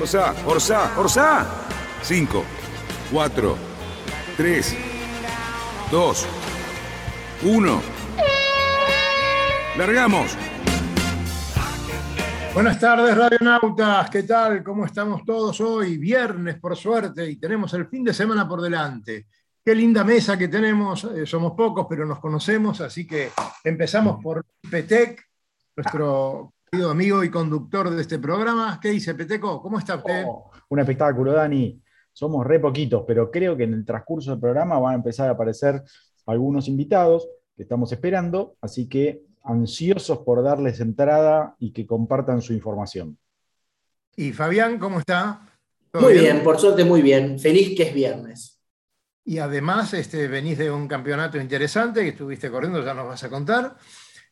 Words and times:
Orsa, 0.00 0.34
Orsa, 0.46 0.98
Orsa. 0.98 1.46
5, 2.02 2.44
4, 3.12 3.56
3, 4.34 4.76
2, 5.90 6.26
1. 7.42 7.82
¡Largamos! 9.76 10.38
Buenas 12.54 12.80
tardes, 12.80 13.14
radionautas. 13.14 14.08
¿Qué 14.08 14.22
tal? 14.22 14.64
¿Cómo 14.64 14.86
estamos 14.86 15.22
todos 15.22 15.60
hoy? 15.60 15.98
Viernes, 15.98 16.58
por 16.58 16.74
suerte, 16.76 17.28
y 17.30 17.36
tenemos 17.36 17.74
el 17.74 17.86
fin 17.86 18.02
de 18.02 18.14
semana 18.14 18.48
por 18.48 18.62
delante. 18.62 19.26
Qué 19.62 19.74
linda 19.74 20.02
mesa 20.02 20.38
que 20.38 20.48
tenemos. 20.48 21.04
eh, 21.04 21.26
somos 21.26 21.52
pocos, 21.52 21.86
pero 21.86 22.06
nos 22.06 22.20
conocemos, 22.20 22.80
así 22.80 23.06
que 23.06 23.30
empezamos 23.62 24.22
por 24.22 24.46
Petec, 24.70 25.22
nuestro 25.76 26.54
querido 26.70 26.90
amigo 26.90 27.24
y 27.24 27.30
conductor 27.30 27.90
de 27.90 28.00
este 28.00 28.20
programa. 28.20 28.78
¿Qué 28.80 28.90
dice 28.90 29.14
Peteco? 29.16 29.60
¿Cómo 29.60 29.78
está 29.78 29.96
usted? 29.96 30.24
Oh, 30.24 30.52
un 30.68 30.78
espectáculo, 30.78 31.32
Dani. 31.32 31.82
Somos 32.12 32.46
re 32.46 32.60
poquitos, 32.60 33.02
pero 33.06 33.28
creo 33.28 33.56
que 33.56 33.64
en 33.64 33.74
el 33.74 33.84
transcurso 33.84 34.30
del 34.30 34.40
programa 34.40 34.78
van 34.78 34.92
a 34.92 34.96
empezar 34.96 35.28
a 35.28 35.32
aparecer 35.32 35.82
algunos 36.26 36.68
invitados 36.68 37.28
que 37.56 37.64
estamos 37.64 37.90
esperando, 37.90 38.56
así 38.60 38.88
que 38.88 39.22
ansiosos 39.42 40.18
por 40.18 40.44
darles 40.44 40.78
entrada 40.78 41.56
y 41.58 41.72
que 41.72 41.86
compartan 41.86 42.40
su 42.40 42.52
información. 42.52 43.18
Y 44.14 44.32
Fabián, 44.32 44.78
¿cómo 44.78 45.00
está? 45.00 45.40
¿Todo 45.90 46.02
Muy 46.02 46.12
bien, 46.14 46.44
por 46.44 46.60
suerte 46.60 46.84
muy 46.84 47.02
bien. 47.02 47.40
Feliz 47.40 47.76
que 47.76 47.84
es 47.84 47.94
viernes. 47.94 48.60
Y 49.24 49.38
además 49.38 49.92
este, 49.94 50.28
venís 50.28 50.58
de 50.58 50.70
un 50.70 50.86
campeonato 50.86 51.36
interesante 51.36 52.02
que 52.02 52.10
estuviste 52.10 52.48
corriendo, 52.48 52.84
ya 52.84 52.94
nos 52.94 53.08
vas 53.08 53.24
a 53.24 53.28
contar. 53.28 53.76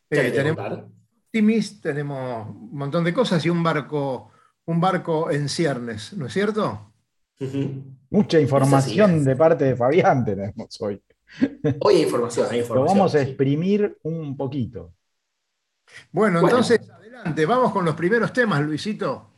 ¿Qué 0.08 0.28
Eh, 0.28 0.30
tenemos 0.30 0.56
contar? 0.56 0.98
Optimis, 1.32 1.80
tenemos 1.82 2.48
un 2.48 2.70
montón 2.78 3.04
de 3.04 3.12
cosas 3.12 3.44
y 3.44 3.50
un 3.50 3.62
barco, 3.62 4.30
un 4.64 4.80
barco 4.80 5.30
en 5.30 5.50
ciernes, 5.50 6.14
¿no 6.14 6.24
es 6.26 6.32
cierto? 6.32 6.94
Mucha 8.08 8.40
información 8.40 9.22
de 9.24 9.36
parte 9.36 9.64
de 9.66 9.76
Fabián 9.76 10.24
tenemos 10.24 10.80
hoy. 10.80 11.02
Hoy 11.80 11.96
hay 11.96 12.02
información, 12.04 12.46
hay 12.50 12.56
Lo 12.56 12.62
información. 12.62 12.96
vamos 12.98 13.14
a 13.14 13.18
sí. 13.18 13.24
exprimir 13.26 13.98
un 14.04 14.38
poquito. 14.38 14.94
Bueno, 16.12 16.40
Bueno. 16.40 16.48
entonces, 16.48 16.80
adelante, 16.90 17.44
vamos 17.44 17.72
con 17.72 17.84
los 17.84 17.94
primeros 17.94 18.32
temas, 18.32 18.62
Luisito. 18.62 19.30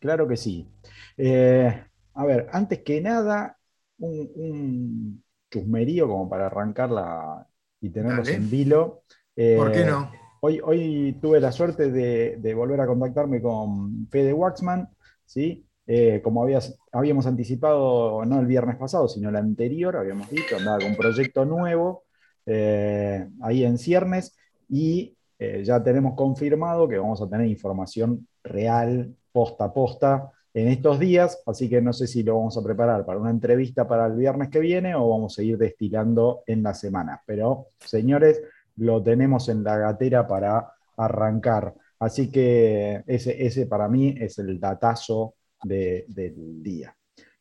Claro 0.00 0.26
que 0.26 0.36
sí. 0.36 0.68
Eh, 1.16 1.84
a 2.14 2.24
ver, 2.26 2.48
antes 2.52 2.82
que 2.82 3.00
nada, 3.00 3.56
un, 3.98 4.30
un 4.34 5.24
chusmerío 5.48 6.08
como 6.08 6.28
para 6.28 6.46
arrancarla 6.46 7.46
y 7.80 7.90
tenerlos 7.90 8.26
Dale. 8.26 8.36
en 8.38 8.50
vilo. 8.50 9.04
Eh, 9.36 9.54
¿Por 9.56 9.70
qué 9.70 9.84
no? 9.84 10.10
Hoy, 10.46 11.16
tuve 11.22 11.40
la 11.40 11.50
suerte 11.52 11.90
de, 11.90 12.54
volver 12.54 12.78
a 12.78 12.86
contactarme 12.86 13.40
con 13.40 14.06
Fede 14.10 14.34
Waxman, 14.34 14.90
¿sí? 15.24 15.66
Eh, 15.86 16.20
como 16.22 16.46
habíamos 16.92 17.26
anticipado, 17.26 18.22
no 18.26 18.40
el 18.40 18.46
viernes 18.46 18.76
pasado, 18.76 19.08
sino 19.08 19.30
el 19.30 19.36
anterior, 19.36 19.96
habíamos 19.96 20.28
dicho, 20.28 20.58
andaba 20.58 20.80
con 20.80 20.88
un 20.88 20.96
proyecto 20.96 21.46
nuevo 21.46 22.04
eh, 22.44 23.26
ahí 23.40 23.64
en 23.64 23.78
ciernes 23.78 24.36
y 24.68 25.16
eh, 25.38 25.62
ya 25.64 25.82
tenemos 25.82 26.14
confirmado 26.14 26.88
que 26.88 26.98
vamos 26.98 27.22
a 27.22 27.28
tener 27.28 27.46
información 27.46 28.28
real, 28.42 29.16
posta 29.32 29.64
a 29.64 29.72
posta, 29.72 30.30
en 30.52 30.68
estos 30.68 30.98
días, 30.98 31.42
así 31.46 31.70
que 31.70 31.80
no 31.80 31.94
sé 31.94 32.06
si 32.06 32.22
lo 32.22 32.36
vamos 32.36 32.58
a 32.58 32.62
preparar 32.62 33.06
para 33.06 33.18
una 33.18 33.30
entrevista 33.30 33.88
para 33.88 34.06
el 34.06 34.16
viernes 34.16 34.50
que 34.50 34.60
viene 34.60 34.94
o 34.94 35.08
vamos 35.08 35.38
a 35.38 35.42
ir 35.42 35.56
destilando 35.56 36.42
en 36.46 36.62
la 36.62 36.74
semana. 36.74 37.22
Pero, 37.26 37.68
señores, 37.80 38.42
lo 38.76 39.02
tenemos 39.02 39.48
en 39.48 39.62
la 39.64 39.76
gatera 39.78 40.26
para 40.26 40.72
arrancar. 40.96 41.74
Así 41.98 42.30
que 42.30 43.02
ese, 43.06 43.44
ese 43.46 43.66
para 43.66 43.88
mí 43.88 44.14
es 44.18 44.38
el 44.38 44.58
datazo 44.60 45.34
de- 45.62 46.04
del 46.08 46.62
día. 46.62 46.94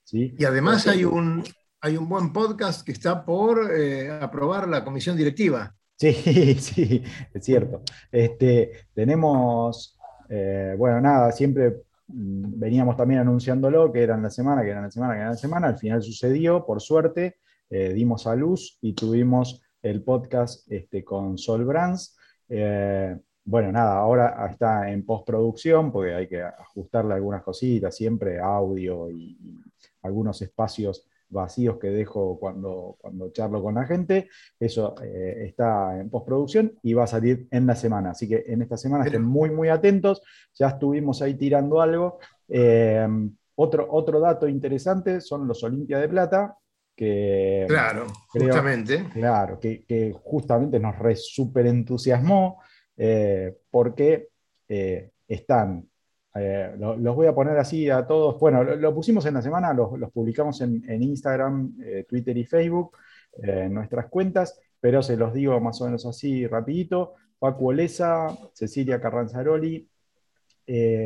¿sí? 0.03 0.33
Y 0.38 0.45
además 0.45 0.88
hay 0.88 1.05
un, 1.05 1.44
hay 1.81 1.97
un 1.97 2.07
buen 2.07 2.31
podcast 2.31 2.85
que 2.85 2.91
está 2.91 3.25
por 3.25 3.71
eh, 3.75 4.09
aprobar 4.09 4.67
la 4.67 4.83
comisión 4.83 5.17
directiva. 5.17 5.73
Sí, 5.97 6.13
sí, 6.59 7.03
es 7.33 7.44
cierto. 7.45 7.81
Este, 8.11 8.71
tenemos, 8.94 9.97
eh, 10.29 10.75
bueno, 10.77 11.01
nada, 11.01 11.31
siempre 11.31 11.83
mm, 12.07 12.59
veníamos 12.59 12.95
también 12.95 13.21
anunciándolo, 13.21 13.91
que 13.91 14.03
era 14.03 14.15
en 14.15 14.23
la 14.23 14.29
semana, 14.29 14.61
que 14.63 14.69
era 14.69 14.79
en 14.79 14.85
la 14.85 14.91
semana, 14.91 15.13
que 15.13 15.19
era 15.19 15.27
en 15.29 15.33
la 15.33 15.38
semana. 15.38 15.67
Al 15.67 15.77
final 15.77 16.01
sucedió, 16.03 16.65
por 16.65 16.81
suerte, 16.81 17.38
eh, 17.69 17.91
dimos 17.94 18.27
a 18.27 18.35
luz 18.35 18.77
y 18.81 18.94
tuvimos 18.94 19.61
el 19.83 20.03
podcast 20.03 20.71
este, 20.71 21.03
con 21.03 21.38
Sol 21.38 21.66
Brands. 21.66 22.17
Eh, 22.49 23.16
bueno, 23.45 23.71
nada, 23.71 23.97
ahora 23.97 24.47
está 24.49 24.89
en 24.89 25.05
postproducción 25.05 25.91
porque 25.91 26.13
hay 26.13 26.27
que 26.27 26.41
ajustarle 26.41 27.13
algunas 27.13 27.44
cositas, 27.44 27.95
siempre 27.95 28.39
audio 28.39 29.11
y, 29.11 29.38
y 29.39 29.61
algunos 30.01 30.41
espacios 30.41 31.05
vacíos 31.33 31.77
que 31.79 31.89
dejo 31.89 32.39
cuando, 32.39 32.95
cuando 32.99 33.31
charlo 33.31 33.61
con 33.61 33.75
la 33.75 33.85
gente. 33.85 34.29
Eso 34.57 34.95
eh, 35.03 35.45
está 35.47 36.00
en 36.00 36.09
postproducción 36.09 36.79
y 36.81 36.94
va 36.94 37.03
a 37.03 37.07
salir 37.07 37.47
en 37.51 37.65
la 37.67 37.75
semana. 37.75 38.11
Así 38.11 38.29
que 38.29 38.45
en 38.47 38.61
esta 38.61 38.77
semana 38.77 39.05
estén 39.05 39.23
muy, 39.23 39.50
muy 39.50 39.67
atentos. 39.67 40.21
Ya 40.53 40.69
estuvimos 40.69 41.21
ahí 41.21 41.33
tirando 41.33 41.81
algo. 41.81 42.19
Eh, 42.47 43.07
otro, 43.55 43.88
otro 43.91 44.19
dato 44.19 44.47
interesante 44.47 45.19
son 45.19 45.47
los 45.47 45.63
Olimpia 45.63 46.00
de 46.00 46.09
Plata, 46.09 46.57
que, 46.96 47.66
Claro, 47.68 48.08
creo- 48.31 48.46
justamente. 48.46 49.06
claro, 49.14 49.59
que, 49.59 49.84
que 49.86 50.14
justamente 50.24 50.80
nos 50.80 50.98
re 51.00 51.16
súper 51.16 51.68
entusiasmó 51.68 52.62
eh, 52.98 53.56
porque 53.72 54.28
eh, 54.70 55.12
están 55.28 55.88
eh, 56.36 56.74
lo- 56.78 56.96
los 56.96 57.16
voy 57.16 57.28
a 57.28 57.36
poner 57.36 57.58
así 57.58 57.90
a 57.90 58.06
todos. 58.08 58.40
Bueno, 58.40 58.64
lo, 58.64 58.76
lo 58.76 58.94
pusimos 58.94 59.26
en 59.26 59.36
la 59.36 59.42
semana, 59.42 59.74
los, 59.74 59.98
los 60.00 60.12
publicamos 60.12 60.62
en, 60.62 60.84
en 60.90 61.04
Instagram, 61.04 61.76
Twitter 62.08 62.36
y 62.38 62.46
Facebook, 62.46 62.98
en 63.42 63.74
nuestras 63.74 64.08
cuentas, 64.08 64.60
pero 64.80 65.02
se 65.04 65.16
los 65.18 65.34
digo 65.34 65.60
más 65.60 65.80
o 65.81 65.86
menos 65.86 66.06
así 66.06 66.46
rapidito. 66.48 67.14
Paco 67.40 67.66
Olesa, 67.66 68.28
Cecilia 68.54 69.00
Carranzaroli, 69.02 69.88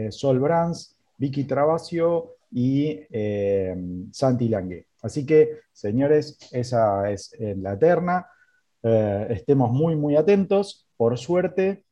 Sol 0.09 0.39
Brands, 0.39 0.95
Vicky 1.17 1.43
Travasio 1.45 2.36
y 2.51 2.99
eh, 3.09 3.75
Santi 4.11 4.47
Lange. 4.49 4.87
Así 5.01 5.25
que, 5.25 5.61
señores, 5.71 6.37
esa 6.51 7.09
es 7.09 7.33
eh, 7.39 7.55
la 7.57 7.77
terna. 7.77 8.27
Eh, 8.83 9.27
estemos 9.31 9.71
muy, 9.71 9.95
muy 9.95 10.15
atentos. 10.15 10.87
Por 10.95 11.17
suerte, 11.17 11.83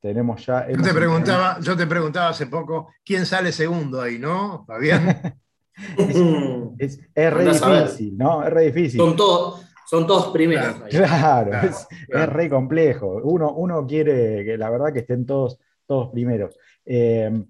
tenemos 0.00 0.44
ya... 0.46 0.68
Yo 0.70 0.82
te, 0.82 0.94
preguntaba, 0.94 1.58
yo 1.60 1.76
te 1.76 1.86
preguntaba 1.86 2.28
hace 2.28 2.46
poco 2.46 2.88
quién 3.04 3.26
sale 3.26 3.52
segundo 3.52 4.00
ahí, 4.00 4.18
¿no, 4.18 4.64
Fabián? 4.66 5.38
Es, 6.78 7.00
es 7.14 7.32
re 7.32 7.50
a 7.50 7.68
ver. 7.68 7.84
difícil, 7.84 8.16
¿no? 8.18 8.44
Es 8.46 8.52
re 8.52 8.66
difícil. 8.66 9.00
Son 9.00 9.16
todos, 9.16 9.64
son 9.86 10.06
todos 10.06 10.28
primeros. 10.28 10.80
ahí. 10.82 10.90
Claro, 10.90 11.50
Claro, 11.50 11.68
es, 11.68 11.86
claro. 12.08 12.24
es 12.24 12.28
re 12.30 12.50
complejo. 12.50 13.20
Uno, 13.24 13.54
uno 13.54 13.86
quiere 13.86 14.44
que 14.44 14.58
la 14.58 14.68
verdad 14.68 14.92
que 14.92 15.00
estén 15.00 15.24
todos, 15.24 15.58
todos 15.86 16.10
primeros. 16.12 16.56
Eh, 16.84 17.42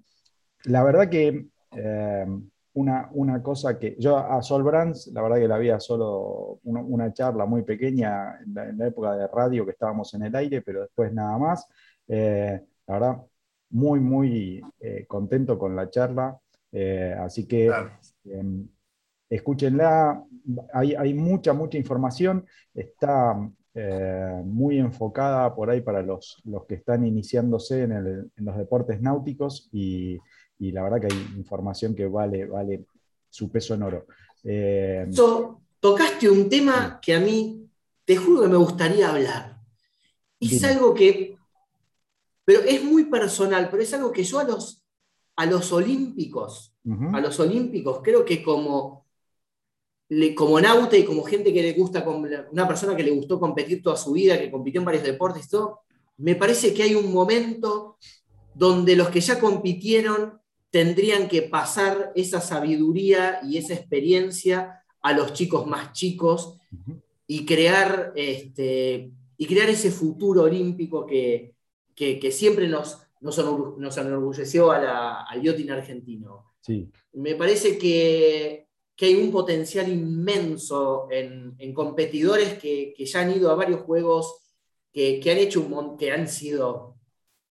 la 0.63 0.83
verdad 0.83 1.09
que 1.09 1.47
eh, 1.75 2.25
una, 2.73 3.09
una 3.13 3.41
cosa 3.43 3.77
que 3.77 3.95
yo 3.99 4.17
a 4.17 4.41
Sol 4.41 4.63
Brands, 4.63 5.07
la 5.13 5.21
verdad 5.21 5.37
que 5.37 5.47
la 5.47 5.55
había 5.55 5.79
solo 5.79 6.59
una, 6.63 6.81
una 6.81 7.13
charla 7.13 7.45
muy 7.45 7.63
pequeña 7.63 8.39
en 8.43 8.53
la, 8.53 8.69
en 8.69 8.77
la 8.77 8.87
época 8.87 9.15
de 9.15 9.27
radio 9.27 9.65
que 9.65 9.71
estábamos 9.71 10.13
en 10.15 10.23
el 10.23 10.35
aire, 10.35 10.61
pero 10.61 10.81
después 10.81 11.13
nada 11.13 11.37
más. 11.37 11.67
Eh, 12.07 12.59
la 12.87 12.93
verdad, 12.93 13.17
muy, 13.69 13.99
muy 13.99 14.61
eh, 14.79 15.05
contento 15.07 15.57
con 15.57 15.75
la 15.75 15.89
charla. 15.89 16.37
Eh, 16.71 17.15
así 17.19 17.47
que 17.47 17.67
Claro. 17.67 17.91
eh, 18.25 18.43
escúchenla, 19.29 20.23
hay, 20.73 20.95
hay 20.95 21.13
mucha, 21.13 21.53
mucha 21.53 21.77
información, 21.77 22.45
está 22.73 23.35
muy 24.45 24.77
enfocada 24.77 25.55
por 25.55 25.71
ahí 25.71 25.81
para 25.81 26.03
los, 26.03 26.39
los 26.45 26.65
que 26.67 26.75
están 26.75 27.07
iniciándose 27.07 27.81
en, 27.83 27.91
el- 27.93 28.31
en 28.37 28.45
los 28.45 28.55
deportes 28.55 29.01
náuticos 29.01 29.67
y, 29.71 30.19
y 30.67 30.71
la 30.71 30.83
verdad 30.83 31.01
que 31.01 31.13
hay 31.13 31.27
información 31.37 31.95
que 31.95 32.05
vale, 32.05 32.45
vale 32.45 32.85
su 33.29 33.49
peso 33.49 33.73
en 33.73 33.83
oro. 33.83 34.05
Eh, 34.43 35.07
So, 35.11 35.61
tocaste 35.79 36.29
un 36.29 36.49
tema 36.49 36.99
que 37.01 37.13
a 37.13 37.19
mí, 37.19 37.69
te 38.05 38.15
juro 38.15 38.41
que 38.41 38.47
me 38.47 38.57
gustaría 38.57 39.09
hablar. 39.09 39.57
Es 40.39 40.61
Dime. 40.61 40.67
algo 40.73 40.93
que, 40.93 41.37
pero 42.45 42.61
es 42.61 42.83
muy 42.83 43.05
personal, 43.05 43.69
pero 43.69 43.81
es 43.81 43.93
algo 43.93 44.11
que 44.11 44.23
yo 44.23 44.39
a 44.39 44.43
los, 44.43 44.83
a 45.35 45.45
los 45.45 45.71
olímpicos 45.71 46.73
a 47.13 47.21
los 47.21 47.39
Olímpicos, 47.39 48.01
creo 48.03 48.25
que 48.25 48.43
como, 48.43 49.05
como 50.35 50.59
nauta 50.59 50.97
y 50.97 51.05
como 51.05 51.23
gente 51.23 51.53
que 51.53 51.61
le 51.61 51.73
gusta, 51.73 52.05
una 52.51 52.67
persona 52.67 52.95
que 52.95 53.03
le 53.03 53.11
gustó 53.11 53.39
competir 53.39 53.81
toda 53.81 53.95
su 53.95 54.11
vida, 54.11 54.37
que 54.37 54.51
compitió 54.51 54.81
en 54.81 54.85
varios 54.85 55.03
deportes, 55.03 55.47
todo, 55.47 55.81
me 56.17 56.35
parece 56.35 56.73
que 56.73 56.83
hay 56.83 56.95
un 56.95 57.13
momento 57.13 57.97
donde 58.53 58.95
los 58.95 59.09
que 59.09 59.21
ya 59.21 59.39
compitieron 59.39 60.39
tendrían 60.73 61.27
que 61.27 61.43
pasar 61.43 62.11
esa 62.15 62.41
sabiduría 62.41 63.39
y 63.43 63.57
esa 63.57 63.75
experiencia 63.75 64.83
a 65.03 65.13
los 65.13 65.33
chicos 65.33 65.67
más 65.67 65.93
chicos 65.93 66.57
y 67.27 67.45
crear, 67.45 68.11
este, 68.15 69.11
y 69.37 69.45
crear 69.45 69.69
ese 69.69 69.91
futuro 69.91 70.41
olímpico 70.41 71.05
que, 71.05 71.53
que, 71.95 72.31
siempre 72.31 72.67
nos, 72.67 72.97
nos, 73.21 73.37
enorgulleció 73.97 74.71
al 74.71 75.39
yotin 75.43 75.69
argentino. 75.69 76.55
Sí. 76.61 76.89
Me 77.11 77.35
parece 77.35 77.77
que, 77.77 78.67
que, 78.95 79.05
hay 79.05 79.13
un 79.13 79.29
potencial 79.29 79.87
inmenso 79.87 81.07
en, 81.11 81.53
en 81.59 81.71
competidores 81.75 82.57
que, 82.57 82.95
que, 82.97 83.05
ya 83.05 83.21
han 83.21 83.37
ido 83.37 83.51
a 83.51 83.55
varios 83.55 83.81
juegos, 83.81 84.39
que, 84.91 85.21
han 85.23 85.37
hecho 85.37 85.61
un 85.61 85.97
que 85.97 86.11
han 86.11 86.27
sido 86.27 86.97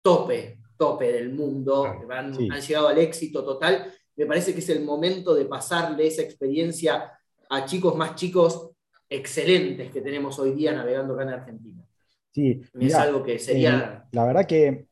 tope, 0.01 0.62
tope 0.77 1.11
del 1.11 1.33
mundo, 1.33 1.85
han, 2.09 2.33
han 2.51 2.61
llegado 2.61 2.87
al 2.87 2.97
éxito 2.97 3.43
total. 3.43 3.91
Me 4.15 4.25
parece 4.25 4.53
que 4.53 4.59
es 4.59 4.69
el 4.69 4.83
momento 4.83 5.33
de 5.33 5.45
pasarle 5.45 6.07
esa 6.07 6.21
experiencia 6.21 7.11
a 7.49 7.65
chicos 7.65 7.95
más 7.95 8.15
chicos 8.15 8.71
excelentes 9.09 9.91
que 9.91 10.01
tenemos 10.01 10.39
hoy 10.39 10.53
día 10.53 10.73
navegando 10.73 11.13
acá 11.13 11.23
en 11.23 11.29
Argentina. 11.29 11.83
Sí, 12.31 12.61
es 12.79 12.95
algo 12.95 13.23
que 13.23 13.37
sería... 13.37 14.03
Eh, 14.05 14.09
la 14.11 14.25
verdad 14.25 14.47
que 14.47 14.87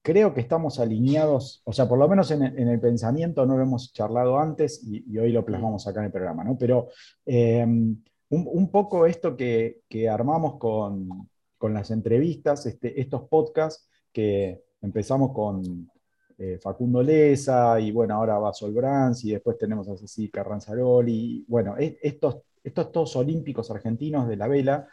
creo 0.00 0.32
que 0.32 0.40
estamos 0.40 0.78
alineados, 0.78 1.62
o 1.64 1.72
sea, 1.72 1.88
por 1.88 1.98
lo 1.98 2.08
menos 2.08 2.30
en 2.30 2.42
el, 2.42 2.80
pensamiento 2.80 3.44
no 3.44 3.56
lo 3.56 3.64
hemos 3.64 3.92
charlado 3.92 4.38
antes 4.38 4.80
y, 4.84 5.18
hoy 5.18 5.32
lo 5.32 5.44
plasmamos 5.44 5.88
acá 5.88 5.98
en 5.98 6.06
el 6.06 6.12
programa, 6.12 6.44
¿no? 6.44 6.56
Pero 6.56 6.90
em, 7.24 8.00
un, 8.28 8.70
poco 8.70 9.06
esto 9.06 9.36
que, 9.36 9.82
armamos 10.08 10.58
con, 10.58 11.28
las 11.60 11.90
entrevistas, 11.90 12.64
este, 12.66 13.00
estos 13.00 13.22
podcasts 13.28 13.90
que 14.12 14.62
empezamos 14.86 15.32
con 15.32 15.90
eh, 16.38 16.58
Facundo 16.62 17.02
Leza 17.02 17.78
y 17.80 17.90
bueno, 17.92 18.14
ahora 18.14 18.38
va 18.38 18.52
Sol 18.52 18.72
Brands 18.72 19.24
y 19.24 19.32
después 19.32 19.58
tenemos 19.58 19.88
a 19.88 19.96
Ceci 19.96 20.30
Carranzaroli, 20.30 21.44
bueno, 21.48 21.74
estos, 21.78 22.38
estos 22.62 22.92
todos 22.92 23.16
olímpicos 23.16 23.70
argentinos 23.70 24.28
de 24.28 24.36
la 24.36 24.48
vela, 24.48 24.88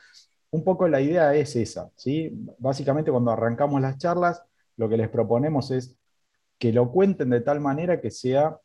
un 0.52 0.64
poco 0.64 0.88
la 0.88 1.02
idea 1.02 1.34
es 1.36 1.56
esa, 1.56 1.92
¿sí? 1.96 2.32
Básicamente 2.60 3.12
cuando 3.12 3.32
arrancamos 3.32 3.82
las 3.82 3.98
charlas, 3.98 4.44
lo 4.78 4.90
que 4.90 4.98
les 4.98 5.10
proponemos 5.10 5.72
es 5.72 5.98
que 6.58 6.72
lo 6.74 6.92
cuenten 6.92 7.30
de 7.30 7.42
tal 7.42 7.60
manera 7.60 8.00
que 8.02 8.12
sea 8.12 8.60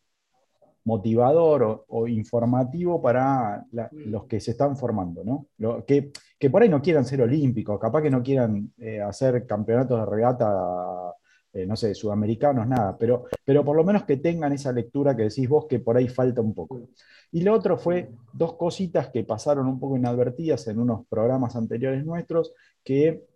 motivador 0.84 1.84
o, 1.86 2.08
informativo 2.08 3.02
para 3.02 3.66
los 3.92 4.24
que 4.24 4.40
se 4.40 4.52
están 4.52 4.76
formando, 4.76 5.22
¿no? 5.22 5.84
que, 5.84 6.10
por 6.50 6.62
ahí 6.62 6.68
no 6.70 6.80
quieran 6.80 7.04
ser 7.04 7.20
olímpicos, 7.20 7.78
capaz 7.78 8.00
que 8.02 8.10
no 8.10 8.22
quieran 8.22 8.72
eh, 8.78 9.02
hacer 9.02 9.46
campeonatos 9.46 10.00
de 10.00 10.06
regata, 10.06 11.14
eh, 11.52 11.64
no 11.64 11.76
sé, 11.76 11.94
sudamericanos, 11.94 12.66
nada, 12.66 12.96
pero, 12.98 13.24
pero 13.44 13.64
por 13.64 13.76
lo 13.76 13.84
menos 13.84 14.04
que 14.04 14.18
tengan 14.18 14.52
esa 14.52 14.72
lectura 14.72 15.16
que 15.16 15.24
decís 15.24 15.48
vos 15.48 15.66
que 15.66 15.80
por 15.80 15.96
ahí 15.96 16.08
falta 16.08 16.40
un 16.40 16.54
poco. 16.54 16.88
Y 17.32 17.42
lo 17.42 17.54
otro 17.54 17.78
fue 17.78 18.10
dos 18.32 18.54
cositas 18.54 19.08
que 19.08 19.24
pasaron 19.24 19.66
un 19.66 19.80
poco 19.80 19.96
inadvertidas 19.96 20.66
en 20.68 20.78
unos 20.78 21.06
programas 21.06 21.56
anteriores 21.56 22.04
nuestros, 22.04 22.52
que 22.84 23.26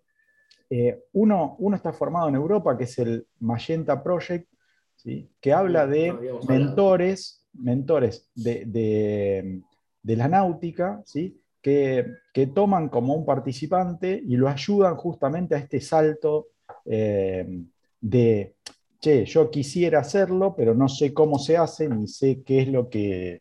eh, 0.70 1.04
uno, 1.12 1.56
uno, 1.58 1.76
está 1.76 1.92
formado 1.92 2.28
en 2.28 2.34
Europa, 2.34 2.76
que 2.76 2.84
es 2.84 2.98
el 2.98 3.26
Magenta 3.40 4.02
Project, 4.02 4.48
¿sí? 4.96 5.30
que 5.40 5.52
habla 5.52 5.86
de 5.86 6.14
mentores, 6.48 7.46
mentores 7.52 8.30
de, 8.34 9.62
la 10.02 10.28
náutica, 10.28 11.02
¿sí? 11.04 11.40
que, 11.60 12.06
toman 12.54 12.88
como 12.88 13.14
un 13.14 13.26
participante 13.26 14.22
y 14.26 14.36
lo 14.36 14.48
ayudan 14.48 14.96
justamente 14.96 15.54
a 15.54 15.58
este 15.58 15.80
salto 15.80 16.48
eh, 16.86 17.46
de, 18.02 18.56
che, 19.00 19.24
yo 19.24 19.50
quisiera 19.50 20.00
hacerlo, 20.00 20.54
pero 20.54 20.74
no 20.74 20.88
sé 20.88 21.14
cómo 21.14 21.38
se 21.38 21.56
hace, 21.56 21.88
ni 21.88 22.06
sé 22.08 22.42
qué 22.42 22.62
es 22.62 22.68
lo 22.68 22.90
que, 22.90 23.40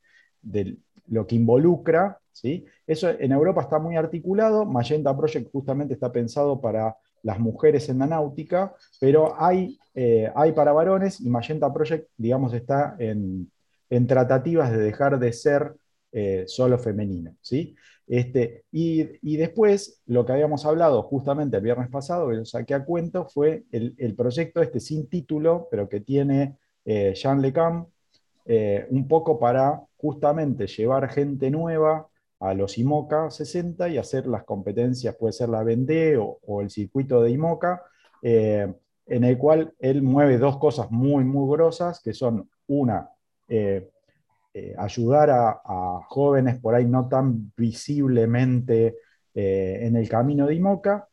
lo 1.07 1.27
que 1.27 1.35
involucra. 1.35 2.19
¿sí? 2.31 2.65
Eso 2.87 3.09
en 3.09 3.33
Europa 3.33 3.61
está 3.61 3.79
muy 3.79 3.97
articulado. 3.97 4.65
Magenta 4.65 5.15
Project 5.17 5.51
justamente 5.51 5.93
está 5.93 6.11
pensado 6.11 6.61
para 6.61 6.95
las 7.23 7.39
mujeres 7.39 7.89
en 7.89 7.99
la 7.99 8.07
náutica, 8.07 8.73
pero 8.99 9.39
hay, 9.39 9.77
eh, 9.93 10.31
hay 10.35 10.53
para 10.53 10.71
varones 10.71 11.19
y 11.21 11.29
Magenta 11.29 11.71
Project, 11.71 12.09
digamos, 12.17 12.53
está 12.53 12.95
en, 12.97 13.51
tratativas 14.07 14.71
de 14.71 14.77
dejar 14.77 15.19
de 15.19 15.33
ser 15.33 15.75
eh, 16.13 16.45
solo 16.47 16.79
femenino. 16.79 17.35
¿sí? 17.41 17.75
Este, 18.07 18.65
y, 18.71 19.37
después, 19.37 20.01
lo 20.05 20.25
que 20.25 20.33
habíamos 20.33 20.65
hablado 20.65 21.03
justamente 21.03 21.57
el 21.57 21.63
viernes 21.63 21.89
pasado, 21.89 22.29
que 22.29 22.37
yo 22.37 22.45
saqué 22.45 22.73
a 22.73 22.83
cuento, 22.83 23.27
fue 23.29 23.63
el, 23.71 24.15
proyecto 24.15 24.61
este 24.61 24.79
sin 24.79 25.07
título, 25.07 25.67
pero 25.71 25.87
que 25.87 26.01
tiene 26.01 26.57
eh, 26.85 27.13
Jean 27.15 27.41
Lecam, 27.41 27.85
un 28.89 29.07
poco 29.07 29.39
para 29.39 29.81
justamente 29.97 30.67
llevar 30.67 31.09
gente 31.09 31.49
nueva 31.49 32.09
a 32.41 32.55
los 32.55 32.77
IMOCA 32.79 33.29
60 33.29 33.87
y 33.89 33.97
hacer 33.99 34.25
las 34.25 34.43
competencias, 34.43 35.15
puede 35.15 35.31
ser 35.31 35.49
la 35.49 35.63
Vendée 35.63 36.17
o, 36.17 36.61
el 36.61 36.71
circuito 36.71 37.21
de 37.21 37.29
IMOCA, 37.29 37.83
eh, 38.23 38.73
en 39.05 39.23
el 39.23 39.37
cual 39.37 39.73
él 39.79 40.01
mueve 40.01 40.39
dos 40.39 40.57
cosas 40.57 40.89
muy, 40.89 41.23
muy 41.23 41.55
grosas, 41.55 42.01
que 42.01 42.13
son 42.13 42.49
una, 42.67 43.09
eh, 43.47 43.89
eh, 44.53 44.75
ayudar 44.77 45.29
a, 45.29 46.01
jóvenes 46.07 46.59
por 46.59 46.75
ahí 46.75 46.85
no 46.85 47.07
tan 47.07 47.51
visiblemente 47.55 48.97
en 49.33 49.95
el 49.95 50.09
camino 50.09 50.45
de 50.45 50.55
IMOCA, 50.55 51.07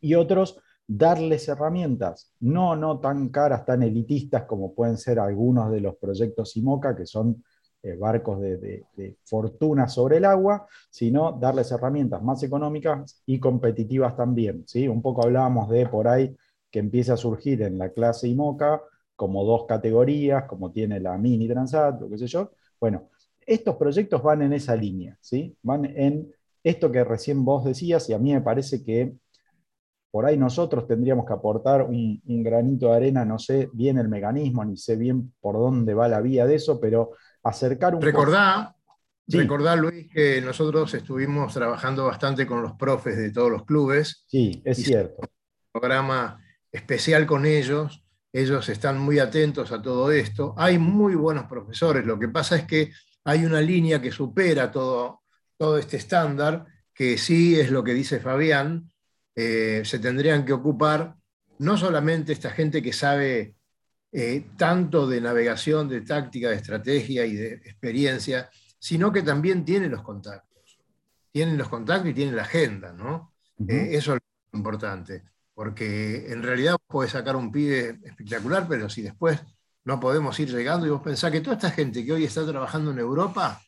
y 0.00 0.14
otros, 0.14 0.58
darles 0.86 1.48
herramientas, 1.48 2.32
no, 2.40 2.74
no 2.74 2.98
tan 2.98 3.28
caras, 3.28 3.64
tan 3.64 3.82
elitistas 3.82 4.44
como 4.44 4.74
pueden 4.74 4.96
ser 4.96 5.20
algunos 5.20 5.70
de 5.70 5.80
los 5.80 5.96
proyectos 5.96 6.56
IMOCA, 6.56 6.96
que 6.96 7.06
son 7.06 7.44
eh, 7.82 7.96
barcos 7.96 8.40
de, 8.40 8.84
fortuna 9.24 9.88
sobre 9.88 10.16
el 10.16 10.24
agua, 10.24 10.66
sino 10.90 11.32
darles 11.32 11.70
herramientas 11.70 12.22
más 12.22 12.42
económicas 12.42 13.22
y 13.24 13.38
competitivas 13.38 14.16
también. 14.16 14.64
¿sí? 14.66 14.88
Un 14.88 15.00
poco 15.00 15.22
hablábamos 15.24 15.68
de 15.68 15.86
por 15.86 16.08
ahí 16.08 16.36
que 16.70 16.80
empieza 16.80 17.14
a 17.14 17.16
surgir 17.16 17.62
en 17.62 17.78
la 17.78 17.90
clase 17.90 18.28
IMOCA 18.28 18.82
como 19.14 19.44
dos 19.44 19.66
categorías, 19.66 20.44
como 20.44 20.72
tiene 20.72 20.98
la 20.98 21.16
Mini 21.18 21.46
Transat, 21.46 22.02
o 22.02 22.10
qué 22.10 22.18
sé 22.18 22.26
yo. 22.26 22.50
Bueno, 22.80 23.10
estos 23.40 23.76
proyectos 23.76 24.22
van 24.22 24.42
en 24.42 24.52
esa 24.52 24.74
línea, 24.74 25.16
¿sí? 25.20 25.56
van 25.62 25.84
en 25.84 26.32
esto 26.62 26.90
que 26.90 27.04
recién 27.04 27.44
vos 27.44 27.64
decías 27.64 28.08
y 28.08 28.12
a 28.12 28.18
mí 28.18 28.32
me 28.32 28.40
parece 28.40 28.82
que 28.82 29.14
por 30.10 30.26
ahí 30.26 30.36
nosotros 30.36 30.86
tendríamos 30.88 31.24
que 31.24 31.32
aportar 31.32 31.82
un, 31.82 32.20
un, 32.26 32.42
granito 32.42 32.88
de 32.88 32.96
arena, 32.96 33.24
no 33.24 33.38
sé 33.38 33.70
bien 33.72 33.96
el 33.98 34.08
mecanismo, 34.08 34.64
ni 34.64 34.76
sé 34.76 34.96
bien 34.96 35.32
por 35.40 35.54
dónde 35.54 35.94
va 35.94 36.08
la 36.08 36.20
vía 36.20 36.46
de 36.46 36.56
eso, 36.56 36.80
pero 36.80 37.12
acercar 37.42 37.94
un 37.94 38.02
recordá, 38.02 38.76
Recordá, 39.38 39.76
Luis, 39.76 40.08
que 40.12 40.40
nosotros 40.40 40.92
estuvimos 40.94 41.54
trabajando 41.54 42.06
bastante 42.06 42.46
con 42.46 42.62
los 42.62 42.72
profes 42.72 43.16
de 43.16 43.30
todos 43.30 43.50
los 43.50 43.64
clubes. 43.64 44.24
Sí, 44.26 44.60
es 44.64 44.78
cierto. 44.78 45.20
Un 45.20 45.80
programa 45.80 46.42
especial 46.72 47.26
con 47.26 47.46
ellos. 47.46 48.04
Ellos 48.32 48.68
están 48.68 48.98
muy 48.98 49.18
atentos 49.18 49.72
a 49.72 49.82
todo 49.82 50.10
esto. 50.10 50.54
Hay 50.56 50.78
muy 50.78 51.14
buenos 51.14 51.44
profesores. 51.44 52.04
Lo 52.06 52.18
que 52.18 52.28
pasa 52.28 52.56
es 52.56 52.64
que 52.64 52.92
hay 53.24 53.44
una 53.44 53.60
línea 53.60 54.00
que 54.00 54.12
supera 54.12 54.70
todo, 54.70 55.22
todo 55.56 55.78
este 55.78 55.96
estándar, 55.96 56.66
que 56.94 57.18
sí 57.18 57.58
es 57.58 57.70
lo 57.70 57.82
que 57.82 57.94
dice 57.94 58.20
Fabián. 58.20 58.90
Eh, 59.34 59.82
se 59.84 59.98
tendrían 59.98 60.44
que 60.44 60.52
ocupar 60.52 61.16
no 61.58 61.76
solamente 61.76 62.32
esta 62.32 62.50
gente 62.50 62.82
que 62.82 62.92
sabe 62.92 63.54
eh, 64.12 64.46
tanto 64.56 65.06
de 65.06 65.20
navegación, 65.20 65.88
de 65.88 66.00
táctica, 66.00 66.50
de 66.50 66.56
estrategia 66.56 67.26
y 67.26 67.34
de 67.34 67.54
experiencia, 67.54 68.50
sino 68.78 69.12
que 69.12 69.22
también 69.22 69.64
tiene 69.64 69.88
los 69.88 70.02
contactos. 70.02 70.78
Tienen 71.30 71.58
los 71.58 71.68
contactos 71.68 72.10
y 72.10 72.14
tienen 72.14 72.34
la 72.34 72.42
agenda, 72.42 72.92
¿no? 72.92 73.34
Eh, 73.68 73.90
eso 73.92 74.14
es 74.14 74.20
lo 74.52 74.58
importante, 74.58 75.22
porque 75.60 76.32
en 76.32 76.42
realidad 76.42 76.78
puedes 76.86 77.12
sacar 77.12 77.36
un 77.36 77.52
pibe 77.52 77.98
espectacular, 78.02 78.66
pero 78.66 78.88
si 78.88 79.02
después 79.02 79.38
no 79.84 80.00
podemos 80.00 80.40
ir 80.40 80.48
llegando 80.50 80.86
y 80.86 80.88
vos 80.88 81.02
pensás 81.02 81.30
que 81.30 81.42
toda 81.42 81.56
esta 81.56 81.70
gente 81.70 82.02
que 82.02 82.14
hoy 82.14 82.24
está 82.24 82.46
trabajando 82.46 82.92
en 82.92 82.98
Europa, 82.98 83.60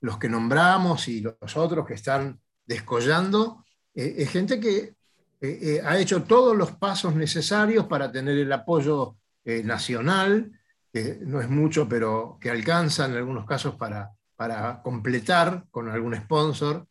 los 0.00 0.18
que 0.18 0.28
nombramos 0.28 1.06
y 1.06 1.20
los 1.20 1.56
otros 1.56 1.86
que 1.86 1.94
están 1.94 2.40
descollando, 2.66 3.64
eh, 3.94 4.16
es 4.18 4.28
gente 4.28 4.58
que 4.58 4.96
ha 5.84 5.98
hecho 5.98 6.24
todos 6.24 6.56
los 6.56 6.72
pasos 6.72 7.14
necesarios 7.14 7.86
para 7.86 8.10
tener 8.10 8.36
el 8.36 8.52
apoyo 8.52 9.14
eh, 9.44 9.62
nacional, 9.62 10.50
que 10.92 11.20
no 11.20 11.40
es 11.40 11.48
mucho, 11.48 11.88
pero 11.88 12.38
que 12.40 12.50
alcanza 12.50 13.04
en 13.04 13.14
algunos 13.14 13.46
casos 13.46 13.76
para, 13.76 14.10
para 14.34 14.82
completar 14.82 15.66
con 15.70 15.88
algún 15.90 16.16
sponsor. 16.16 16.88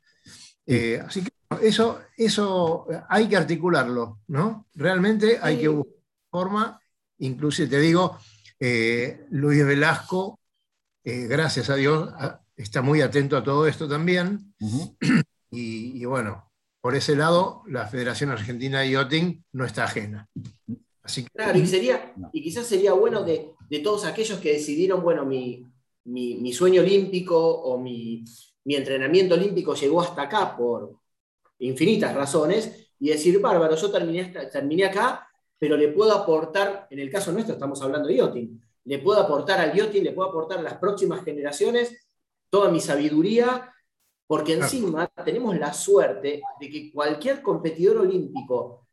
Eh, 0.66 1.04
así 1.06 1.24
que 1.24 1.39
eso, 1.62 2.00
eso 2.18 2.88
hay 3.10 3.28
que 3.28 3.38
articularlo, 3.38 4.20
¿no? 4.28 4.68
Realmente 4.76 5.40
hay 5.42 5.58
que 5.60 5.68
buscar 5.68 5.94
forma, 6.30 6.80
inclusive 7.20 7.68
te 7.70 7.80
digo, 7.80 8.18
Eh, 8.62 9.26
Luis 9.32 9.66
Velasco, 9.66 10.38
eh, 11.04 11.28
gracias 11.28 11.70
a 11.70 11.76
Dios, 11.76 12.10
está 12.58 12.82
muy 12.82 13.02
atento 13.02 13.38
a 13.38 13.44
todo 13.44 13.68
esto 13.68 13.88
también. 13.90 14.54
Y, 15.52 16.02
y 16.02 16.06
bueno, 16.06 16.52
por 16.82 16.96
ese 16.96 17.16
lado, 17.16 17.64
la 17.68 17.88
Federación 17.88 18.32
Argentina 18.32 18.82
de 18.82 18.92
Yachting 18.92 19.46
no 19.54 19.66
está 19.66 19.86
ajena. 19.86 20.30
Así 21.04 21.24
que, 21.24 21.30
Claro, 21.34 21.58
y, 21.60 21.66
sería, 21.68 22.14
y 22.34 22.42
quizás 22.44 22.68
sería 22.68 22.94
bueno 22.94 23.24
de, 23.24 23.52
de 23.70 23.80
todos 23.80 24.06
aquellos 24.06 24.40
que 24.40 24.54
decidieron, 24.54 25.02
bueno, 25.04 25.26
mi, 25.26 25.66
mi- 26.06 26.36
mi 26.36 26.52
sueño 26.54 26.82
olímpico 26.82 27.38
o 27.40 27.78
mi, 27.80 28.24
mi 28.66 28.76
entrenamiento 28.76 29.36
olímpico 29.36 29.74
llegó 29.76 30.02
hasta 30.02 30.24
acá 30.24 30.58
por 30.58 30.99
infinitas 31.60 32.14
razones, 32.16 32.92
y 33.00 33.10
decir, 33.10 33.40
bárbaro, 33.40 33.76
yo 33.76 33.92
terminé, 33.92 34.26
terminé 34.52 34.86
acá, 34.86 35.28
pero 35.58 35.78
le 35.78 35.90
puedo 35.90 36.12
aportar, 36.14 36.88
en 36.90 37.00
el 37.00 37.10
caso 37.10 37.32
nuestro 37.32 37.54
estamos 37.54 37.82
hablando 37.82 38.08
de 38.08 38.18
yachting, 38.18 38.62
le 38.86 39.00
puedo 39.00 39.20
aportar 39.20 39.60
al 39.60 39.74
yachting, 39.74 40.04
le 40.04 40.12
puedo 40.12 40.30
aportar 40.30 40.60
a 40.60 40.64
las 40.64 40.76
próximas 40.78 41.24
generaciones 41.24 41.96
toda 42.50 42.70
mi 42.70 42.80
sabiduría, 42.80 43.74
porque 44.28 44.54
Claro. 44.56 44.66
encima 44.72 45.08
tenemos 45.26 45.58
la 45.58 45.74
suerte 45.74 46.42
de 46.60 46.70
que 46.70 46.92
cualquier 46.92 47.42
competidor 47.42 47.98
olímpico 47.98 48.86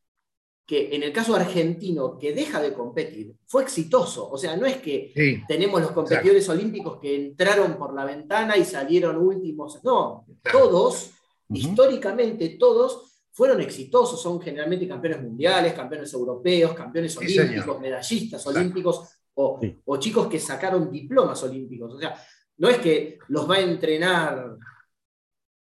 que 0.65 0.93
en 0.93 1.03
el 1.03 1.13
caso 1.13 1.33
argentino 1.35 2.17
que 2.19 2.33
deja 2.33 2.61
de 2.61 2.73
competir 2.73 3.33
fue 3.45 3.63
exitoso. 3.63 4.29
O 4.29 4.37
sea, 4.37 4.57
no 4.57 4.65
es 4.65 4.77
que 4.77 5.13
sí, 5.15 5.41
tenemos 5.47 5.79
los 5.81 5.91
competidores 5.91 6.47
olímpicos 6.49 6.99
que 6.99 7.15
entraron 7.15 7.77
por 7.77 7.93
la 7.93 8.03
ventana 8.03 8.57
y 8.57 8.65
salieron 8.65 9.15
últimos. 9.17 9.81
No, 9.83 10.25
Claro. 10.41 10.59
todos, 10.59 11.11
Históricamente 11.49 12.49
todos, 12.59 13.13
fueron 13.31 13.61
exitosos. 13.61 14.21
Son 14.21 14.41
generalmente 14.41 14.87
campeones 14.87 15.21
mundiales, 15.21 15.73
campeones 15.73 16.11
europeos, 16.13 16.73
campeones 16.73 17.13
Sí, 17.13 17.19
olímpicos, 17.19 17.65
señor. 17.65 17.79
medallistas 17.81 18.41
Exacto. 18.41 18.59
olímpicos 18.59 19.09
o, 19.35 19.59
Sí. 19.61 19.79
o 19.85 19.97
chicos 19.97 20.27
que 20.27 20.39
sacaron 20.39 20.91
diplomas 20.91 21.41
olímpicos. 21.43 21.93
O 21.93 21.99
sea, 21.99 22.15
no 22.57 22.69
es 22.69 22.77
que 22.79 23.19
los 23.27 23.49
va 23.49 23.55
a 23.55 23.61
entrenar 23.61 24.57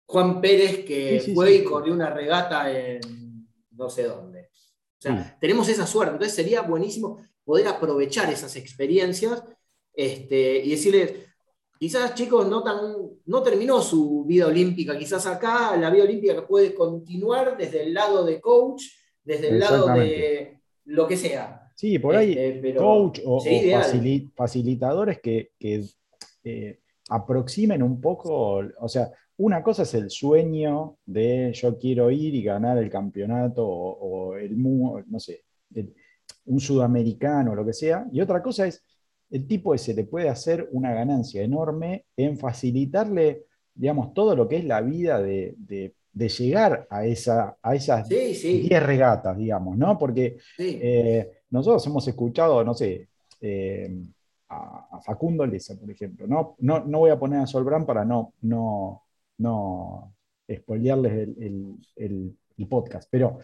Juan 0.06 0.42
Pérez 0.42 0.84
que 0.86 1.20
Sí, 1.22 1.34
fue 1.34 1.56
y 1.56 1.64
corrió 1.64 1.94
una 1.94 2.10
regata 2.10 2.70
en 2.72 3.00
no 3.72 3.90
sé 3.90 4.04
dónde. 4.04 4.42
O 4.52 5.02
sea, 5.02 5.24
Sí. 5.24 5.32
tenemos 5.40 5.68
esa 5.70 5.88
suerte. 5.88 6.14
Entonces 6.14 6.36
sería 6.36 6.62
buenísimo 6.62 7.26
poder 7.44 7.68
aprovechar 7.68 8.32
esas 8.32 8.56
experiencias 8.56 9.42
este, 9.96 10.58
y 10.64 10.72
decirles, 10.72 11.14
quizás 11.84 12.16
chicos 12.16 12.48
no, 12.48 12.64
tan, 12.64 12.78
no 13.26 13.44
terminó 13.44 13.82
su 13.82 14.24
vida 14.24 14.48
olímpica, 14.48 14.98
quizás 14.98 15.26
acá 15.28 15.76
la 15.76 15.90
vida 15.90 16.06
olímpica 16.06 16.48
puede 16.48 16.74
continuar 16.74 17.58
desde 17.58 17.84
el 17.84 17.94
lado 17.94 18.24
de 18.24 18.40
coach, 18.40 18.84
desde 19.22 19.50
el 19.50 19.60
lado 19.60 19.88
de 19.88 20.62
lo 20.86 21.06
que 21.06 21.18
sea. 21.18 21.70
Sí, 21.76 22.00
por 22.00 22.16
ahí 22.16 22.32
Este, 22.32 22.60
pero 22.62 22.80
coach 22.82 23.20
o, 23.26 23.44
facilitadores 24.34 25.20
que, 25.20 25.50
que, 25.60 25.84
eh, 26.46 26.80
aproximen 27.10 27.84
un 27.84 28.00
poco, 28.00 28.62
o 28.80 28.88
sea, 28.88 29.12
una 29.36 29.62
cosa 29.62 29.84
es 29.84 29.94
el 29.94 30.10
sueño 30.10 31.00
de 31.06 31.52
yo 31.54 31.78
quiero 31.78 32.10
ir 32.12 32.34
y 32.34 32.44
ganar 32.44 32.78
el 32.78 32.90
campeonato 32.90 33.68
o, 33.68 34.30
o 34.32 34.38
el, 34.38 34.56
no 34.58 35.20
sé, 35.20 35.44
el- 35.76 35.94
un 36.46 36.62
sudamericano 36.62 37.52
o 37.52 37.56
lo 37.56 37.66
que 37.66 37.74
sea, 37.74 38.06
y 38.10 38.22
otra 38.22 38.42
cosa 38.42 38.68
es 38.68 38.82
el 39.34 39.48
tipo 39.48 39.74
ese 39.74 39.94
le 39.94 40.06
puede 40.06 40.30
hacer 40.30 40.70
una 40.72 40.94
ganancia 40.94 41.42
enorme 41.42 42.06
en 42.16 42.38
facilitarle, 42.38 43.46
digamos, 43.76 44.14
todo 44.14 44.36
lo 44.36 44.48
que 44.48 44.58
es 44.58 44.66
la 44.66 44.82
vida 44.82 45.22
de, 45.22 45.56
de- 45.58 45.94
de 46.14 46.30
llegar 46.30 46.86
a, 46.92 47.06
esa, 47.08 47.58
a 47.64 47.74
esas 47.74 48.08
Sí, 48.08 48.36
sí, 48.36 48.62
10 48.70 48.84
regatas, 48.84 49.36
digamos, 49.36 49.76
¿no? 49.76 49.98
Porque 49.98 50.38
sí. 50.56 50.78
eh, 50.80 51.32
nosotros 51.50 51.84
hemos 51.88 52.08
escuchado, 52.08 52.64
no 52.64 52.76
sé, 52.76 53.08
eh, 53.42 53.90
a, 54.50 54.90
a 54.92 55.02
Facundo 55.02 55.44
Leza, 55.48 55.76
por 55.80 55.90
ejemplo. 55.90 56.28
No, 56.28 56.56
no, 56.60 56.86
no 56.86 57.00
voy 57.00 57.10
a 57.10 57.18
poner 57.18 57.40
a 57.40 57.48
Solbrán 57.48 57.88
para 57.88 58.06
no, 58.06 58.34
no, 58.42 59.02
no 59.40 60.14
spoilearles 60.48 61.14
el, 61.14 61.36
el- 61.44 61.76
el- 61.96 62.38
el 62.60 62.68
podcast, 62.68 63.08
pero 63.10 63.40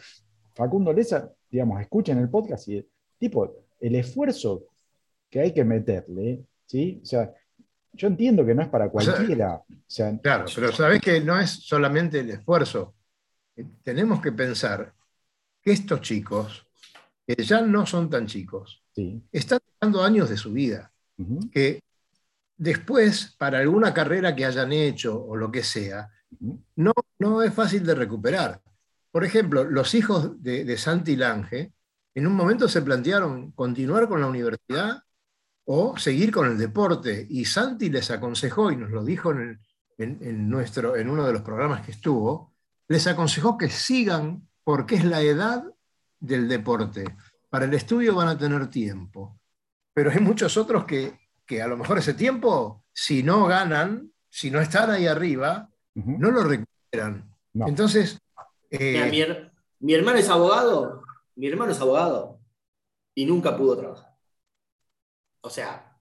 Facundo 0.53 0.93
Leza, 0.93 1.33
digamos, 1.49 1.81
escuchen 1.81 2.19
el 2.19 2.29
podcast 2.29 2.67
y, 2.67 2.85
tipo, 3.17 3.51
el 3.79 3.95
esfuerzo 3.95 4.65
que 5.29 5.39
hay 5.39 5.53
que 5.53 5.63
meterle, 5.63 6.45
¿sí? 6.65 6.99
O 7.03 7.05
sea, 7.05 7.33
yo 7.93 8.07
entiendo 8.07 8.45
que 8.45 8.55
no 8.55 8.61
es 8.61 8.69
para 8.69 8.89
cualquiera. 8.89 9.55
O 9.55 9.65
sea, 9.87 10.17
claro, 10.19 10.45
pero 10.53 10.71
sabes 10.71 11.01
que 11.01 11.21
no 11.21 11.39
es 11.39 11.49
solamente 11.49 12.19
el 12.19 12.29
esfuerzo. 12.31 12.95
Eh, 13.55 13.65
Tenemos 13.83 14.21
que 14.21 14.31
pensar 14.31 14.93
que 15.61 15.71
estos 15.71 16.01
chicos, 16.01 16.65
que 17.25 17.35
ya 17.43 17.61
no 17.61 17.85
son 17.85 18.09
tan 18.09 18.25
chicos, 18.25 18.83
sí. 18.93 19.21
están 19.31 19.59
dando 19.79 20.03
años 20.03 20.29
de 20.29 20.37
su 20.37 20.51
vida. 20.51 20.91
que 21.51 21.81
después, 22.55 23.35
para 23.37 23.59
alguna 23.59 23.93
carrera 23.93 24.33
que 24.35 24.45
hayan 24.45 24.71
hecho 24.71 25.21
o 25.21 25.35
lo 25.35 25.51
que 25.51 25.63
sea, 25.63 26.09
no, 26.75 26.93
no 27.17 27.41
es 27.43 27.53
fácil 27.53 27.85
de 27.85 27.95
recuperar. 27.95 28.61
Por 29.11 29.25
ejemplo, 29.25 29.65
los 29.65 29.93
hijos 29.95 30.41
de, 30.41 30.63
de 30.63 30.77
Santi 30.77 31.15
Lange 31.17 31.73
en 32.15 32.27
un 32.27 32.33
momento 32.33 32.69
se 32.69 32.81
plantearon 32.81 33.51
continuar 33.51 34.07
con 34.07 34.21
la 34.21 34.27
universidad 34.27 35.03
o 35.71 35.95
seguir 35.97 36.31
con 36.31 36.47
el 36.47 36.57
deporte. 36.57 37.27
Y 37.29 37.45
Santi 37.45 37.89
les 37.91 38.09
aconsejó, 38.09 38.71
y 38.71 38.75
nos 38.75 38.89
lo 38.89 39.03
dijo 39.03 39.31
en, 39.31 39.39
el- 39.41 39.59
en- 39.99 40.17
en 40.21 40.49
nuestro, 40.49 40.95
en 40.95 41.09
uno 41.09 41.27
de 41.27 41.33
los 41.33 41.43
programas 41.43 41.85
que 41.85 41.91
estuvo, 41.91 42.53
les 42.87 43.05
aconsejó 43.05 43.55
que 43.55 43.69
sigan 43.69 44.47
porque 44.63 44.95
es 44.95 45.03
la 45.05 45.21
edad 45.21 45.63
del 46.19 46.47
deporte. 46.47 47.03
Para 47.49 47.65
el 47.65 47.73
estudio 47.75 48.15
van 48.15 48.29
a 48.29 48.37
tener 48.37 48.67
tiempo. 48.69 49.39
Pero 49.93 50.09
hay 50.09 50.19
muchos 50.19 50.57
otros 50.57 50.85
que, 50.85 51.19
que 51.45 51.61
a 51.61 51.67
lo 51.67 51.77
mejor 51.77 51.99
ese 51.99 52.15
tiempo, 52.15 52.83
si 52.91 53.21
no 53.21 53.45
ganan, 53.45 54.11
si 54.27 54.49
no 54.49 54.59
están 54.61 54.89
ahí 54.89 55.05
arriba, 55.05 55.69
no 55.93 56.31
lo 56.31 56.43
recuperan. 56.43 57.29
No. 57.53 57.67
Entonces, 57.67 58.19
eh, 58.71 58.93
Mira, 58.93 59.05
mi, 59.11 59.17
her- 59.21 59.51
mi 59.81 59.93
hermano 59.93 60.17
es 60.17 60.29
abogado, 60.29 61.03
mi 61.35 61.47
hermano 61.47 61.71
es 61.73 61.79
abogado 61.81 62.39
y 63.13 63.25
nunca 63.27 63.55
pudo 63.57 63.77
trabajar. 63.77 64.08
O 65.41 65.49
sea, 65.49 65.97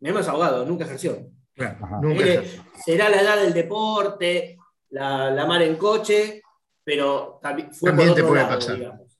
mi 0.00 0.08
hermano 0.08 0.22
es 0.24 0.28
abogado, 0.28 0.64
nunca 0.66 0.84
ejerció. 0.84 1.18
claro, 1.54 1.84
Ajá. 1.84 1.96
nunca 2.02 2.14
Mire, 2.22 2.34
ejerció. 2.34 2.64
será 2.84 3.08
la 3.08 3.20
edad 3.22 3.36
del 3.42 3.52
deporte, 3.54 4.58
la, 4.90 5.30
la 5.30 5.46
mar 5.46 5.62
en 5.62 5.76
coche, 5.76 6.42
pero 6.82 7.38
también 7.42 7.72
fue 7.72 7.90
También 7.90 8.08
por 8.10 8.16
te 8.16 8.22
otro 8.22 8.32
puede 8.32 8.42
lado, 8.44 8.54
pasar. 8.58 8.76
digamos. 8.76 9.18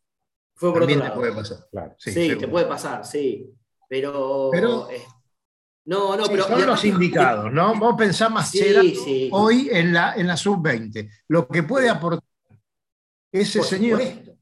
Fue 0.57 0.71
por 0.71 0.81
También 0.81 0.99
otro 1.01 1.05
te 1.05 1.09
lado. 1.11 1.21
puede 1.21 1.43
pasar. 1.43 1.67
Claro. 1.71 1.95
Sí, 1.99 2.37
te 2.37 2.49
puede 2.49 2.67
pasar, 2.67 3.05
sí. 3.07 3.51
Pero. 3.89 4.49
Pero- 4.53 4.91
eh, 4.91 5.03
no, 5.87 6.17
no, 6.17 6.25
Sí, 6.25 6.31
pero. 6.33 6.45
son 6.49 6.67
los 6.67 6.85
indicados, 6.87 7.53
¿no? 7.53 7.75
Vos 7.79 7.95
pensás 7.99 8.31
más 8.31 8.51
Sí, 8.51 9.29
hoy 9.33 9.69
en 9.71 9.93
la, 9.93 10.15
en 10.15 10.27
la 10.27 10.37
sub-20. 10.37 11.11
Lo 11.29 11.47
que 11.47 11.63
puede 11.63 11.91
aportar 11.91 12.23
ese 13.31 13.59
Por 13.59 13.69
señor, 13.69 14.01
supuesto. 14.01 14.33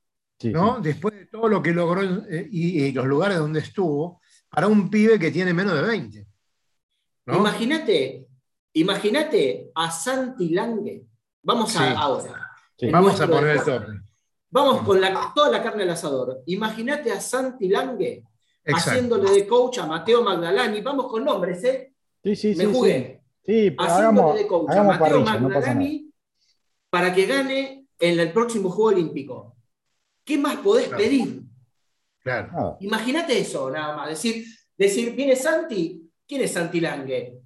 ¿no? 0.45 0.77
sí. 0.77 0.83
Después 0.83 1.15
de 1.15 1.27
todo 1.27 1.49
lo 1.49 1.61
que 1.63 1.73
logró 1.73 2.03
eh, 2.29 2.47
y, 2.51 2.85
y 2.85 2.93
los 2.93 3.07
lugares 3.07 3.39
donde 3.39 3.59
estuvo, 3.61 4.21
para 4.53 4.69
un 4.69 4.91
pibe 4.91 5.19
que 5.19 5.31
tiene 5.31 5.55
menos 5.55 5.75
de 5.75 5.83
20. 5.83 6.27
¿no? 7.27 7.37
Imagínate, 7.39 8.27
imagínate 8.75 9.71
a 9.75 9.91
Santi 9.91 10.51
Lange. 10.51 11.05
Vamos 11.43 11.75
a 11.77 11.89
Sí. 11.89 11.95
ahora. 11.97 12.51
Sí. 12.79 12.91
Vamos 12.91 13.21
a 13.21 13.27
poner 13.27 13.57
el 13.57 13.65
tope. 13.65 13.87
Vamos 14.51 14.83
con 14.83 15.01
la- 15.01 15.33
toda 15.35 15.49
la 15.51 15.63
carne 15.63 15.85
al 15.85 15.91
asador. 15.91 16.43
Imagínate 16.47 17.11
a 17.11 17.21
Santi 17.21 17.69
Lange 17.69 18.23
Exacto. 18.65 18.91
haciéndole 18.91 19.31
de 19.31 19.47
coach 19.47 19.79
a 19.79 19.87
Mateo 19.87 20.23
Magdalani. 20.23 20.81
Vamos 20.83 21.07
con 21.11 21.25
nombres, 21.25 21.65
¿eh? 21.65 21.93
Sí, 22.23 22.37
sí, 22.37 22.49
Me 22.49 22.55
sí, 22.55 22.61
sí. 22.61 22.67
jugué. 22.67 23.23
Sí, 23.45 23.75
Haciéndole 23.79 23.93
hagamos, 23.99 24.35
de 24.37 24.47
coach 24.47 24.71
a 24.71 24.83
Mateo 24.85 24.99
parrilla, 25.01 25.41
no. 25.41 25.49
Magdalani 25.49 26.13
para 26.91 27.15
que 27.15 27.27
gane 27.27 27.87
en 27.99 28.21
el 28.21 28.33
próximo 28.33 28.69
Juego 28.71 28.91
Olímpico. 28.91 29.57
¿Qué 30.25 30.37
más 30.39 30.57
podés 30.59 30.89
Claro. 30.89 31.03
pedir? 31.03 31.43
Claro. 32.23 32.77
Imagínate 32.81 33.39
eso, 33.39 33.71
nada 33.71 33.97
más. 33.97 34.09
Decir, 34.09 34.45
decir, 34.77 35.15
viene 35.15 35.37
Santi. 35.37 36.09
¿Quién 36.27 36.43
es 36.43 36.53
Santi 36.53 36.81
Lange? 36.81 37.39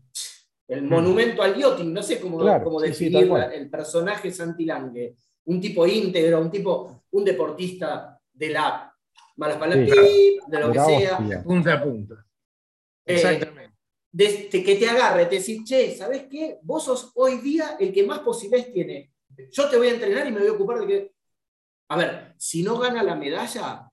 El 0.68 0.82
monumento 0.82 1.42
al 1.42 1.56
yachting, 1.56 1.92
no 1.92 2.02
sé 2.02 2.20
cómo, 2.20 2.38
Mm. 2.38 2.42
Claro, 2.42 2.64
cómo 2.64 2.80
sí, 2.80 2.86
definir 2.88 3.26
la- 3.28 3.46
el 3.54 3.70
personaje 3.70 4.30
Santi 4.30 4.64
Lange. 4.64 5.16
Un 5.46 5.60
tipo 5.60 5.86
íntegro, 5.86 6.40
un 6.40 6.50
tipo, 6.50 7.04
un 7.12 7.24
deportista 7.24 8.20
de 8.32 8.48
la 8.50 8.92
malas 9.36 9.58
palabras, 9.58 9.88
Sí. 9.90 10.38
de 10.46 10.60
lo 10.60 10.72
que 10.72 10.78
sea. 10.80 11.18
hostia. 11.18 11.42
Punta 11.42 11.72
a 11.74 11.82
punta. 11.82 12.14
Eh, 13.04 13.14
Exactamente. 13.14 13.74
de- 14.10 14.48
que 14.50 14.74
te 14.76 14.88
agarre, 14.88 15.26
te 15.26 15.36
decir, 15.36 15.62
che, 15.62 15.94
¿sabes 15.94 16.24
qué? 16.30 16.58
Vos 16.62 16.84
sos 16.84 17.12
hoy 17.14 17.36
día 17.38 17.76
el 17.78 17.92
que 17.92 18.02
más 18.02 18.20
posibilidades 18.20 18.72
tiene. 18.72 19.12
Yo 19.52 19.68
te 19.68 19.76
voy 19.76 19.88
a 19.88 19.92
entrenar 19.92 20.26
y 20.26 20.32
me 20.32 20.40
voy 20.40 20.48
a 20.48 20.52
ocupar 20.52 20.80
de 20.80 20.86
que. 20.86 21.12
A 21.90 21.96
ver, 21.96 22.34
si 22.38 22.62
no 22.62 22.78
gana 22.78 23.02
la 23.02 23.14
medalla, 23.14 23.85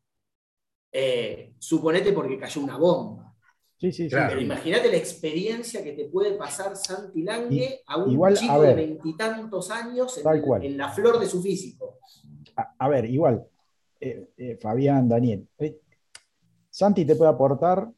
eh, 0.94 1.54
suponete 1.58 2.14
porque 2.14 2.38
cayó 2.38 2.62
una 2.62 2.78
bomba. 2.78 3.36
Sí, 3.78 3.92
sí, 3.92 4.04
sí. 4.04 4.10
Claro. 4.10 4.30
Pero 4.30 4.42
imagínate 4.42 4.90
la 4.90 4.98
experiencia 4.98 5.84
que 5.84 5.92
te 5.92 6.06
puede 6.06 6.34
pasar 6.34 6.78
Santi 6.78 7.24
Lange 7.24 7.82
a 7.88 7.98
un 7.98 8.12
igual, 8.12 8.34
a 8.34 8.36
chico 8.38 8.62
de 8.62 8.76
veintitantos 8.76 9.72
años 9.72 10.18
en, 10.18 10.24
Tal 10.24 10.42
cual. 10.42 10.64
en 10.64 10.78
la 10.78 10.90
flor 10.90 11.20
de 11.20 11.26
su 11.26 11.42
físico. 11.42 11.98
A, 12.56 12.76
a 12.78 12.88
ver, 12.88 13.06
igual, 13.10 13.46
eh, 14.00 14.30
eh, 14.38 14.58
Fabián, 14.62 15.10
Daniel, 15.10 15.48
eh, 15.58 15.80
Santi 16.70 17.04
te 17.04 17.16
puede 17.16 17.32
aportar 17.32 17.90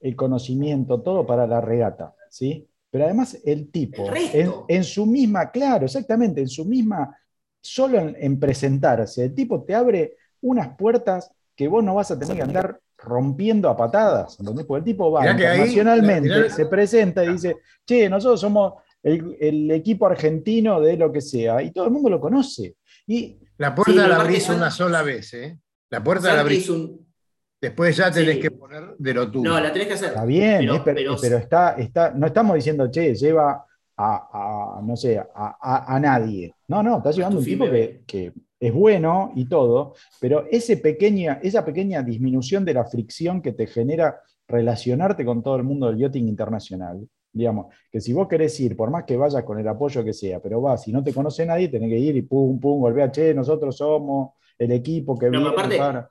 el 0.00 0.14
conocimiento, 0.14 1.00
todo 1.00 1.26
para 1.26 1.46
la 1.46 1.60
regata, 1.60 2.14
¿sí? 2.28 2.68
Pero 2.90 3.04
además 3.04 3.38
el 3.44 3.70
tipo, 3.70 4.04
El 4.12 4.52
en, 4.68 4.84
su 4.84 5.06
misma, 5.06 5.50
claro, 5.50 5.86
exactamente, 5.86 6.40
en 6.40 6.48
su 6.48 6.64
misma, 6.64 7.16
solo 7.60 7.98
en, 7.98 8.16
en 8.18 8.38
presentarse, 8.38 9.24
el 9.24 9.34
tipo 9.34 9.64
te 9.64 9.74
abre 9.74 10.16
unas 10.42 10.76
puertas 10.76 11.30
que 11.62 11.68
vos 11.68 11.82
no 11.84 11.94
vas 11.94 12.10
a 12.10 12.18
tener 12.18 12.36
que 12.36 12.42
andar 12.42 12.78
rompiendo 12.98 13.68
a 13.68 13.76
patadas, 13.76 14.38
¿entendés? 14.38 14.64
Porque 14.66 14.78
el 14.80 14.84
tipo 14.84 15.10
va 15.10 15.22
Mirá 15.22 15.52
ahí- 15.52 16.50
se 16.50 16.66
presenta 16.66 17.24
y 17.24 17.32
dice, 17.32 17.56
che, 17.84 18.08
nosotros 18.08 18.40
somos 18.40 18.74
el, 19.02 19.36
el 19.40 19.70
equipo 19.72 20.06
argentino 20.06 20.80
de 20.80 20.96
lo 20.96 21.10
que 21.10 21.20
sea, 21.20 21.62
y 21.62 21.72
todo 21.72 21.86
el 21.86 21.90
mundo 21.90 22.08
lo 22.10 22.20
conoce. 22.20 22.76
Y 23.06 23.38
La 23.58 23.74
puerta 23.74 23.92
Sí, 23.92 23.98
la 24.08 24.16
abrís 24.16 24.48
una 24.48 24.70
sola 24.70 25.02
vez, 25.02 25.34
¿eh? 25.34 25.58
La 25.90 26.02
puerta 26.02 26.32
la 26.34 26.40
abrís. 26.40 26.68
un- 26.70 27.02
Después 27.60 27.96
ya 27.96 28.10
tenés 28.10 28.34
Sí. 28.36 28.40
que 28.40 28.50
poner 28.50 28.96
de 28.98 29.14
lo 29.14 29.30
tuyo. 29.30 29.48
No, 29.50 29.60
la 29.60 29.72
tenés 29.72 29.86
que 29.88 29.94
hacer. 29.94 30.08
Está 30.08 30.24
bien, 30.24 30.58
Pero- 30.60 30.74
eh, 30.76 30.80
pero, 30.84 30.96
pero- 30.96 31.16
pero 31.20 31.36
está, 31.38 31.72
está, 31.74 32.10
no 32.12 32.26
estamos 32.26 32.56
diciendo, 32.56 32.90
che, 32.90 33.14
lleva 33.14 33.64
a, 33.96 34.78
a, 34.78 34.82
no 34.82 34.96
sé, 34.96 35.18
a, 35.18 35.26
a- 35.34 35.94
a 35.94 36.00
nadie. 36.00 36.52
No, 36.68 36.82
no, 36.82 36.96
está 36.96 37.10
llevando 37.12 37.38
un 37.38 37.44
tipo 37.44 37.64
que 37.70 38.32
es 38.62 38.72
bueno 38.72 39.32
y 39.34 39.46
todo, 39.46 39.94
pero 40.20 40.46
ese 40.48 40.76
pequeña, 40.76 41.40
esa 41.42 41.64
pequeña 41.64 42.00
disminución 42.04 42.64
de 42.64 42.74
la 42.74 42.84
fricción 42.84 43.42
que 43.42 43.52
te 43.52 43.66
genera 43.66 44.20
relacionarte 44.46 45.24
con 45.24 45.42
todo 45.42 45.56
el 45.56 45.64
mundo 45.64 45.88
del 45.88 45.98
yachting 45.98 46.28
internacional, 46.28 47.04
digamos, 47.32 47.74
que 47.90 48.00
si 48.00 48.12
vos 48.12 48.28
querés 48.28 48.58
ir, 48.60 48.76
por 48.76 48.88
más 48.90 49.02
que 49.04 49.16
vayas 49.16 49.42
con 49.42 49.58
el 49.58 49.66
apoyo 49.66 50.04
que 50.04 50.12
sea, 50.12 50.40
pero 50.40 50.60
vas, 50.60 50.82
si 50.82 50.92
no 50.92 51.02
te 51.02 51.12
conoce 51.12 51.44
nadie, 51.44 51.68
tenés 51.68 51.90
que 51.90 51.98
ir 51.98 52.14
y 52.14 52.22
pum, 52.22 52.60
pum, 52.60 52.80
volver 52.80 53.02
a, 53.04 53.10
che, 53.10 53.34
nosotros 53.34 53.76
somos 53.76 54.34
el 54.56 54.70
equipo 54.70 55.18
que 55.18 55.26
No, 55.26 55.32
viene 55.32 55.44
pero 55.50 55.58
aparte- 55.58 55.78
para... 55.78 56.08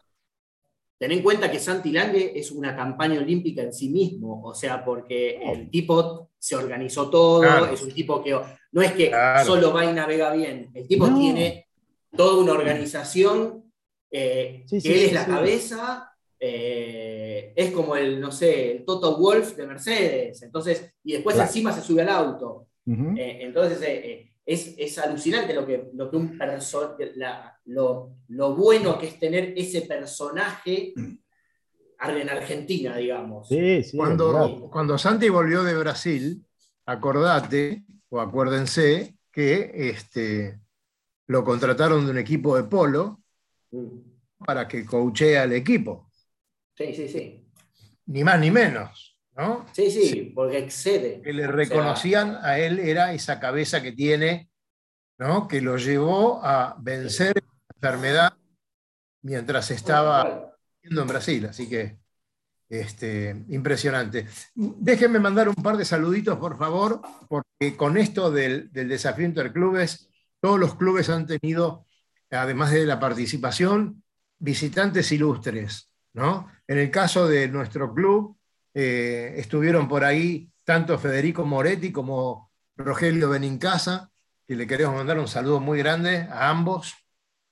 Ten 0.98 1.12
en 1.14 1.24
cuenta 1.24 1.50
que 1.50 1.58
Santi 1.60 1.92
Lange 1.92 2.38
es 2.38 2.52
una 2.52 2.76
campaña 2.76 3.20
olímpica 3.20 3.64
en 3.64 3.74
sí 3.74 3.90
mismo, 3.90 4.42
o 4.44 4.54
sea, 4.54 4.84
porque 4.86 5.38
el 5.42 5.70
tipo 5.72 6.30
se 6.38 6.56
organizó 6.56 7.10
todo, 7.10 7.42
Claro. 7.42 7.66
es 7.74 7.82
un 7.82 7.92
tipo 7.92 8.22
que 8.22 8.38
no 8.74 8.82
es 8.82 8.92
que 8.92 9.08
Claro. 9.10 9.46
solo 9.46 9.74
va 9.74 9.86
y 9.86 9.94
navega 9.94 10.32
bien, 10.34 10.70
el 10.76 10.88
tipo 10.88 11.08
No. 11.08 11.18
tiene 11.18 11.66
toda 12.16 12.42
una 12.44 12.54
organización 12.54 13.72
eh, 14.12 14.64
Sí, 14.68 14.78
que 14.78 14.82
sí, 14.82 14.90
él 14.94 15.00
sí, 15.00 15.06
es 15.06 15.14
la 15.14 15.26
sí. 15.26 15.32
cabeza, 15.32 16.12
eh, 16.40 17.54
es 17.56 17.72
como 17.72 17.96
el, 17.96 18.20
no 18.20 18.32
sé, 18.32 18.72
el 18.72 18.86
Toto 18.86 19.18
Wolf 19.18 19.56
de 19.56 19.68
Mercedes, 19.68 20.42
entonces, 20.42 20.94
y 21.04 21.14
después 21.14 21.36
Claro. 21.36 21.48
encima 21.50 21.72
se 21.72 21.82
sube 21.82 22.02
al 22.02 22.10
auto. 22.10 22.68
Eh, 22.86 23.40
entonces, 23.42 23.82
eh, 23.84 24.12
eh, 24.12 24.32
es, 24.46 24.74
es 24.78 24.98
alucinante 24.98 25.54
lo 25.54 25.66
que, 25.66 25.90
lo 25.94 26.10
que 26.10 26.18
un 26.18 26.38
perso- 26.38 26.98
la- 27.16 27.58
lo, 27.66 28.16
lo 28.30 28.56
bueno 28.56 28.98
que 29.00 29.08
es 29.08 29.20
tener 29.20 29.54
ese 29.56 29.82
personaje 29.84 30.94
en 30.98 32.30
Argentina, 32.30 32.98
digamos. 32.98 33.48
Sí, 33.48 33.84
sí, 33.84 33.96
Cuando, 33.96 34.68
cuando 34.72 34.98
Santi 34.98 35.30
volvió 35.30 35.64
de 35.64 35.78
Brasil, 35.78 36.44
acordate 36.86 37.84
o 38.10 38.20
acuérdense 38.20 39.16
que 39.32 39.72
este, 39.76 40.60
lo 41.32 41.46
contrataron 41.46 42.04
de 42.06 42.12
un 42.12 42.18
equipo 42.18 42.58
de 42.58 42.64
polo 42.64 43.22
Mm. 43.72 43.88
para 44.46 44.68
que 44.68 44.86
coachee 44.86 45.38
al 45.38 45.54
equipo, 45.54 46.12
Sí, 46.78 46.94
sí, 46.94 47.08
sí. 47.08 47.48
ni 48.08 48.22
más 48.22 48.38
ni 48.38 48.52
menos, 48.52 49.18
¿no? 49.38 49.66
Sí, 49.72 49.90
sí, 49.90 50.34
porque 50.36 50.58
excede. 50.58 51.22
Que 51.22 51.32
le 51.32 51.44
O 51.44 51.48
sea, 51.48 51.56
reconocían 51.56 52.38
a 52.42 52.60
él 52.60 52.80
era 52.80 53.14
esa 53.14 53.40
cabeza 53.40 53.82
que 53.82 53.94
tiene, 53.94 54.50
¿no? 55.18 55.48
Que 55.48 55.62
lo 55.62 55.78
llevó 55.78 56.44
a 56.44 56.76
vencer 56.82 57.34
la 57.36 57.76
enfermedad 57.76 58.34
mientras 59.22 59.72
estaba 59.72 60.52
en 60.84 61.08
Brasil, 61.08 61.46
así 61.46 61.70
que 61.70 61.98
este, 62.68 63.46
impresionante. 63.50 64.28
Déjenme 64.54 65.20
mandar 65.20 65.48
un 65.48 65.56
par 65.56 65.78
de 65.78 65.86
saluditos, 65.86 66.38
por 66.38 66.58
favor, 66.58 67.00
porque 67.30 67.78
con 67.78 67.96
esto 67.98 68.32
del, 68.32 68.70
del 68.74 68.90
desafío 68.90 69.26
interclubes, 69.26 70.10
todos 70.42 70.60
los 70.60 70.76
clubes 70.76 71.10
han 71.10 71.26
tenido, 71.28 71.86
además 72.30 72.72
de 72.72 72.86
la 72.86 73.00
participación, 73.00 74.04
visitantes 74.40 75.12
ilustres, 75.12 75.90
¿no? 76.14 76.52
En 76.68 76.78
el 76.80 76.90
caso 76.92 77.28
de 77.28 77.48
nuestro 77.48 77.94
club, 77.94 78.38
eh, 78.74 79.36
estuvieron 79.38 79.88
por 79.88 80.04
ahí 80.04 80.50
tanto 80.66 80.98
Federico 80.98 81.46
Moretti 81.46 81.92
como 81.92 82.52
Rogelio 82.76 83.30
Benincasa, 83.30 84.10
que 84.48 84.56
le 84.56 84.68
queremos 84.68 84.96
mandar 84.96 85.20
un 85.20 85.28
saludo 85.28 85.60
muy 85.60 85.78
grande 85.80 86.28
a 86.32 86.50
ambos 86.50 86.94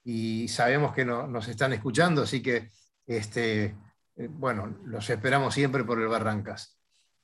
y 0.04 0.48
sabemos 0.48 0.94
que 0.94 1.06
no- 1.06 1.28
nos 1.28 1.48
están 1.48 1.74
escuchando, 1.74 2.24
así 2.24 2.42
que 2.42 2.70
este, 3.06 3.76
eh, 4.16 4.28
bueno, 4.30 4.78
los 4.86 5.10
esperamos 5.10 5.54
siempre 5.54 5.84
por 5.84 6.02
el 6.02 6.08
Barrancas. 6.08 6.78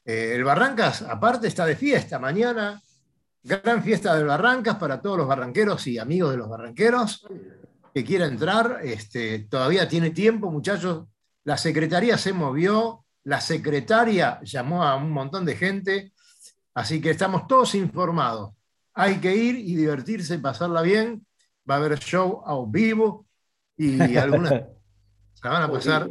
Eh, 0.03 0.33
el 0.35 0.43
Barrancas, 0.43 1.01
aparte, 1.01 1.47
está 1.47 1.65
de 1.65 1.75
fiesta. 1.75 2.19
Mañana, 2.19 2.81
gran 3.45 3.83
fiesta 3.83 4.15
del 4.15 4.25
Barrancas 4.25 4.75
para 4.75 4.99
todos 4.99 5.19
los 5.19 5.27
barranqueros 5.27 5.85
y 5.85 5.99
amigos 5.99 6.31
de 6.31 6.37
los 6.37 6.49
barranqueros 6.49 7.27
que 7.93 8.03
quiera 8.03 8.25
entrar. 8.25 8.79
Este, 8.83 9.39
todavía 9.47 9.87
tiene 9.87 10.09
tiempo, 10.09 10.51
muchachos. 10.51 11.05
La 11.43 11.57
secretaría 11.57 12.17
se 12.17 12.33
movió, 12.33 13.05
la 13.23 13.39
secretaria 13.39 14.39
llamó 14.41 14.83
a 14.83 14.95
un 14.95 15.11
montón 15.11 15.45
de 15.45 15.55
gente, 15.55 16.11
así 16.73 16.99
que 16.99 17.11
estamos 17.11 17.45
todos 17.45 17.75
informados. 17.75 18.53
Hay 18.95 19.19
que 19.19 19.35
ir 19.35 19.55
y 19.55 19.75
divertirse, 19.75 20.39
pasarla 20.39 20.81
bien. 20.81 21.25
Va 21.69 21.75
a 21.75 21.77
haber 21.77 21.99
show 21.99 22.41
a 22.45 22.55
vivo 22.67 23.27
y 23.77 24.17
algunas 24.17 24.51
la 25.43 25.49
van 25.49 25.63
a 25.63 25.71
pasar, 25.71 26.09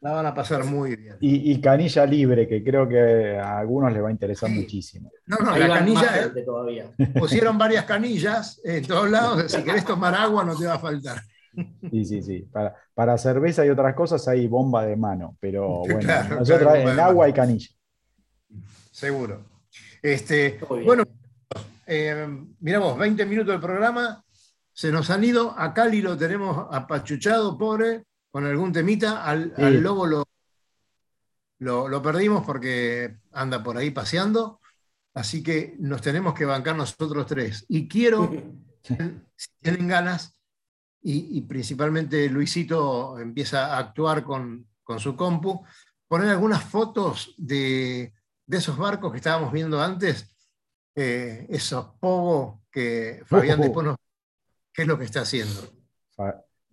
la 0.00 0.12
van 0.12 0.26
a 0.26 0.34
pasar 0.34 0.64
muy 0.64 0.96
bien. 0.96 1.16
Y, 1.20 1.52
y 1.52 1.60
canilla 1.60 2.06
libre, 2.06 2.48
que 2.48 2.64
creo 2.64 2.88
que 2.88 3.36
a 3.38 3.58
algunos 3.58 3.92
les 3.92 4.02
va 4.02 4.08
a 4.08 4.12
interesar 4.12 4.48
Sí. 4.48 4.54
muchísimo. 4.56 5.10
No, 5.26 5.36
no, 5.38 5.52
Ahí 5.52 5.60
la 5.60 5.68
canilla, 5.68 6.32
todavía. 6.44 6.90
pusieron 7.18 7.58
varias 7.58 7.84
canillas 7.84 8.60
en 8.64 8.86
todos 8.86 9.10
lados, 9.10 9.50
si 9.52 9.62
querés 9.62 9.84
tomar 9.84 10.14
agua 10.14 10.44
no 10.44 10.56
te 10.56 10.66
va 10.66 10.74
a 10.74 10.78
faltar. 10.78 11.20
Sí, 11.90 12.04
sí, 12.04 12.22
sí. 12.22 12.48
Para, 12.52 12.74
para 12.94 13.18
cerveza 13.18 13.66
y 13.66 13.70
otras 13.70 13.94
cosas 13.94 14.26
hay 14.28 14.46
bomba 14.46 14.86
de 14.86 14.96
mano, 14.96 15.36
pero 15.40 15.80
bueno, 15.84 15.98
Claro, 15.98 16.36
nosotros 16.36 16.72
claro, 16.72 16.90
en 16.90 17.00
agua 17.00 17.28
y 17.28 17.32
canilla. 17.32 17.68
Seguro. 18.90 19.44
Este, 20.02 20.58
bueno, 20.84 21.04
eh, 21.86 22.26
miramos, 22.60 22.96
20 22.98 23.26
minutos 23.26 23.52
del 23.52 23.60
programa, 23.60 24.24
se 24.72 24.90
nos 24.90 25.10
han 25.10 25.24
ido, 25.24 25.54
a 25.58 25.74
Cali 25.74 26.00
lo 26.00 26.16
tenemos 26.16 26.66
apachuchado, 26.70 27.58
pobre, 27.58 28.04
con 28.30 28.46
algún 28.46 28.72
temita, 28.72 29.24
al, 29.24 29.52
Sí. 29.56 29.62
al 29.62 29.80
lobo 29.80 30.06
lo, 30.06 30.24
lo, 31.58 31.88
lo 31.88 32.02
perdimos 32.02 32.44
porque 32.44 33.18
anda 33.32 33.62
por 33.62 33.76
ahí 33.76 33.90
paseando, 33.90 34.60
así 35.14 35.42
que 35.42 35.76
nos 35.78 36.00
tenemos 36.00 36.34
que 36.34 36.44
bancar 36.44 36.76
nosotros 36.76 37.26
tres. 37.26 37.64
Y 37.68 37.88
quiero, 37.88 38.30
si 39.36 39.48
tienen 39.60 39.88
ganas, 39.88 40.36
y, 41.02 41.38
y 41.38 41.40
principalmente 41.42 42.28
Luisito 42.28 43.18
empieza 43.18 43.74
a 43.74 43.78
actuar 43.78 44.22
con, 44.22 44.66
con 44.82 45.00
su 45.00 45.16
compu, 45.16 45.64
poner 46.06 46.28
algunas 46.28 46.62
fotos 46.64 47.34
de, 47.38 48.12
de 48.46 48.56
esos 48.58 48.76
barcos 48.76 49.10
que 49.10 49.18
estábamos 49.18 49.52
viendo 49.52 49.80
antes, 49.82 50.36
eh, 50.94 51.46
esos 51.48 51.86
pogo 52.00 52.62
que 52.70 53.22
Fabián 53.24 53.60
Oh. 53.60 53.62
después 53.62 53.86
nos... 53.86 53.96
¿Qué 54.72 54.82
es 54.82 54.88
lo 54.88 54.98
que 54.98 55.04
está 55.04 55.22
haciendo? 55.22 55.72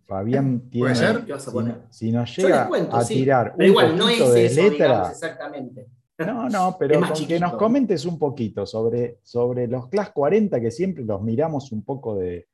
Fa- 0.08 0.15
Fabián 0.17 0.70
tiene. 0.70 0.86
¿Puede 0.89 0.96
ser? 0.96 1.26
¿Qué 1.26 1.32
vas 1.34 1.48
a 1.48 1.52
Si, 1.52 1.54
poner? 1.54 1.78
no- 1.78 1.84
si 1.93 2.12
nos 2.12 2.36
llega 2.38 2.67
cuento, 2.67 2.96
a 2.96 3.04
sí. 3.04 3.13
tirar 3.15 3.54
Pero 3.58 3.63
un 3.65 3.70
igual, 3.72 3.98
no 3.98 4.10
es 4.10 4.17
poquito 4.17 4.34
de 4.34 4.46
eso, 4.46 4.62
letra. 4.62 4.86
digamos, 4.88 5.10
exactamente. 5.12 5.88
No, 6.20 6.50
no, 6.50 6.76
pero 6.80 7.00
con 7.00 7.28
que 7.28 7.39
nos 7.39 7.54
comentes 7.58 8.04
un 8.06 8.17
poquito 8.17 8.65
sobre, 8.65 9.20
sobre 9.22 9.67
los 9.67 9.88
Class 9.88 10.10
40, 10.10 10.60
que 10.60 10.72
siempre 10.72 11.04
los 11.04 11.22
miramos 11.22 11.72
un 11.72 11.84
poco 11.84 12.15
de, 12.15 12.48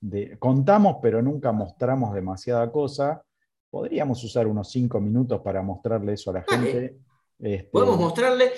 de- 0.00 0.38
Contamos, 0.38 0.98
pero 1.02 1.20
nunca 1.20 1.50
mostramos 1.50 2.14
demasiada 2.14 2.70
cosa. 2.70 3.20
Podríamos 3.68 4.22
usar 4.22 4.46
unos 4.46 4.70
cinco 4.70 5.00
minutos 5.00 5.40
para 5.42 5.60
mostrarle 5.60 6.12
eso 6.12 6.30
a 6.30 6.34
la 6.34 6.44
Dale. 6.48 6.70
gente. 6.70 6.96
Este, 7.40 7.68
Podemos 7.72 7.98
mostrarle, 7.98 8.52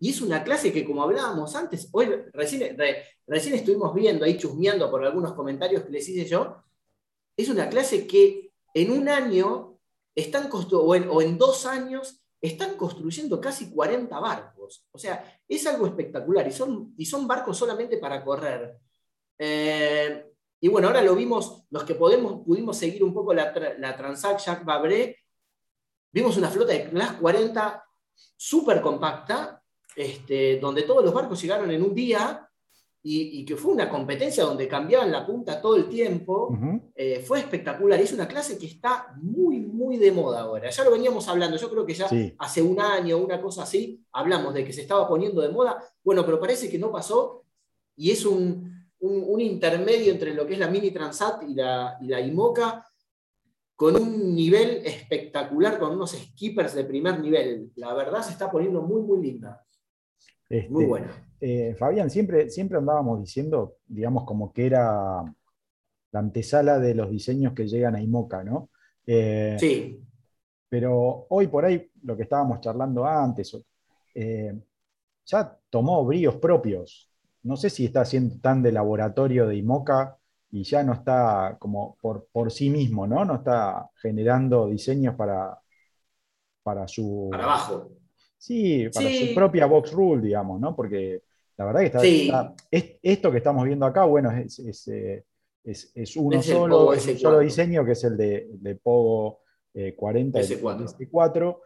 y 0.00 0.08
es 0.10 0.22
una 0.22 0.42
clase 0.42 0.72
que 0.72 0.86
como 0.86 1.02
hablábamos 1.02 1.54
antes, 1.54 1.90
hoy 1.92 2.08
recién, 2.32 2.78
re- 2.78 3.02
recién 3.26 3.56
estuvimos 3.56 3.94
viendo 3.94 4.24
ahí 4.24 4.38
chusmeando 4.38 4.90
por 4.90 5.04
algunos 5.04 5.34
comentarios 5.34 5.82
que 5.82 5.90
les 5.90 6.08
hice 6.08 6.24
yo, 6.24 6.56
es 7.38 7.48
una 7.48 7.68
clase 7.70 8.06
que 8.06 8.52
en 8.74 8.90
un 8.90 9.08
año 9.08 9.78
están 10.14 10.50
o, 10.82 10.94
en, 10.94 11.08
o 11.08 11.22
en 11.22 11.38
dos 11.38 11.64
años 11.64 12.20
están 12.40 12.76
construyendo 12.76 13.40
casi 13.40 13.70
40 13.70 14.18
barcos. 14.18 14.86
O 14.92 14.98
sea, 14.98 15.40
es 15.48 15.66
algo 15.66 15.86
espectacular 15.86 16.46
y 16.46 16.52
son, 16.52 16.94
barcos 17.26 17.56
solamente 17.56 17.98
para 17.98 18.24
correr. 18.24 18.78
Eh, 19.38 20.26
y 20.60 20.68
bueno, 20.68 20.88
ahora 20.88 21.02
lo 21.02 21.14
vimos, 21.14 21.64
los 21.70 21.84
que 21.84 21.94
podemos, 21.94 22.44
pudimos 22.44 22.76
seguir 22.76 23.04
un 23.04 23.14
poco 23.14 23.32
la, 23.32 23.54
tra- 23.54 23.78
la 23.78 23.96
Jacques 24.38 24.64
Vabre, 24.64 25.16
vimos 26.12 26.36
una 26.36 26.48
flota 26.50 26.72
de 26.72 26.90
Class 26.90 27.12
40 27.20 27.84
súper 28.36 28.80
compacta, 28.82 29.62
este, 29.94 30.58
donde 30.58 30.82
todos 30.82 31.04
los 31.04 31.14
barcos 31.14 31.40
llegaron 31.40 31.70
en 31.70 31.82
un 31.82 31.94
día 31.94 32.47
y, 33.02 33.44
que 33.44 33.56
fue 33.56 33.72
una 33.72 33.88
competencia 33.88 34.44
donde 34.44 34.68
cambiaban 34.68 35.10
la 35.10 35.24
punta 35.24 35.60
todo 35.60 35.76
el 35.76 35.88
tiempo, 35.88 36.56
eh, 36.94 37.20
fue 37.20 37.38
espectacular. 37.38 37.98
Es 38.00 38.12
una 38.12 38.28
clase 38.28 38.58
que 38.58 38.66
está 38.66 39.14
muy, 39.22 39.60
muy 39.60 39.96
de 39.96 40.12
moda 40.12 40.40
ahora. 40.40 40.68
Ya 40.68 40.84
lo 40.84 40.90
veníamos 40.90 41.26
hablando, 41.28 41.56
yo 41.56 41.70
creo 41.70 41.86
que 41.86 41.94
ya 41.94 42.08
hace 42.38 42.60
un 42.60 42.80
año, 42.80 43.18
una 43.18 43.40
cosa 43.40 43.62
así, 43.62 44.04
hablamos 44.12 44.52
de 44.52 44.64
que 44.64 44.72
se 44.72 44.82
estaba 44.82 45.08
poniendo 45.08 45.40
de 45.40 45.48
moda. 45.48 45.82
Bueno, 46.02 46.24
pero 46.24 46.40
parece 46.40 46.68
que 46.68 46.78
no 46.78 46.90
pasó 46.90 47.44
y 47.96 48.10
es 48.10 48.26
un, 48.26 48.68
intermedio 49.38 50.12
entre 50.12 50.34
lo 50.34 50.46
que 50.46 50.54
es 50.54 50.58
la 50.58 50.68
Mini 50.68 50.90
Transat 50.90 51.44
y 51.44 51.54
la, 51.54 51.96
y 52.00 52.08
la 52.08 52.20
IMOCA 52.20 52.84
con 53.76 53.94
un 53.94 54.34
nivel 54.34 54.82
espectacular, 54.84 55.78
con 55.78 55.92
unos 55.92 56.10
skippers 56.10 56.74
de 56.74 56.84
primer 56.84 57.20
nivel. 57.20 57.70
La 57.76 57.94
verdad 57.94 58.22
se 58.22 58.32
está 58.32 58.50
poniendo 58.50 58.82
muy, 58.82 59.02
muy 59.02 59.22
linda. 59.22 59.64
Este, 60.48 60.70
muy 60.70 60.86
buena. 60.86 61.28
Eh, 61.40 61.74
Fabián, 61.78 62.10
siempre, 62.10 62.50
siempre 62.50 62.78
andábamos 62.78 63.20
diciendo, 63.20 63.76
digamos, 63.86 64.24
como 64.24 64.52
que 64.52 64.66
era 64.66 65.22
la 66.10 66.18
antesala 66.18 66.78
de 66.78 66.94
los 66.94 67.10
diseños 67.10 67.52
que 67.52 67.68
llegan 67.68 67.94
a 67.94 68.02
IMOCA, 68.02 68.42
¿no? 68.42 68.70
Eh, 69.06 69.56
sí. 69.58 70.02
Pero 70.68 71.26
hoy 71.28 71.46
por 71.46 71.64
ahí, 71.64 71.90
lo 72.02 72.16
que 72.16 72.24
estábamos 72.24 72.60
charlando 72.60 73.06
antes, 73.06 73.56
eh, 74.14 74.58
ya 75.26 75.56
tomó 75.70 76.04
bríos 76.04 76.36
propios. 76.36 77.10
No 77.42 77.56
sé 77.56 77.70
si 77.70 77.84
está 77.84 78.04
siendo 78.04 78.38
tan 78.40 78.62
de 78.62 78.72
laboratorio 78.72 79.46
de 79.46 79.56
IMOCA 79.56 80.18
y 80.50 80.64
ya 80.64 80.82
no 80.82 80.94
está 80.94 81.56
como 81.58 81.96
por, 82.00 82.26
por 82.32 82.50
sí 82.50 82.70
mismo, 82.70 83.06
¿no? 83.06 83.24
No 83.24 83.36
está 83.36 83.90
generando 83.96 84.66
diseños 84.66 85.14
para, 85.14 85.58
para 86.62 86.88
su... 86.88 87.28
Para 87.30 87.44
abajo. 87.44 87.90
Sí, 88.38 88.88
para 88.94 89.10
su 89.10 89.34
propia 89.34 89.66
box 89.66 89.92
rule, 89.92 90.22
digamos, 90.22 90.60
¿no? 90.60 90.74
Porque 90.74 91.22
la 91.56 91.64
verdad 91.64 91.80
que 91.80 92.26
está, 92.26 92.54
esto 92.70 93.30
que 93.32 93.38
estamos 93.38 93.64
viendo 93.64 93.84
acá, 93.84 94.04
bueno, 94.04 94.30
es, 94.30 94.58
es, 94.60 94.88
eh, 94.88 95.24
uno 96.16 96.42
solo, 96.42 96.92
es 96.94 97.06
un 97.06 97.18
solo 97.18 97.40
diseño 97.40 97.84
que 97.84 97.92
es 97.92 98.04
el 98.04 98.16
de, 98.16 98.78
Pogo 98.82 99.40
40 99.96 100.40
S4. 100.40 100.96
y 100.98 101.06
4 101.06 101.62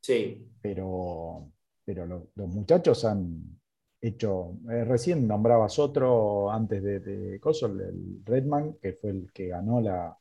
sí. 0.00 0.46
Pero, 0.60 1.48
pero 1.84 2.06
los 2.06 2.48
muchachos 2.48 3.04
han 3.04 3.58
hecho, 4.00 4.58
eh, 4.70 4.84
recién 4.84 5.26
nombrabas 5.26 5.78
otro 5.78 6.50
antes 6.50 6.82
de, 6.82 7.00
de 7.00 7.40
Coso, 7.40 7.66
el 7.66 8.20
Redman, 8.24 8.74
que 8.74 8.92
fue 8.94 9.10
el 9.10 9.30
que 9.32 9.48
ganó 9.48 9.80
la, 9.80 10.16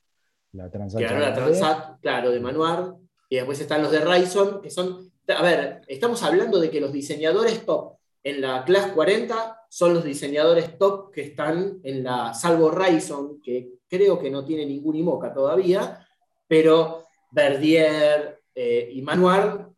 la 0.54 0.70
Transat. 0.70 1.00
Que 1.00 1.06
ganó 1.06 1.20
la 1.20 1.34
Transat, 1.34 2.00
claro, 2.00 2.32
de 2.32 2.40
Manuar. 2.40 2.96
Y 3.28 3.38
después 3.38 3.60
están 3.60 3.82
los 3.82 3.92
de 3.92 4.00
Ryzen, 4.00 4.62
que 4.62 4.70
son, 4.70 5.12
a 5.28 5.42
ver, 5.42 5.82
estamos 5.88 6.22
hablando 6.24 6.60
de 6.60 6.70
que 6.70 6.82
los 6.82 6.92
diseñadores 6.92 7.66
top 7.66 7.98
en 8.24 8.42
la 8.42 8.64
Class 8.64 8.92
40 8.94 9.66
son 9.70 9.94
los 9.94 10.04
diseñadores 10.04 10.78
top 10.78 11.12
que 11.12 11.22
están 11.22 11.80
en 11.84 12.04
la, 12.04 12.34
salvo 12.34 12.72
Ryzen, 12.72 13.42
que 13.42 13.74
creo 13.88 14.20
que 14.20 14.30
no 14.30 14.46
tiene 14.46 14.66
ningún 14.66 14.96
IMOCA 14.96 15.34
todavía, 15.34 16.06
pero 16.48 17.04
Verdier 17.32 18.42
eh, 18.56 18.90
y 18.94 19.02
Manuar, 19.02 19.70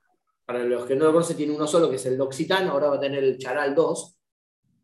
para 0.45 0.63
los 0.63 0.85
que 0.85 0.95
no 0.95 1.05
lo 1.05 1.13
conocen, 1.13 1.37
tiene 1.37 1.53
uno 1.53 1.65
solo, 1.65 1.89
que 1.89 1.95
es 1.95 2.05
el 2.05 2.17
L'Occitane, 2.17 2.69
ahora 2.69 2.89
va 2.89 2.95
a 2.97 2.99
tener 2.99 3.23
el 3.23 3.37
Charal 3.37 3.73
2. 3.73 4.19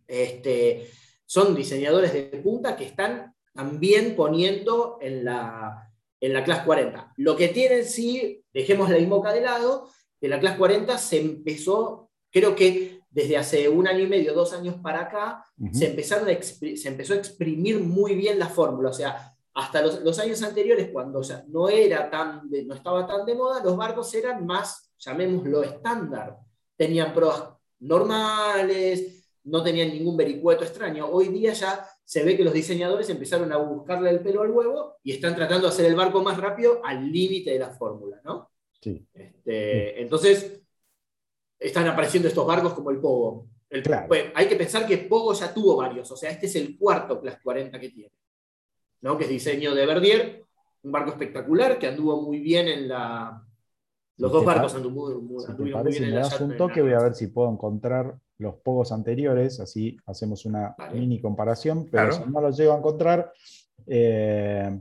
Este, 0.07 0.89
son 1.25 1.55
diseñadores 1.55 2.13
de 2.13 2.23
punta 2.43 2.75
que 2.75 2.85
están 2.85 3.35
también 3.53 4.15
poniendo 4.15 4.97
en 5.01 5.23
la, 5.25 5.91
en 6.19 6.33
la 6.33 6.43
Class 6.43 6.65
40. 6.65 7.13
Lo 7.17 7.35
que 7.35 7.49
tienen, 7.49 7.85
sí, 7.85 8.43
dejemos 8.53 8.89
la 8.89 8.97
IMOCA 8.97 9.33
de 9.33 9.41
lado, 9.41 9.89
que 10.21 10.27
la 10.29 10.39
Class 10.39 10.55
40 10.55 10.97
se 10.99 11.19
empezó, 11.19 12.11
creo 12.29 12.55
que 12.55 13.01
desde 13.09 13.37
hace 13.37 13.67
un 13.67 13.87
año 13.87 14.01
y 14.03 14.07
medio, 14.07 14.33
dos 14.33 14.53
años 14.53 14.75
para 14.81 15.01
acá, 15.01 15.45
se, 15.73 15.87
empezaron 15.87 16.29
se 16.41 16.87
empezó 16.87 17.13
a 17.13 17.17
exprimir 17.17 17.79
muy 17.79 18.15
bien 18.15 18.37
la 18.37 18.47
fórmula. 18.47 18.89
O 18.89 18.93
sea, 18.93 19.35
hasta 19.53 19.81
los, 19.81 20.19
años 20.19 20.41
anteriores, 20.43 20.89
cuando 20.93 21.21
no, 21.47 21.67
era 21.67 22.09
tan 22.09 22.49
no 22.65 22.75
estaba 22.75 23.05
tan 23.07 23.25
de 23.25 23.35
moda, 23.35 23.63
los 23.63 23.75
barcos 23.75 24.13
eran 24.13 24.45
más, 24.45 24.93
llamémoslo, 24.99 25.63
estándar. 25.63 26.37
Tenían 26.77 27.13
pruebas 27.13 27.49
normales, 27.79 29.27
no 29.43 29.63
tenían 29.63 29.89
ningún 29.89 30.15
vericueto 30.15 30.63
extraño. 30.63 31.07
Hoy 31.07 31.29
día 31.29 31.51
ya 31.53 31.85
se 32.05 32.23
ve 32.23 32.37
que 32.37 32.43
los 32.43 32.53
diseñadores 32.53 33.09
empezaron 33.09 33.51
a 33.51 33.57
buscarle 33.57 34.11
el 34.11 34.21
pelo 34.21 34.43
al 34.43 34.51
huevo 34.51 34.97
y 35.03 35.13
están 35.13 35.35
tratando 35.35 35.67
de 35.67 35.73
hacer 35.73 35.87
el 35.87 35.95
barco 35.95 36.21
más 36.21 36.37
rápido 36.37 36.79
al 36.85 37.11
límite 37.11 37.51
de 37.51 37.59
la 37.59 37.71
fórmula, 37.71 38.21
¿no? 38.23 38.50
Sí. 38.81 39.07
Este, 39.13 40.01
entonces, 40.01 40.61
están 41.59 41.87
apareciendo 41.87 42.27
estos 42.27 42.45
barcos 42.45 42.73
como 42.73 42.89
el 42.89 42.99
Pogo. 42.99 43.47
Pues, 44.07 44.25
hay 44.35 44.47
que 44.47 44.55
pensar 44.57 44.85
que 44.85 44.97
Pogo 44.97 45.33
ya 45.33 45.53
tuvo 45.53 45.77
varios, 45.77 46.11
o 46.11 46.17
sea, 46.17 46.31
este 46.31 46.47
es 46.47 46.55
el 46.57 46.77
cuarto 46.77 47.21
Class 47.21 47.39
40 47.41 47.79
que 47.79 47.89
tiene, 47.89 48.11
¿no? 49.01 49.17
que 49.17 49.23
es 49.23 49.29
diseño 49.29 49.73
de 49.73 49.85
Verdier, 49.85 50.43
un 50.83 50.91
barco 50.91 51.11
espectacular 51.11 51.79
que 51.79 51.87
anduvo 51.87 52.21
muy 52.21 52.39
bien 52.39 52.67
en 52.67 52.89
la... 52.89 53.45
Los 54.17 54.31
dos 54.31 54.43
barcos 54.43 54.75
anduvieron 54.75 55.25
muy, 55.25 55.43
bien 55.89 56.03
en 56.03 56.15
la... 56.15 56.21
das 56.21 56.41
un 56.41 56.57
toque, 56.57 56.81
voy 56.81 56.93
a 56.93 56.99
ver 56.99 57.15
si 57.15 57.27
puedo 57.27 57.49
encontrar 57.49 58.17
los 58.39 58.55
Pogos 58.55 58.91
anteriores, 58.91 59.59
así 59.59 59.97
hacemos 60.05 60.45
una 60.45 60.75
mini 60.93 61.21
comparación, 61.21 61.87
pero 61.89 62.11
si 62.11 62.23
no 62.29 62.41
los 62.41 62.57
llego 62.57 62.73
a 62.73 62.77
encontrar... 62.77 63.31
Eh, 63.87 64.79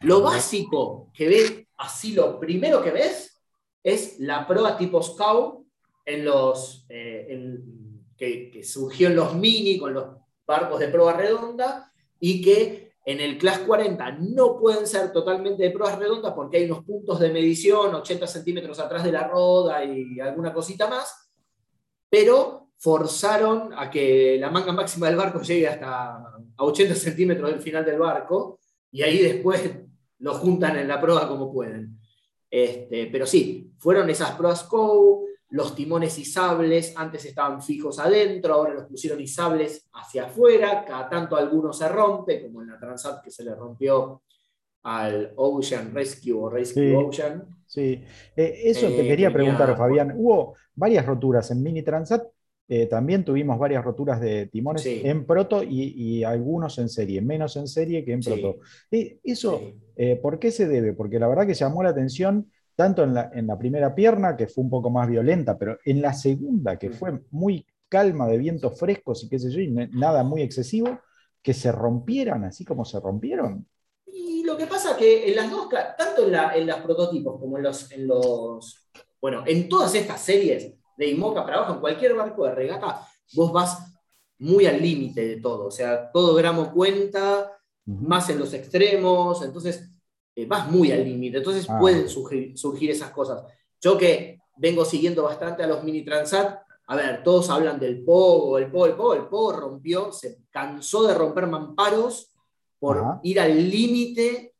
lo 0.00 0.22
básico 0.22 1.10
que 1.12 1.28
ves, 1.28 1.66
así 1.76 2.12
lo 2.12 2.38
primero 2.38 2.82
que 2.82 2.90
ves, 2.90 3.40
es 3.82 4.18
la 4.20 4.46
prueba 4.46 4.76
tipo 4.76 5.02
Scout 5.02 5.66
en 6.04 6.24
los, 6.24 6.86
eh, 6.88 7.58
que, 8.16 8.62
surgió 8.64 9.08
en 9.08 9.16
los 9.16 9.34
mini 9.34 9.78
con 9.78 9.94
los 9.94 10.16
barcos 10.46 10.80
de 10.80 10.88
prueba 10.88 11.12
redonda 11.12 11.92
y 12.18 12.42
que 12.42 12.92
en 13.04 13.20
el 13.20 13.38
Class 13.38 13.60
40 13.60 14.18
no 14.20 14.58
pueden 14.58 14.86
ser 14.86 15.12
totalmente 15.12 15.62
de 15.62 15.70
pruebas 15.70 15.98
redondas 15.98 16.34
porque 16.34 16.58
hay 16.58 16.64
unos 16.64 16.84
puntos 16.84 17.20
de 17.20 17.30
medición 17.30 17.94
80 17.94 18.26
centímetros 18.26 18.78
atrás 18.78 19.04
de 19.04 19.12
la 19.12 19.26
roda 19.26 19.84
y 19.84 20.20
alguna 20.20 20.52
cosita 20.52 20.88
más, 20.88 21.30
pero 22.10 22.68
forzaron 22.78 23.72
a 23.76 23.90
que 23.90 24.36
la 24.38 24.50
manga 24.50 24.72
máxima 24.72 25.08
del 25.08 25.16
barco 25.16 25.40
llegue 25.40 25.68
hasta 25.68 26.16
a 26.56 26.64
80 26.64 26.94
centímetros 26.94 27.50
del 27.50 27.60
final 27.60 27.84
del 27.84 27.98
barco 27.98 28.58
y 28.90 29.02
ahí 29.02 29.18
después 29.18 29.70
lo 30.18 30.34
juntan 30.34 30.76
en 30.78 30.88
la 30.88 31.00
prueba 31.00 31.28
como 31.28 31.52
pueden. 31.52 31.98
Este, 32.50 33.06
pero 33.06 33.26
sí, 33.26 33.72
fueron 33.78 34.08
esas 34.10 34.32
pruebas 34.32 34.64
COU, 34.64 35.26
los 35.50 35.74
timones 35.74 36.18
izables 36.18 36.92
antes 36.96 37.24
estaban 37.24 37.62
fijos 37.62 37.98
adentro, 37.98 38.54
ahora 38.54 38.74
los 38.74 38.84
pusieron 38.84 39.20
izables 39.20 39.88
hacia 39.94 40.24
afuera, 40.24 40.84
cada 40.84 41.08
tanto 41.08 41.36
alguno 41.36 41.72
se 41.72 41.88
rompe, 41.88 42.42
como 42.42 42.62
en 42.62 42.68
la 42.68 42.78
Transat 42.78 43.22
que 43.22 43.30
se 43.30 43.44
le 43.44 43.54
rompió 43.54 44.22
al 44.82 45.32
Ocean 45.36 45.94
Rescue 45.94 46.32
o 46.32 46.48
Rescue 46.48 46.96
Ocean. 46.96 47.46
Sí, 47.66 48.02
eh, 48.36 48.60
eso 48.64 48.88
te 48.88 49.00
eh, 49.04 49.08
quería 49.08 49.32
preguntar, 49.32 49.76
Fabián. 49.76 50.14
Hubo 50.16 50.54
varias 50.74 51.04
roturas 51.04 51.50
en 51.50 51.62
Mini 51.62 51.82
Transat, 51.82 52.26
eh, 52.68 52.86
también 52.86 53.24
tuvimos 53.24 53.58
varias 53.58 53.82
roturas 53.82 54.20
de 54.20 54.46
timones 54.46 54.84
en 54.86 55.24
proto 55.24 55.62
y, 55.62 56.22
algunos 56.22 56.78
en 56.78 56.88
serie, 56.88 57.22
menos 57.22 57.56
en 57.56 57.66
serie 57.66 58.04
que 58.04 58.12
en 58.12 58.20
proto. 58.20 58.58
¿Eso 58.90 59.60
por 60.22 60.38
qué 60.38 60.50
se 60.50 60.68
debe? 60.68 60.92
Porque 60.92 61.18
la 61.18 61.28
verdad 61.28 61.46
que 61.46 61.54
llamó 61.54 61.82
la 61.82 61.90
atención 61.90 62.50
tanto 62.78 63.02
en 63.02 63.12
la, 63.12 63.58
primera 63.58 63.92
pierna, 63.92 64.36
que 64.36 64.46
fue 64.46 64.62
un 64.62 64.70
poco 64.70 64.88
más 64.88 65.08
violenta, 65.08 65.58
pero 65.58 65.78
en 65.84 66.00
la 66.00 66.12
segunda, 66.12 66.78
que 66.78 66.90
fue 66.90 67.22
muy 67.32 67.66
calma 67.88 68.28
de 68.28 68.38
vientos 68.38 68.78
frescos 68.78 69.24
y 69.24 69.28
qué 69.28 69.40
sé 69.40 69.50
yo, 69.50 69.60
y 69.60 69.68
nada 69.68 70.22
muy 70.22 70.42
excesivo, 70.42 71.00
que 71.42 71.54
se 71.54 71.72
rompieran 71.72 72.44
así 72.44 72.64
como 72.64 72.84
se 72.84 73.00
rompieron. 73.00 73.66
Y 74.06 74.44
lo 74.44 74.56
que 74.56 74.68
pasa 74.68 74.96
que 74.96 75.28
en 75.28 75.34
las 75.34 75.50
dos, 75.50 75.68
tanto 75.98 76.26
en, 76.26 76.30
la, 76.30 76.56
en 76.56 76.68
los 76.68 76.76
prototipos 76.76 77.40
como 77.40 77.56
en 77.56 77.64
los, 77.64 77.90
en 77.90 78.06
los, 78.06 78.88
bueno, 79.20 79.42
en 79.44 79.68
todas 79.68 79.96
estas 79.96 80.20
series 80.20 80.74
de 80.98 81.06
IMOCA 81.06 81.44
para 81.44 81.58
abajo, 81.58 81.74
en 81.74 81.80
cualquier 81.80 82.14
barco 82.14 82.44
de 82.44 82.54
regata, 82.54 83.06
vos 83.32 83.52
vas 83.52 83.78
muy 84.38 84.66
al 84.66 84.82
límite 84.82 85.26
de 85.26 85.36
todo, 85.40 85.66
o 85.66 85.70
sea, 85.70 86.10
todo 86.10 86.34
gramo 86.34 86.72
cuenta, 86.72 87.52
más 87.84 88.28
en 88.30 88.38
los 88.38 88.52
extremos, 88.52 89.42
entonces 89.42 89.88
eh, 90.34 90.44
vas 90.46 90.70
muy 90.70 90.90
al 90.90 91.04
límite, 91.04 91.38
entonces 91.38 91.66
ah, 91.70 91.78
pueden 91.78 92.08
surgir, 92.08 92.90
esas 92.90 93.10
cosas. 93.10 93.44
Yo 93.80 93.96
que 93.96 94.40
vengo 94.56 94.84
siguiendo 94.84 95.22
bastante 95.22 95.62
a 95.62 95.68
los 95.68 95.84
mini 95.84 96.04
transat, 96.04 96.58
a 96.88 96.96
ver, 96.96 97.22
todos 97.22 97.48
hablan 97.48 97.78
del 97.78 98.02
Pogo, 98.04 98.58
el 98.58 98.70
Pogo, 98.70 98.86
el 98.86 98.94
Pogo, 98.94 99.14
el 99.14 99.26
Pogo 99.28 99.52
rompió, 99.52 100.12
se 100.12 100.38
cansó 100.50 101.06
de 101.06 101.14
romper 101.14 101.46
mamparos 101.46 102.32
por 102.80 103.20
ir 103.22 103.40
al 103.40 103.70
límite, 103.70 104.54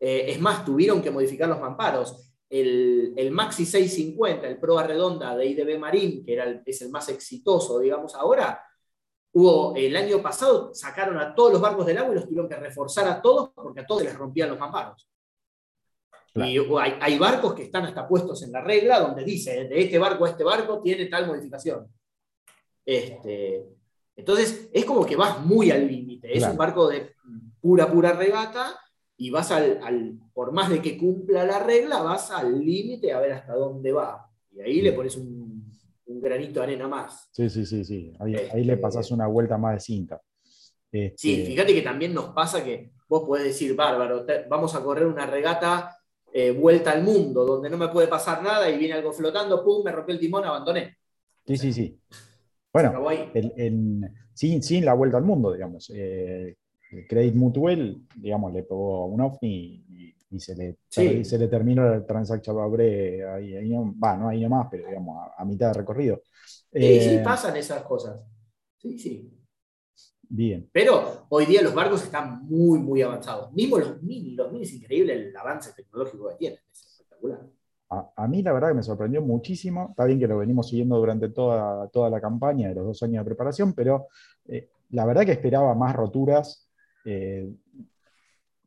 eh, 0.00 0.24
es 0.28 0.40
más, 0.40 0.64
tuvieron 0.64 1.00
que 1.00 1.10
modificar 1.10 1.48
los 1.48 1.60
mamparos. 1.60 2.33
El, 2.50 3.14
el, 3.16 3.30
Maxi 3.30 3.66
650, 3.66 4.46
el 4.46 4.58
Proa 4.58 4.86
Redonda 4.86 5.36
de 5.36 5.46
IDB 5.46 5.78
Marín, 5.78 6.24
que 6.24 6.34
era 6.34 6.62
es 6.64 6.82
el 6.82 6.90
más 6.90 7.08
exitoso, 7.08 7.80
digamos, 7.80 8.14
ahora, 8.14 8.62
hubo 9.32 9.74
el 9.74 9.96
año 9.96 10.22
pasado, 10.22 10.72
sacaron 10.74 11.18
a 11.18 11.34
todos 11.34 11.52
los 11.52 11.60
barcos 11.60 11.86
del 11.86 11.98
agua 11.98 12.12
y 12.12 12.14
los 12.16 12.24
tuvieron 12.24 12.48
que 12.48 12.56
reforzar 12.56 13.08
a 13.08 13.20
todos 13.20 13.50
porque 13.54 13.80
a 13.80 13.86
todos 13.86 14.04
les 14.04 14.14
rompían 14.16 14.50
los 14.50 14.58
mamparos. 14.58 15.08
Y 16.36 16.58
hay, 17.00 17.18
barcos 17.18 17.54
que 17.54 17.62
están 17.62 17.84
hasta 17.84 18.08
puestos 18.08 18.42
en 18.42 18.50
la 18.50 18.60
regla 18.60 18.98
donde 18.98 19.24
dice, 19.24 19.68
de 19.68 19.80
este 19.80 19.98
barco 19.98 20.24
a 20.24 20.30
este 20.30 20.42
barco 20.42 20.80
tiene 20.82 21.06
tal 21.06 21.28
modificación. 21.28 21.88
Este, 22.84 23.68
Entonces, 24.16 24.68
es 24.72 24.84
como 24.84 25.06
que 25.06 25.14
vas 25.14 25.44
muy 25.44 25.70
al 25.70 25.86
límite. 25.86 26.36
Es 26.36 26.44
un 26.44 26.56
barco 26.56 26.88
de 26.88 27.14
pura, 27.60 27.90
pura 27.90 28.12
regata 28.12 28.78
y 29.16 29.30
vas 29.30 29.52
al, 29.52 29.80
al- 29.82 30.18
por 30.34 30.52
más 30.52 30.68
de 30.68 30.82
que 30.82 30.98
cumpla 30.98 31.44
la 31.44 31.60
regla, 31.60 32.02
vas 32.02 32.30
al 32.30 32.58
límite 32.64 33.12
a 33.12 33.20
ver 33.20 33.32
hasta 33.32 33.54
dónde 33.54 33.92
va. 33.92 34.28
Y 34.52 34.60
ahí 34.60 34.80
le 34.82 34.92
pones 34.92 35.16
un, 35.16 35.72
un 36.06 36.20
granito 36.20 36.60
de 36.60 36.66
arena 36.66 36.88
más. 36.88 37.28
Sí, 37.32 37.48
sí, 37.48 37.64
sí, 37.64 37.84
sí. 37.84 38.12
Ahí, 38.18 38.34
Este- 38.34 38.56
ahí 38.56 38.64
le 38.64 38.76
pasás 38.76 39.10
una 39.10 39.26
vuelta 39.28 39.56
más 39.56 39.74
de 39.74 39.80
cinta. 39.80 40.20
Este, 40.92 41.14
Sí, 41.16 41.44
fíjate 41.46 41.72
que 41.74 41.82
también 41.82 42.12
nos 42.12 42.30
pasa 42.30 42.62
que 42.64 42.90
vos 43.08 43.24
podés 43.24 43.44
decir, 43.44 43.74
bárbaro, 43.74 44.24
te- 44.24 44.44
vamos 44.48 44.74
a 44.74 44.82
correr 44.82 45.06
una 45.06 45.26
regata 45.26 45.96
eh, 46.32 46.50
vuelta 46.50 46.90
al 46.90 47.04
mundo, 47.04 47.44
donde 47.44 47.70
no 47.70 47.76
me 47.76 47.88
puede 47.88 48.08
pasar 48.08 48.42
nada 48.42 48.68
y 48.68 48.76
viene 48.76 48.94
algo 48.94 49.12
flotando, 49.12 49.64
pum, 49.64 49.84
me 49.84 49.92
rompió 49.92 50.14
el 50.14 50.20
timón, 50.20 50.44
abandoné. 50.44 50.96
Sí, 51.46 51.56
sí, 51.56 51.72
sí. 51.72 51.96
Bueno, 52.72 53.08
el- 53.34 54.10
sin, 54.32 54.60
sin 54.62 54.84
la 54.84 54.94
vuelta 54.94 55.16
al 55.16 55.22
mundo, 55.22 55.52
digamos. 55.52 55.90
Eh, 55.94 56.56
el 56.90 57.06
Credit 57.06 57.34
Mutual, 57.34 58.00
digamos, 58.16 58.52
le 58.52 58.62
pegó 58.64 59.06
un 59.06 59.20
OVNI 59.20 59.84
y, 59.88 60.13
y 60.34 60.40
se, 60.40 60.54
le, 60.56 60.78
Sí. 60.88 61.24
se 61.24 61.38
le 61.38 61.48
terminó 61.48 61.92
el 61.92 62.04
Transaction 62.06 62.56
Babre 62.56 63.24
ahí, 63.26 63.54
ahí 63.56 63.70
no, 63.70 63.94
va, 64.02 64.16
no 64.16 64.28
ahí 64.28 64.42
nomás, 64.42 64.68
pero 64.70 64.86
digamos, 64.88 65.16
a, 65.36 65.42
a 65.42 65.44
mitad 65.44 65.68
de 65.68 65.74
recorrido. 65.74 66.22
Sí, 66.72 67.00
sí, 67.00 67.16
Eh, 67.16 67.20
pasan 67.24 67.56
esas 67.56 67.82
cosas. 67.84 68.20
Sí, 68.78 68.98
sí. 68.98 69.30
Bien. 70.28 70.68
Pero 70.72 71.26
hoy 71.28 71.46
día 71.46 71.62
los 71.62 71.74
barcos 71.74 72.02
están 72.02 72.44
muy, 72.46 72.78
muy 72.78 73.02
avanzados. 73.02 73.52
Mismo 73.52 73.78
los 73.78 74.02
mini, 74.02 74.34
los 74.34 74.50
mini 74.50 74.64
es 74.64 74.72
increíble 74.72 75.12
el 75.14 75.36
avance 75.36 75.72
tecnológico 75.74 76.28
que 76.30 76.34
tienen. 76.36 76.58
Es 76.72 76.84
espectacular. 76.86 77.40
A, 77.90 78.10
a 78.16 78.26
mí 78.28 78.42
la 78.42 78.52
verdad 78.52 78.68
que 78.68 78.74
me 78.74 78.82
sorprendió 78.82 79.22
muchísimo. 79.22 79.88
Está 79.90 80.04
bien 80.06 80.18
que 80.18 80.26
lo 80.26 80.38
venimos 80.38 80.68
siguiendo 80.68 80.96
durante 80.96 81.28
toda, 81.28 81.88
toda 81.88 82.10
la 82.10 82.20
campaña 82.20 82.68
de 82.70 82.74
los 82.74 82.86
dos 82.86 83.02
años 83.04 83.22
de 83.24 83.28
preparación, 83.30 83.74
pero 83.74 84.08
eh, 84.46 84.68
la 84.90 85.04
verdad 85.06 85.24
que 85.24 85.32
esperaba 85.32 85.74
más 85.74 85.94
roturas. 85.94 86.68
eh, 87.04 87.48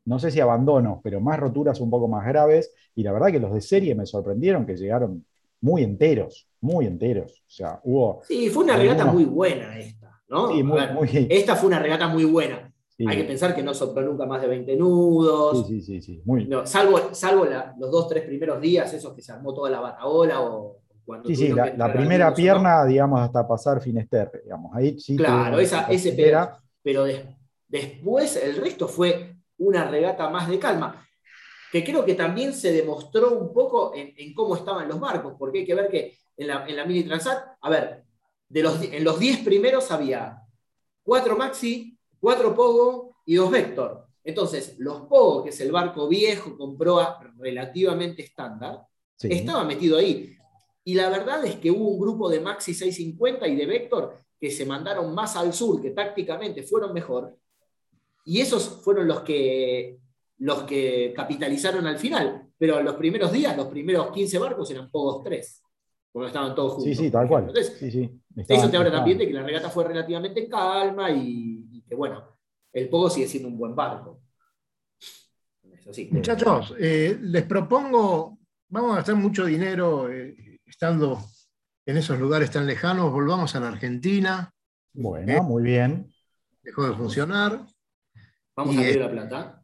no 0.08 0.18
sé 0.18 0.30
si 0.30 0.40
abandonos, 0.40 1.00
pero 1.02 1.20
más 1.20 1.38
roturas 1.38 1.80
un 1.80 1.90
poco 1.90 2.08
más 2.08 2.26
graves. 2.26 2.72
Y 2.94 3.02
la 3.02 3.12
verdad 3.12 3.28
que 3.30 3.38
los 3.40 3.52
de 3.54 3.60
serie 3.60 3.94
me 3.94 4.06
sorprendieron 4.06 4.64
que 4.66 4.76
llegaron 4.76 5.24
muy 5.60 5.82
enteros, 5.84 6.48
muy 6.60 6.86
enteros. 6.86 7.32
O 7.46 7.50
sea, 7.50 7.80
hubo. 7.84 8.20
Sí, 8.26 8.48
fue 8.48 8.64
una 8.64 8.76
regata 8.76 9.04
muy 9.06 9.24
buena 9.24 9.78
esta, 9.78 10.20
¿no? 10.28 10.48
Sí, 10.52 10.60
A 10.60 10.64
muy, 10.64 10.78
ver, 10.80 10.94
muy- 10.94 11.26
Esta 11.30 11.54
fue 11.56 11.68
una 11.68 11.78
regata 11.78 12.08
muy 12.08 12.24
buena. 12.24 12.72
sí, 12.96 13.04
Hay 13.06 13.16
que 13.18 13.24
pensar 13.24 13.54
que 13.54 13.62
no 13.62 13.74
sopló 13.74 14.02
nunca 14.02 14.26
más 14.26 14.40
de 14.42 14.48
20 14.48 14.76
nudos. 14.76 15.66
sí, 15.66 15.80
sí, 15.80 16.00
sí, 16.00 16.02
sí, 16.02 16.22
muy- 16.24 16.46
No, 16.46 16.66
salvo 16.66 17.12
salvo 17.12 17.44
la- 17.44 17.74
los 17.78 17.90
dos, 17.90 18.08
tres 18.08 18.24
primeros 18.24 18.60
días, 18.60 18.92
esos 18.94 19.12
que 19.14 19.22
se 19.22 19.32
armó 19.32 19.52
toda 19.54 19.70
la 19.70 19.80
bataola 19.80 20.40
o 20.40 20.78
cuando 21.04 21.28
Sí, 21.28 21.36
sí, 21.36 21.48
la, 21.48 21.90
primera 21.92 22.34
pierna, 22.34 22.84
digamos, 22.84 23.20
hasta 23.20 23.46
pasar 23.48 23.80
Finisterre, 23.80 24.42
digamos. 24.44 24.74
Ahí 24.74 24.98
sí. 24.98 25.16
Claro, 25.16 25.58
esa, 25.58 25.82
ese. 25.84 26.12
Pero 26.82 27.04
des- 27.04 27.24
después 27.68 28.36
el 28.36 28.56
resto 28.56 28.88
fue 28.88 29.34
una 29.58 29.88
regata 29.88 30.28
más 30.30 30.48
de 30.48 30.58
calma, 30.58 31.06
que 31.70 31.84
creo 31.84 32.04
que 32.04 32.14
también 32.14 32.54
se 32.54 32.72
demostró 32.72 33.32
un 33.38 33.52
poco 33.52 33.92
en, 33.94 34.14
en 34.16 34.32
cómo 34.34 34.56
estaban 34.56 34.88
los 34.88 34.98
barcos, 34.98 35.34
porque 35.38 35.60
hay 35.60 35.66
que 35.66 35.74
ver 35.74 35.88
que 35.88 36.18
en 36.36 36.46
la, 36.46 36.66
en 36.66 36.76
la 36.76 36.84
Mini 36.84 37.02
Transat, 37.04 37.56
a 37.60 37.70
ver, 37.70 38.04
de 38.48 38.62
los, 38.62 38.80
en 38.82 39.04
los 39.04 39.18
10 39.18 39.40
primeros 39.44 39.90
había 39.90 40.40
cuatro 41.02 41.36
Maxi, 41.36 41.98
cuatro 42.18 42.54
Pogo 42.54 43.16
y 43.26 43.34
dos 43.34 43.50
Vector. 43.50 44.06
Entonces, 44.24 44.76
los 44.78 45.02
Pogo, 45.02 45.44
que 45.44 45.50
es 45.50 45.60
el 45.60 45.72
barco 45.72 46.08
viejo 46.08 46.56
con 46.56 46.76
proa 46.78 47.18
relativamente 47.38 48.22
estándar, 48.22 48.80
Sí. 49.20 49.28
estaba 49.32 49.64
metido 49.64 49.98
ahí. 49.98 50.36
Y 50.84 50.94
la 50.94 51.08
verdad 51.08 51.44
es 51.44 51.56
que 51.56 51.72
hubo 51.72 51.88
un 51.88 51.98
grupo 51.98 52.28
de 52.30 52.38
Maxi 52.38 52.72
650 52.72 53.48
y 53.48 53.56
de 53.56 53.66
Vector 53.66 54.16
que 54.40 54.48
se 54.48 54.64
mandaron 54.64 55.12
más 55.12 55.34
al 55.34 55.52
sur, 55.52 55.82
que 55.82 55.90
tácticamente 55.90 56.62
fueron 56.62 56.92
mejor. 56.94 57.36
Y 58.28 58.40
esos 58.40 58.82
fueron 58.84 59.08
los 59.08 59.20
que, 59.22 59.98
los 60.38 60.64
que 60.64 61.12
capitalizaron 61.16 61.86
al 61.86 61.98
final. 61.98 62.44
Pero 62.58 62.82
los 62.82 62.94
primeros 62.96 63.32
días, 63.32 63.56
los 63.56 63.68
primeros 63.68 64.10
15 64.12 64.38
barcos 64.38 64.70
eran 64.70 64.90
Pogos 64.90 65.22
3, 65.24 65.62
porque 66.12 66.26
estaban 66.26 66.54
todos 66.54 66.74
juntos. 66.74 66.84
Sí, 66.84 66.94
sí, 67.04 67.10
tal 67.10 67.26
cual. 67.28 67.44
Entonces, 67.48 67.76
Sí, 67.78 67.90
sí. 67.90 68.20
eso 68.48 68.68
te 68.70 68.76
habla 68.76 68.90
también 68.92 69.16
de 69.18 69.26
que 69.26 69.32
la 69.32 69.42
regata 69.44 69.70
fue 69.70 69.84
relativamente 69.84 70.40
en 70.44 70.50
calma 70.50 71.10
y, 71.10 71.66
y 71.72 71.82
que, 71.88 71.94
bueno, 71.94 72.36
el 72.72 72.88
Pogo 72.88 73.08
sigue 73.08 73.28
siendo 73.28 73.48
un 73.48 73.56
buen 73.58 73.74
barco. 73.74 74.20
Sí. 75.90 76.08
Muchachos, 76.12 76.74
eh, 76.78 77.16
les 77.22 77.44
propongo, 77.44 78.38
vamos 78.68 78.92
a 78.92 78.96
gastar 78.96 79.14
mucho 79.14 79.46
dinero 79.46 80.12
eh, 80.12 80.60
estando 80.66 81.18
en 81.86 81.96
esos 81.96 82.18
lugares 82.18 82.50
tan 82.50 82.66
lejanos, 82.66 83.10
volvamos 83.10 83.54
a 83.56 83.60
la 83.60 83.68
Argentina, 83.68 84.52
Bueno, 84.92 85.42
muy 85.44 85.62
bien. 85.62 86.12
dejó 86.62 86.86
de 86.86 86.94
funcionar, 86.94 87.64
Vamos 88.58 88.74
y, 88.74 88.78
a 88.78 88.80
eh, 88.80 88.84
abrir 88.86 89.00
la 89.02 89.10
plata. 89.10 89.62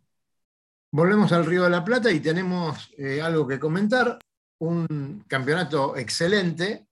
volvemos 0.92 1.33
al 1.33 1.44
Río 1.44 1.64
de 1.64 1.70
la 1.70 1.85
Plata 1.85 2.12
y 2.12 2.20
tenemos 2.20 2.92
eh, 2.96 3.20
algo 3.20 3.44
que 3.44 3.59
comentar, 3.59 4.20
un 4.59 5.24
campeonato 5.26 5.96
excelente, 5.96 6.87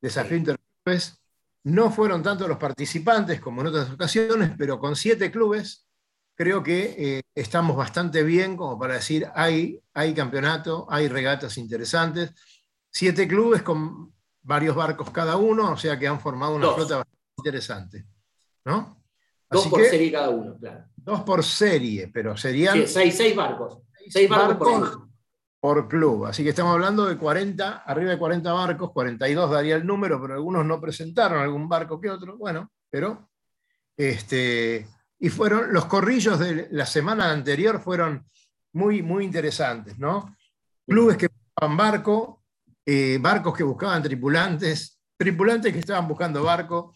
desafío 0.00 0.38
interclubes, 0.38 1.22
no 1.62 1.92
fueron 1.92 2.24
tanto 2.24 2.48
los 2.48 2.58
participantes 2.58 3.40
como 3.40 3.60
en 3.60 3.68
otras 3.68 3.88
ocasiones, 3.92 4.50
pero 4.58 4.80
con 4.80 4.96
siete 4.96 5.30
clubes 5.30 5.86
creo 6.34 6.60
que 6.60 6.96
eh, 6.98 7.22
estamos 7.36 7.76
bastante 7.76 8.24
bien 8.24 8.56
como 8.56 8.76
para 8.76 8.94
decir 8.94 9.28
hay, 9.32 9.80
hay 9.94 10.14
campeonato, 10.14 10.88
hay 10.90 11.06
regatas 11.06 11.56
interesantes. 11.56 12.34
Siete 12.90 13.28
clubes 13.28 13.62
con 13.62 14.12
varios 14.42 14.74
barcos 14.74 15.10
cada 15.10 15.36
uno, 15.36 15.70
o 15.70 15.76
sea 15.76 15.96
que 15.96 16.08
han 16.08 16.18
formado 16.18 16.56
una 16.56 16.66
Dos. 16.66 16.74
flota 16.74 16.96
bastante 16.96 17.32
interesante. 17.38 18.06
¿no? 18.64 19.00
Dos 19.48 19.60
Así 19.60 19.70
por 19.70 19.82
que, 19.82 19.88
serie 19.88 20.10
cada 20.10 20.30
uno, 20.30 20.58
claro. 20.58 20.91
Dos 21.02 21.22
por 21.22 21.44
serie, 21.44 22.08
pero 22.08 22.36
serían 22.36 22.74
Sí, 22.74 22.86
seis, 22.86 23.16
seis 23.16 23.36
barcos. 23.36 23.78
Seis 24.08 24.28
barcos, 24.28 24.56
por 24.56 24.80
barcos 24.80 24.90
club. 24.90 25.10
por 25.60 25.88
club. 25.88 26.26
Así 26.26 26.42
que 26.42 26.50
estamos 26.50 26.72
hablando 26.72 27.06
de 27.06 27.16
40, 27.16 27.82
arriba 27.84 28.10
de 28.10 28.18
40 28.18 28.52
barcos, 28.52 28.90
42 28.92 29.50
daría 29.50 29.76
el 29.76 29.86
número, 29.86 30.20
pero 30.20 30.34
algunos 30.34 30.64
no 30.64 30.80
presentaron 30.80 31.40
algún 31.40 31.68
barco 31.68 32.00
que 32.00 32.10
otro. 32.10 32.36
Bueno, 32.36 32.70
pero 32.90 33.30
este, 33.96 34.86
y 35.18 35.28
fueron 35.28 35.72
los 35.72 35.84
corrillos 35.84 36.38
de 36.38 36.68
la 36.72 36.86
semana 36.86 37.30
anterior 37.30 37.80
fueron 37.80 38.26
muy, 38.72 39.02
muy 39.02 39.24
interesantes, 39.24 39.98
¿no? 39.98 40.36
Clubes 40.86 41.16
que 41.16 41.28
buscaban 41.28 41.76
barco, 41.76 42.42
eh, 42.84 43.18
barcos 43.20 43.56
que 43.56 43.62
buscaban 43.62 44.02
tripulantes, 44.02 45.00
tripulantes 45.16 45.72
que 45.72 45.78
estaban 45.78 46.08
buscando 46.08 46.42
barco. 46.42 46.94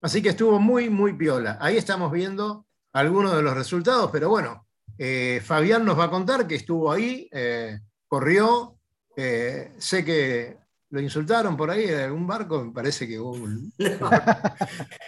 Así 0.00 0.22
que 0.22 0.28
estuvo 0.28 0.60
muy, 0.60 0.88
muy 0.90 1.14
piola. 1.14 1.58
Ahí 1.60 1.76
estamos 1.76 2.12
viendo 2.12 2.65
algunos 2.96 3.36
de 3.36 3.42
los 3.42 3.54
resultados, 3.54 4.10
pero 4.10 4.30
bueno, 4.30 4.66
eh, 4.96 5.42
Fabián 5.44 5.84
nos 5.84 5.98
va 5.98 6.04
a 6.04 6.10
contar 6.10 6.46
que 6.46 6.54
estuvo 6.54 6.90
ahí, 6.90 7.28
eh, 7.30 7.78
corrió, 8.08 8.78
eh, 9.14 9.74
sé 9.76 10.02
que 10.02 10.56
lo 10.88 11.00
insultaron 11.00 11.58
por 11.58 11.70
ahí 11.70 11.84
en 11.84 12.00
algún 12.00 12.26
barco, 12.26 12.64
me 12.64 12.72
parece 12.72 13.06
que 13.06 13.20
hubo 13.20 13.32
un- 13.32 13.70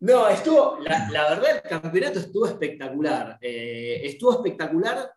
No, 0.00 0.28
estuvo, 0.28 0.78
la, 0.80 1.08
verdad, 1.30 1.62
el 1.64 1.70
campeonato 1.70 2.18
estuvo 2.18 2.46
espectacular. 2.46 3.38
Estuvo 3.40 4.34
espectacular. 4.34 5.14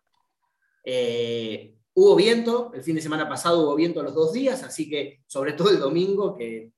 Hubo 1.92 2.16
viento, 2.16 2.70
el 2.72 2.82
fin 2.82 2.94
de 2.94 3.02
semana 3.02 3.28
pasado 3.28 3.64
hubo 3.64 3.74
viento 3.74 4.02
los 4.02 4.14
dos 4.14 4.32
días, 4.32 4.62
así 4.62 4.88
que, 4.88 5.20
sobre 5.26 5.52
todo 5.52 5.68
el 5.70 5.78
domingo, 5.78 6.34
que 6.34 6.72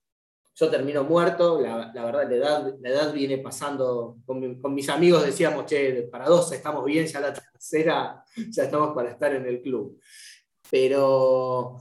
yo 0.55 0.69
termino 0.69 1.05
muerto, 1.05 1.61
la, 1.61 1.77
verdad, 1.93 2.29
la 2.29 2.37
edad, 2.37 2.75
la 2.81 2.89
edad 2.89 3.13
viene 3.13 3.39
pasando. 3.39 4.19
Con 4.27 4.75
mis 4.75 4.89
amigos 4.89 5.25
decíamos, 5.25 5.67
che, 5.67 6.03
para 6.11 6.27
dos 6.27 6.53
estamos 6.53 6.85
bien, 6.85 7.07
ya 7.07 7.21
la 7.21 7.33
tercera 7.33 8.25
ya 8.51 8.65
estamos 8.65 8.95
para 8.95 9.11
estar 9.11 9.35
en 9.35 9.47
el 9.47 9.61
club. 9.63 9.99
Pero, 10.71 11.77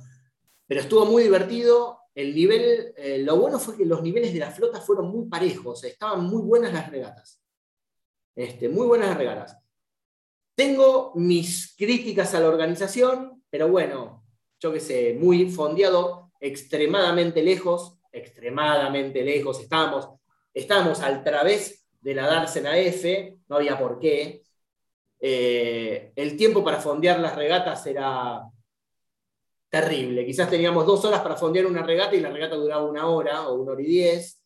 pero 0.68 0.82
estuvo 0.82 1.06
muy 1.06 1.24
divertido. 1.24 2.00
El 2.14 2.36
nivel, 2.36 2.94
eh, 2.98 3.20
lo 3.20 3.38
bueno 3.38 3.60
fue 3.60 3.78
que 3.78 3.86
los 3.86 4.02
niveles 4.02 4.34
de 4.34 4.40
la 4.40 4.52
flota 4.52 4.82
fueron 4.82 5.10
muy 5.10 5.28
parejos, 5.28 5.84
estaban 5.84 6.26
muy 6.26 6.42
buenas 6.42 6.74
las 6.74 6.90
regatas. 6.90 7.42
Este, 8.36 8.68
muy 8.68 8.88
buenas 8.88 9.10
las 9.10 9.18
regatas. 9.18 9.58
Tengo 10.56 11.14
mis 11.16 11.76
críticas 11.78 12.34
a 12.34 12.42
la 12.42 12.50
organización, 12.50 13.44
pero 13.50 13.70
bueno, 13.70 14.26
yo 14.60 14.74
qué 14.74 14.80
sé, 14.80 15.14
muy 15.18 15.50
fondeado, 15.50 16.34
extremadamente 16.42 17.42
lejos, 17.42 17.99
extremadamente 18.20 19.24
lejos. 19.24 19.60
Estábamos, 19.60 20.10
estábamos 20.54 21.02
al 21.02 21.24
través 21.24 21.88
de 22.02 22.16
la 22.16 22.28
dársena 22.28 22.78
F, 22.78 23.38
no 23.48 23.56
había 23.58 23.78
por 23.78 24.00
qué. 24.00 24.44
Eh, 25.20 26.12
el 26.16 26.38
tiempo 26.38 26.64
para 26.64 26.80
fondear 26.80 27.20
las 27.20 27.36
regatas 27.36 27.86
era 27.86 28.44
terrible. 29.70 30.26
Quizás 30.26 30.50
teníamos 30.50 30.86
dos 30.86 31.04
horas 31.06 31.22
para 31.22 31.36
fondear 31.36 31.66
una 31.66 31.84
regata 31.84 32.16
y 32.16 32.22
la 32.22 32.32
regata 32.32 32.56
duraba 32.56 32.86
una 32.86 33.08
hora 33.08 33.48
o 33.48 33.56
una 33.56 33.74
hora 33.74 33.82
y 33.82 33.86
diez. 33.86 34.44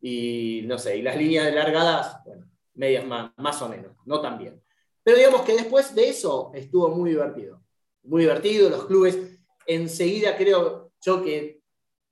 Y 0.00 0.62
no 0.66 0.78
sé, 0.78 0.98
y 0.98 1.02
las 1.02 1.16
líneas 1.16 1.46
de 1.46 1.52
largadas, 1.52 2.22
bueno, 2.24 2.46
medias 2.74 3.04
más, 3.06 3.32
más 3.38 3.60
o 3.62 3.68
menos, 3.68 3.92
no 4.04 4.20
tan 4.20 4.38
bien. 4.38 4.62
Pero 5.02 5.16
digamos 5.16 5.42
que 5.42 5.54
después 5.54 5.94
de 5.94 6.08
eso 6.08 6.52
estuvo 6.54 6.88
muy 6.88 7.10
divertido. 7.10 7.62
Muy 8.02 8.22
divertido, 8.22 8.68
los 8.70 8.86
clubes 8.86 9.18
enseguida 9.66 10.36
creo 10.36 10.92
yo 11.00 11.22
que 11.22 11.55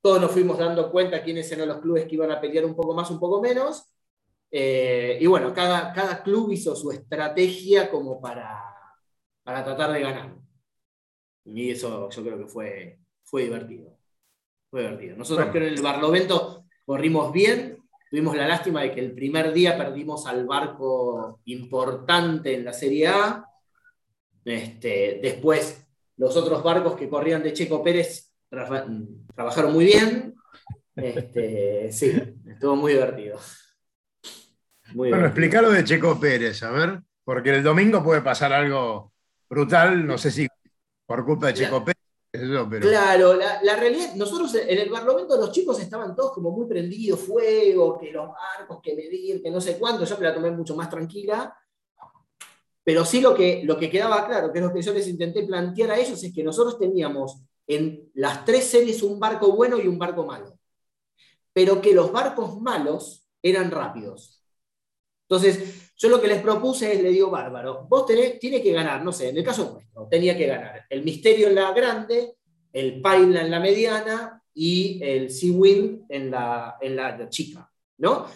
todos 0.04 0.20
nos 0.20 0.32
fuimos 0.32 0.58
dando 0.58 0.90
cuenta 0.90 1.22
quiénes 1.22 1.50
eran 1.50 1.66
los 1.66 1.80
clubes 1.80 2.04
que 2.04 2.16
iban 2.16 2.30
a 2.30 2.38
pelear 2.38 2.66
un 2.66 2.76
poco 2.76 2.92
más, 2.92 3.10
un 3.10 3.18
poco 3.18 3.40
menos. 3.40 3.90
Eh, 4.50 5.16
y 5.18 5.26
bueno, 5.26 5.54
cada, 5.54 5.94
cada 5.94 6.22
club 6.22 6.50
hizo 6.50 6.76
su 6.76 6.92
estrategia 6.92 7.90
como 7.90 8.20
para, 8.20 8.62
para 9.42 9.64
tratar 9.64 9.92
de 9.94 10.02
ganar. 10.02 10.36
Y 11.46 11.70
eso 11.70 12.10
yo 12.10 12.22
creo 12.22 12.36
que 12.36 12.46
fue, 12.46 12.98
fue 13.22 13.44
divertido. 13.44 13.96
Fue 14.68 14.82
divertido. 14.82 15.16
Nosotros 15.16 15.48
creo 15.50 15.68
en 15.68 15.72
el 15.72 15.82
Barlovento 15.82 16.66
corrimos 16.84 17.32
bien, 17.32 17.78
tuvimos 18.10 18.36
la 18.36 18.46
lástima 18.46 18.82
de 18.82 18.92
que 18.92 19.00
el 19.00 19.14
primer 19.14 19.54
día 19.54 19.74
perdimos 19.74 20.26
al 20.26 20.44
barco 20.44 21.40
importante 21.46 22.54
en 22.54 22.66
la 22.66 22.74
Serie 22.74 23.08
A. 23.08 23.46
Este, 24.44 25.18
después, 25.22 25.82
los 26.18 26.36
otros 26.36 26.62
barcos 26.62 26.94
que 26.94 27.08
corrían 27.08 27.42
de 27.42 27.54
Checo 27.54 27.82
Pérez 27.82 28.33
trabajaron 28.48 29.72
muy 29.72 29.84
bien. 29.86 30.34
Este, 30.96 31.90
sí, 31.92 32.12
estuvo 32.46 32.76
muy 32.76 32.92
divertido. 32.92 33.38
Muy 34.92 35.10
Bueno, 35.10 35.26
divertido. 35.26 35.26
explícalo 35.26 35.70
de 35.70 35.84
Checo 35.84 36.20
Pérez, 36.20 36.62
a 36.62 36.70
ver, 36.70 37.00
porque 37.24 37.50
el 37.50 37.62
domingo 37.62 38.02
puede 38.02 38.20
pasar 38.22 38.52
algo 38.52 39.12
brutal, 39.48 40.06
no 40.06 40.18
sé 40.18 40.30
si 40.30 40.46
por 41.06 41.24
culpa 41.24 41.48
de 41.48 41.54
Checo 41.54 41.84
Pérez, 41.84 42.00
pero 42.70 42.80
Claro, 42.80 43.34
la, 43.34 43.62
la 43.62 43.76
realidad, 43.76 44.14
nosotros 44.16 44.54
en 44.56 44.78
el 44.78 44.90
Barlovento 44.90 45.36
los 45.36 45.52
chicos 45.52 45.80
estaban 45.80 46.14
todos 46.16 46.32
como 46.32 46.50
muy 46.50 46.66
prendidos, 46.66 47.20
fuego, 47.20 47.98
que 47.98 48.10
los 48.12 48.28
barcos, 48.28 48.80
que 48.82 48.94
medir, 48.96 49.42
que 49.42 49.50
no 49.50 49.60
sé 49.60 49.78
cuánto, 49.78 50.04
yo 50.04 50.18
me 50.18 50.24
la 50.26 50.34
tomé 50.34 50.50
mucho 50.50 50.74
más 50.76 50.90
tranquila. 50.90 51.56
Pero 52.82 53.04
sí 53.04 53.20
lo 53.20 53.34
que, 53.34 53.62
lo 53.64 53.78
que 53.78 53.88
quedaba 53.88 54.26
claro, 54.26 54.52
que 54.52 54.58
es 54.58 54.64
lo 54.64 54.72
que 54.72 54.82
yo 54.82 54.92
les 54.92 55.08
intenté 55.08 55.44
plantear 55.44 55.92
a 55.92 55.98
ellos, 55.98 56.22
es 56.22 56.34
que 56.34 56.42
nosotros 56.44 56.78
teníamos 56.78 57.40
en 57.66 58.10
las 58.14 58.44
tres 58.44 58.64
series 58.64 59.02
un 59.02 59.18
barco 59.18 59.52
bueno 59.52 59.80
y 59.80 59.86
un 59.86 59.98
barco 59.98 60.24
malo. 60.24 60.58
Pero 61.52 61.80
que 61.80 61.94
los 61.94 62.12
barcos 62.12 62.60
malos 62.60 63.26
eran 63.42 63.70
rápidos. 63.70 64.42
Entonces, 65.28 65.92
yo 65.96 66.08
lo 66.08 66.20
que 66.20 66.28
les 66.28 66.42
propuse 66.42 66.92
es, 66.92 67.02
le 67.02 67.10
digo, 67.10 67.30
bárbaro, 67.30 67.86
vos 67.88 68.06
tenés, 68.06 68.38
tiene 68.38 68.62
que 68.62 68.72
ganar, 68.72 69.04
no 69.04 69.12
sé, 69.12 69.30
en 69.30 69.36
el 69.36 69.44
caso 69.44 69.72
nuestro, 69.72 70.06
tenía 70.10 70.36
que 70.36 70.46
ganar 70.46 70.84
el 70.90 71.02
Misterio 71.02 71.48
en 71.48 71.54
la 71.54 71.72
grande, 71.72 72.36
el 72.72 73.00
Paila 73.00 73.42
en 73.42 73.50
la 73.50 73.60
mediana 73.60 74.42
y 74.52 75.02
el 75.02 75.30
Sea 75.30 75.52
Wind 75.52 76.06
en 76.08 76.30
la, 76.30 76.76
en 76.80 76.96
la 76.96 77.28
chica, 77.28 77.70
¿no? 77.98 78.26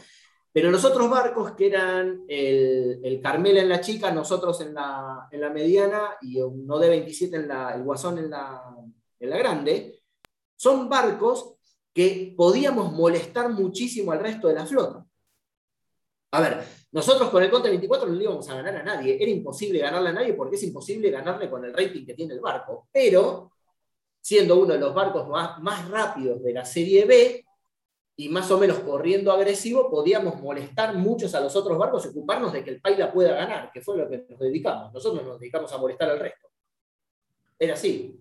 Pero 0.52 0.70
los 0.70 0.84
otros 0.84 1.10
barcos 1.10 1.52
que 1.52 1.66
eran 1.66 2.24
el, 2.26 3.00
el 3.04 3.20
Carmela 3.20 3.60
en 3.60 3.68
la 3.68 3.80
chica, 3.80 4.10
nosotros 4.10 4.60
en 4.60 4.74
la, 4.74 5.28
en 5.30 5.40
la 5.40 5.50
mediana 5.50 6.16
y 6.22 6.40
un 6.40 6.66
OD27 6.66 7.34
en 7.34 7.48
la, 7.48 7.74
el 7.74 7.82
Guasón 7.82 8.18
en 8.18 8.30
la, 8.30 8.62
en 9.20 9.30
la 9.30 9.38
grande, 9.38 10.02
son 10.56 10.88
barcos 10.88 11.54
que 11.92 12.34
podíamos 12.36 12.92
molestar 12.92 13.50
muchísimo 13.50 14.12
al 14.12 14.20
resto 14.20 14.48
de 14.48 14.54
la 14.54 14.66
flota. 14.66 15.04
A 16.30 16.40
ver, 16.40 16.64
nosotros 16.92 17.30
con 17.30 17.42
el 17.42 17.50
Conte 17.50 17.68
24 17.68 18.08
no 18.08 18.14
le 18.14 18.24
íbamos 18.24 18.48
a 18.48 18.56
ganar 18.56 18.76
a 18.76 18.82
nadie, 18.82 19.16
era 19.20 19.30
imposible 19.30 19.78
ganarle 19.78 20.10
a 20.10 20.12
nadie 20.12 20.34
porque 20.34 20.56
es 20.56 20.62
imposible 20.62 21.10
ganarle 21.10 21.48
con 21.50 21.64
el 21.64 21.72
rating 21.72 22.04
que 22.04 22.14
tiene 22.14 22.34
el 22.34 22.40
barco, 22.40 22.88
pero 22.92 23.52
siendo 24.20 24.58
uno 24.58 24.74
de 24.74 24.80
los 24.80 24.94
barcos 24.94 25.28
más, 25.28 25.58
más 25.60 25.88
rápidos 25.88 26.42
de 26.42 26.52
la 26.52 26.64
Serie 26.64 27.04
B 27.04 27.46
y 28.16 28.28
más 28.28 28.50
o 28.50 28.58
menos 28.58 28.80
corriendo 28.80 29.32
agresivo, 29.32 29.90
podíamos 29.90 30.40
molestar 30.40 30.94
muchos 30.94 31.34
a 31.34 31.40
los 31.40 31.54
otros 31.56 31.78
barcos 31.78 32.04
y 32.04 32.08
ocuparnos 32.08 32.52
de 32.52 32.64
que 32.64 32.70
el 32.70 32.80
Paila 32.80 33.12
pueda 33.12 33.32
ganar, 33.32 33.70
que 33.72 33.80
fue 33.80 33.96
lo 33.96 34.08
que 34.08 34.26
nos 34.28 34.38
dedicamos. 34.38 34.92
Nosotros 34.92 35.24
nos 35.24 35.38
dedicamos 35.38 35.72
a 35.72 35.78
molestar 35.78 36.10
al 36.10 36.18
resto. 36.18 36.48
Era 37.58 37.74
así. 37.74 38.18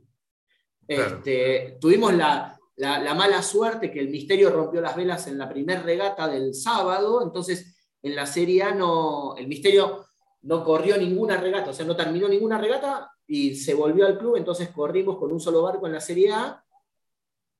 Este, 0.88 1.78
tuvimos 1.82 2.13
la, 2.13 2.58
la, 2.78 3.00
la 3.00 3.13
mala 3.13 3.41
suerte 3.41 3.91
que 3.91 4.00
el 4.00 4.10
Misterio 4.10 4.50
rompió 4.50 4.80
las 4.82 4.95
velas 4.95 5.28
en 5.28 5.38
la 5.38 5.50
primera 5.50 5.82
regata 5.82 6.28
del 6.28 6.54
sábado, 6.54 7.21
entonces 7.23 7.76
en 8.02 8.15
la 8.15 8.26
Serie 8.26 8.63
A 8.63 8.73
no, 8.73 9.36
el 9.36 9.47
Misterio 9.47 10.06
no 10.43 10.63
corrió 10.63 10.97
ninguna 10.97 11.38
regata, 11.38 11.71
o 11.71 11.73
sea, 11.73 11.86
no 11.86 11.95
terminó 11.95 12.28
ninguna 12.28 12.58
regata 12.58 13.12
y 13.26 13.56
se 13.56 13.73
volvió 13.73 14.06
al 14.06 14.17
club, 14.17 14.38
entonces 14.38 14.69
corrimos 14.69 15.17
con 15.17 15.32
un 15.32 15.39
solo 15.39 15.62
barco 15.62 15.88
en 15.88 15.93
la 15.93 16.00
Serie 16.00 16.32
A, 16.32 16.63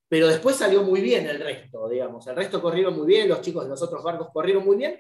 pero 0.08 0.28
después 0.28 0.56
salió 0.56 0.84
muy 0.84 1.02
bien 1.02 1.28
el 1.28 1.40
resto, 1.40 1.90
digamos, 1.90 2.26
el 2.28 2.36
resto 2.36 2.62
corrieron 2.62 2.96
muy 2.96 3.08
bien, 3.08 3.28
los 3.28 3.42
chicos 3.42 3.64
de 3.64 3.70
los 3.72 3.82
otros 3.82 4.02
barcos 4.04 4.30
corrieron 4.32 4.64
muy 4.64 4.78
bien, 4.78 5.00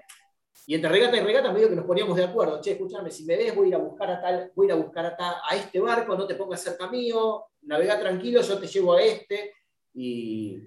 y 0.69 0.75
entre 0.75 0.89
regata 0.89 1.15
y 1.17 1.21
regata 1.21 1.51
medio 1.51 1.69
que 1.69 1.75
nos 1.77 1.86
poníamos 1.86 2.15
de 2.17 2.25
acuerdo, 2.25 2.60
che, 2.62 2.73
escúchame, 2.73 3.10
si 3.10 3.23
me 3.25 3.38
ves 3.38 3.56
voy 3.56 3.65
a 3.65 3.69
ir 3.69 3.75
a 3.75 3.80
buscar 3.80 4.12
a 4.12 4.21
tal, 4.21 4.51
voy 4.53 4.65
a 4.65 4.67
ir 4.67 4.73
a 4.73 4.84
buscar 4.84 5.06
a, 5.06 5.15
tal, 5.17 5.36
a 5.49 5.56
este 5.56 5.80
barco, 5.80 6.15
no 6.17 6.27
te 6.27 6.36
pongas 6.36 6.62
cerca 6.62 6.88
mío, 6.89 7.45
navega 7.62 7.97
tranquilo, 7.99 8.41
yo 8.41 8.60
te 8.60 8.67
llevo 8.67 8.93
a 8.93 9.01
este, 9.01 9.53
y... 9.93 10.62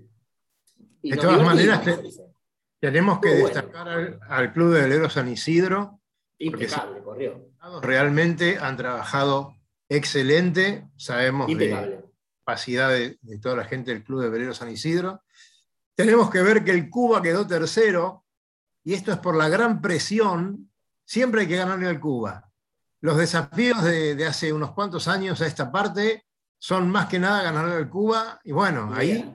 y 1.03 1.11
De 1.11 1.17
todas 1.19 1.43
maneras, 1.45 1.83
te- 1.85 1.99
tenemos 2.81 3.21
que 3.21 3.29
bueno. 3.29 3.45
destacar 3.47 3.89
al, 3.89 4.19
al 4.27 4.53
Club 4.55 4.73
de 4.73 4.81
Velero 4.81 5.11
San 5.11 5.29
Isidro, 5.29 6.01
impecable, 6.39 7.03
corrió, 7.03 7.51
realmente 7.83 8.57
han 8.59 8.79
trabajado 8.79 9.55
excelente, 9.89 10.89
sabemos 10.97 11.47
de 11.47 11.53
impecable. 11.53 12.05
capacidad 12.39 12.89
de, 12.89 13.19
de 13.21 13.39
toda 13.39 13.57
la 13.57 13.65
gente 13.65 13.91
del 13.93 14.03
Club 14.03 14.23
de 14.23 14.31
Velero 14.31 14.55
San 14.55 14.71
Isidro. 14.71 15.23
Tenemos 15.95 16.31
que 16.31 16.41
ver 16.41 16.65
que 16.65 16.71
el 16.71 16.89
Cuba 16.89 17.21
quedó 17.21 17.47
tercero, 17.47 18.25
y 18.85 18.95
esto 18.95 19.13
es 19.13 19.19
por 19.19 19.37
la 19.37 19.49
gran 19.49 19.81
presión, 19.81 20.71
siempre 21.05 21.43
hay 21.43 21.49
que 21.49 21.57
ganarle 21.57 21.89
al 21.89 22.01
Cuba. 22.01 22.51
Los 23.01 23.17
desafíos 23.17 23.83
de, 23.83 24.15
de 24.15 24.27
hace 24.27 24.53
unos 24.53 24.73
cuantos 24.73 25.09
años 25.09 25.41
a 25.41 25.47
esta 25.47 25.71
parte 25.73 26.27
son 26.59 26.91
más 26.91 27.07
que 27.07 27.19
nada 27.19 27.43
ganarle 27.43 27.75
al 27.77 27.89
Cuba, 27.89 28.41
y 28.45 28.53
bueno, 28.53 28.91
ahí 28.95 29.35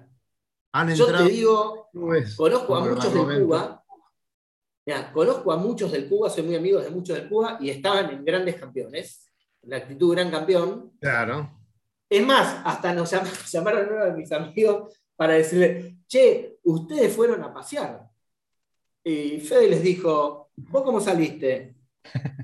han 0.74 0.94
Yo 0.94 1.06
entrado 1.06 1.26
te 1.28 1.32
digo, 1.32 1.90
Conozco 2.38 2.76
a 2.76 2.80
muchos 2.82 3.04
del 3.06 3.14
Barlovento. 3.14 3.46
Cuba. 3.46 3.84
Conozco 5.14 5.52
a 5.52 5.58
muchos 5.58 5.92
del 5.92 6.08
Cuba, 6.08 6.30
soy 6.30 6.44
muy 6.44 6.56
amigo 6.56 6.80
de 6.80 6.90
muchos 6.92 7.18
del 7.18 7.28
Cuba 7.28 7.58
y 7.60 7.70
estaban 7.70 8.10
en 8.12 8.24
grandes 8.24 8.56
campeones. 8.56 9.32
La 9.64 9.78
actitud 9.78 10.14
gran 10.14 10.30
campeón. 10.30 10.94
Claro. 11.00 11.50
Es 12.08 12.24
más, 12.24 12.62
hasta 12.64 12.94
nos 12.94 13.12
llam- 13.12 13.26
llamaron 13.52 13.90
uno 13.92 14.06
de 14.06 14.12
mis 14.12 14.32
amigos 14.32 14.94
para 15.16 15.34
decirle, 15.34 15.98
che, 16.08 16.60
ustedes 16.64 17.16
fueron 17.16 17.42
a 17.44 17.52
pasear. 17.52 18.05
Y 19.08 19.40
Fede 19.40 19.68
les 19.68 19.84
dijo, 19.84 20.50
¿vos 20.56 20.82
cómo 20.82 21.00
saliste? 21.00 21.76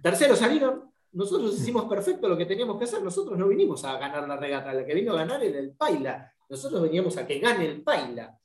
Tercero 0.03 0.35
salieron, 0.35 0.91
nosotros 1.13 1.59
hicimos 1.59 1.85
perfecto 1.85 2.29
lo 2.29 2.37
que 2.37 2.45
teníamos 2.45 2.77
que 2.77 2.83
hacer, 2.83 3.01
nosotros 3.01 3.35
no 3.37 3.47
vinimos 3.47 3.83
a 3.83 3.97
ganar 3.97 4.27
la 4.27 4.37
regata, 4.37 4.71
la 4.71 4.85
que 4.85 4.93
vino 4.93 5.13
a 5.13 5.15
ganar 5.17 5.43
era 5.43 5.57
el 5.57 5.71
Paila, 5.73 6.31
nosotros 6.47 6.83
veníamos 6.83 7.17
a 7.17 7.25
que 7.25 7.39
gane 7.39 7.65
el 7.65 7.81
Paila. 7.81 8.37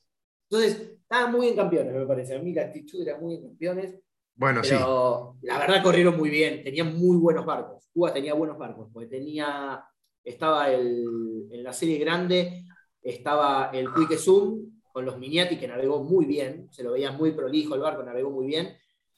Entonces, 0.49 0.97
estaban 0.99 1.31
muy 1.31 1.49
en 1.49 1.55
campeones, 1.55 1.93
me 1.93 2.07
parece, 2.07 2.35
a 2.35 2.39
mí 2.39 2.53
la 2.53 2.63
actitud 2.63 3.01
era 3.01 3.19
muy 3.19 3.35
en 3.35 3.43
campeones, 3.49 3.99
Bueno, 4.35 4.63
sí. 4.63 4.71
pero 4.71 5.35
la 5.43 5.59
verdad 5.59 5.83
corrieron 5.83 6.17
muy 6.17 6.31
bien, 6.31 6.63
tenían 6.63 6.97
muy 6.97 7.17
buenos 7.17 7.45
barcos. 7.45 7.87
Cuba 7.93 8.11
tenía 8.11 8.33
buenos 8.33 8.57
barcos, 8.57 8.89
porque 8.91 9.09
tenía, 9.09 9.83
estaba 10.23 10.71
el, 10.71 11.47
en 11.51 11.63
la 11.63 11.71
serie 11.71 11.99
grande, 11.99 12.65
estaba 12.99 13.69
el 13.73 13.93
Quique 13.93 14.17
Zoom 14.17 14.76
con 14.97 15.05
los 15.05 15.19
Miniati, 15.19 15.59
que 15.59 15.67
navegó 15.67 16.03
muy 16.03 16.25
bien, 16.25 16.69
se 16.71 16.81
lo 16.81 16.93
veía 16.93 17.11
muy 17.11 17.31
prolijo 17.31 17.75
el 17.75 17.81
barco, 17.81 18.01
navegó 18.01 18.31
muy 18.31 18.47
bien. 18.47 18.75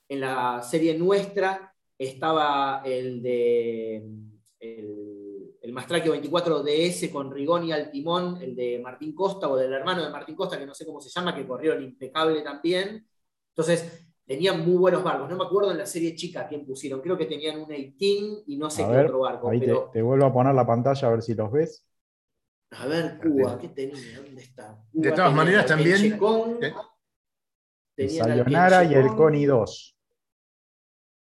En 0.10 0.20
la 0.20 0.62
serie 0.62 0.98
nuestra 0.98 1.74
estaba 1.98 2.82
el 2.84 3.24
de 3.24 4.06
el, 4.60 5.56
el 5.62 5.72
Mastraquio 5.72 6.12
24 6.12 6.64
DS 6.64 7.08
con 7.08 7.32
Rigoni 7.32 7.72
al 7.72 7.92
timón, 7.92 8.42
el 8.42 8.58
de 8.58 8.82
Martín 8.84 9.16
Costa 9.16 9.48
o 9.48 9.56
del 9.56 9.72
hermano 9.72 10.04
de 10.04 10.10
Martín 10.10 10.36
Costa, 10.36 10.60
que 10.60 10.66
no 10.66 10.74
sé 10.74 10.86
cómo 10.86 11.00
se 11.00 11.08
llama, 11.08 11.34
que 11.34 11.48
corrieron 11.48 11.82
impecable 11.82 12.42
también. 12.42 13.08
Entonces, 13.52 14.06
tenían 14.26 14.66
muy 14.66 14.76
buenos 14.76 15.02
barcos. 15.02 15.30
No 15.30 15.38
me 15.38 15.46
acuerdo 15.46 15.72
en 15.72 15.78
la 15.78 15.86
serie 15.86 16.14
chica 16.14 16.46
quién 16.46 16.66
pusieron. 16.66 17.00
Creo 17.00 17.18
que 17.18 17.26
tenían 17.26 17.58
un 17.58 17.70
18 17.70 18.44
y 18.48 18.58
no 18.58 18.70
sé 18.70 18.84
A 18.84 18.88
qué 18.90 18.98
ver, 18.98 19.06
otro 19.06 19.20
barco. 19.20 19.50
ahí 19.50 19.62
te, 19.62 19.68
pero, 19.68 19.90
te 19.94 20.02
vuelvo 20.02 20.26
a 20.26 20.34
poner 20.34 20.54
la 20.54 20.68
pantalla 20.68 21.08
a 21.08 21.12
ver 21.12 21.22
si 21.22 21.36
los 21.36 21.50
ves. 21.50 21.86
A 22.72 22.86
ver, 22.88 23.18
Cuba, 23.20 23.58
¿qué 23.60 23.70
tenía? 23.70 24.22
¿Dónde 24.22 24.42
está? 24.42 24.78
Cuba 24.92 25.04
De 25.10 25.12
todas 25.12 25.34
maneras, 25.34 25.66
también- 25.66 25.98
Checón, 25.98 26.60
eh, 27.98 28.10
Sayonara 28.10 28.84
y 28.86 28.94
el. 28.94 29.08
Coni 29.16 29.46
2. 29.46 29.96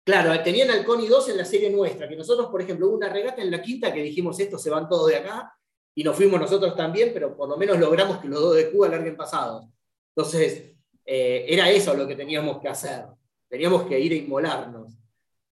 Claro, 0.05 0.43
tenían 0.43 0.71
al 0.71 0.85
Coni 0.85 1.07
2 1.07 1.29
en 1.29 1.37
la 1.37 1.45
serie 1.45 1.71
nuestra, 1.71 2.09
que 2.09 2.17
nosotros, 2.17 2.49
por 2.51 2.61
ejemplo, 2.61 2.89
hubo 2.89 2.97
una 2.97 3.09
regata 3.09 3.43
en 3.43 3.51
la 3.51 3.63
quinta 3.63 3.93
que 3.93 4.03
dijimos, 4.03 4.39
estos 4.41 4.63
se 4.63 4.71
van 4.71 4.89
todos 4.89 5.09
de 5.09 5.17
acá, 5.17 5.55
y 5.95 6.03
nos 6.03 6.17
fuimos 6.17 6.41
nosotros 6.41 6.75
también, 6.77 7.11
pero 7.13 7.37
por 7.37 7.49
lo 7.49 7.57
menos 7.57 7.79
logramos 7.79 8.19
que 8.19 8.29
los 8.29 8.41
dos 8.41 8.57
de 8.57 8.71
Cuba 8.71 8.89
larguen 8.89 9.17
pasados. 9.17 9.67
Entonces, 10.15 10.73
eh, 11.05 11.47
era 11.49 11.71
eso 11.71 11.95
lo 11.95 12.07
que 12.07 12.17
teníamos 12.17 12.61
que 12.61 12.69
hacer. 12.69 13.05
Teníamos 13.49 13.85
que 13.85 13.99
ir 13.99 14.13
a 14.13 14.17
inmolarnos. 14.17 14.95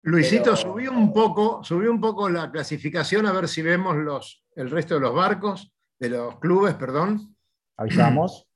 Luisito 0.07 0.45
Pero- 0.45 0.57
subió 0.57 0.93
un 0.93 1.13
poco, 1.13 1.65
subió 1.65 1.91
un 1.91 2.01
poco 2.01 2.29
la 2.29 2.49
clasificación 2.51 3.27
a 3.27 3.33
ver 3.33 3.49
si 3.49 3.61
vemos 3.61 3.97
los, 3.97 4.45
el 4.55 4.71
resto 4.71 4.95
de 4.95 5.01
los 5.01 5.13
barcos, 5.13 5.73
de 5.99 6.11
los 6.11 6.39
clubes, 6.39 6.75
perdón. 6.75 7.37
Ahí 7.77 7.89
estamos. 7.89 8.47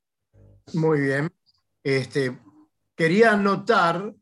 Muy 0.74 1.00
bien. 1.00 1.28
Este, 1.82 2.38
quería 2.94 3.36
notar 3.36 4.14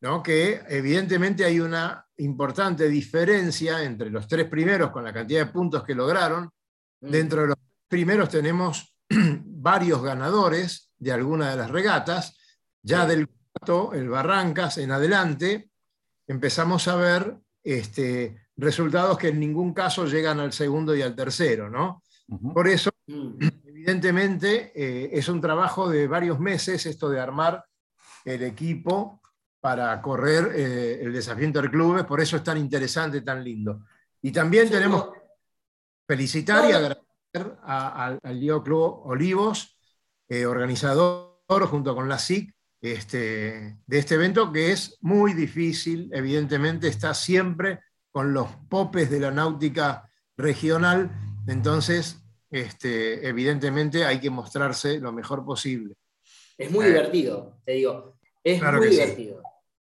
¿no? 0.00 0.24
que 0.24 0.60
evidentemente 0.68 1.44
hay 1.44 1.60
una 1.60 2.04
importante 2.16 2.88
diferencia 2.88 3.84
entre 3.84 4.10
los 4.10 4.26
tres 4.26 4.48
primeros 4.48 4.90
con 4.90 5.04
la 5.04 5.12
cantidad 5.12 5.46
de 5.46 5.52
puntos 5.52 5.84
que 5.84 5.94
lograron. 5.94 6.50
Mm. 7.00 7.10
Dentro 7.10 7.42
de 7.42 7.46
los 7.48 7.58
primeros 7.86 8.28
tenemos 8.28 8.92
varios 9.08 10.02
ganadores 10.02 10.90
de 10.98 11.12
alguna 11.12 11.50
de 11.50 11.58
las 11.58 11.70
regatas. 11.70 12.36
Ya 12.82 13.06
del 13.06 13.28
cuarto, 13.28 13.94
el 13.94 14.08
Barrancas, 14.08 14.78
en 14.78 14.90
adelante, 14.90 15.70
empezamos 16.26 16.88
a 16.88 16.96
ver 16.96 17.36
este, 17.62 18.48
resultados 18.56 19.18
que 19.18 19.28
en 19.28 19.40
ningún 19.40 19.72
caso 19.74 20.06
llegan 20.06 20.40
al 20.40 20.52
segundo 20.52 20.94
y 20.94 21.02
al 21.02 21.14
tercero, 21.14 21.68
¿no? 21.68 22.02
Por 22.52 22.68
eso, 22.68 22.90
mm. 23.06 23.38
evidentemente, 23.66 24.72
eh, 24.74 25.10
es 25.12 25.28
un 25.28 25.40
trabajo 25.40 25.88
de 25.88 26.06
varios 26.06 26.40
meses 26.40 26.86
esto 26.86 27.08
de 27.08 27.20
armar 27.20 27.64
el 28.24 28.42
equipo 28.42 29.20
para 29.60 30.00
correr 30.00 30.52
eh, 30.54 31.00
el 31.02 31.12
desafío 31.12 31.46
interclubes, 31.46 32.04
por 32.04 32.20
eso 32.20 32.36
es 32.36 32.44
tan 32.44 32.58
interesante, 32.58 33.20
tan 33.22 33.42
lindo. 33.42 33.84
Y 34.22 34.32
también 34.32 34.70
tenemos 34.70 35.12
que 35.12 35.20
felicitar 36.06 36.68
y 36.68 36.72
agradecer 36.72 37.56
al 37.62 38.20
Lío 38.32 38.62
Club 38.62 39.02
Olivos, 39.06 39.76
eh, 40.28 40.46
organizador 40.46 41.66
junto 41.66 41.94
con 41.94 42.08
la 42.08 42.18
SIC 42.18 42.55
este, 42.80 43.78
de 43.86 43.98
este 43.98 44.14
evento, 44.14 44.52
que 44.52 44.72
es 44.72 44.98
muy 45.00 45.32
difícil, 45.32 46.10
evidentemente 46.12 46.88
está 46.88 47.14
siempre 47.14 47.80
con 48.10 48.32
los 48.32 48.48
popes 48.68 49.10
de 49.10 49.20
la 49.20 49.30
náutica 49.30 50.10
regional, 50.36 51.10
entonces 51.46 52.22
este, 52.50 53.26
evidentemente 53.26 54.04
hay 54.04 54.20
que 54.20 54.30
mostrarse 54.30 54.98
lo 54.98 55.12
mejor 55.12 55.44
posible. 55.44 55.94
Es 56.56 56.70
muy 56.70 56.86
divertido, 56.86 57.58
te 57.64 57.72
digo, 57.72 58.16
es 58.42 58.62
muy 58.62 58.88
divertido. 58.88 59.42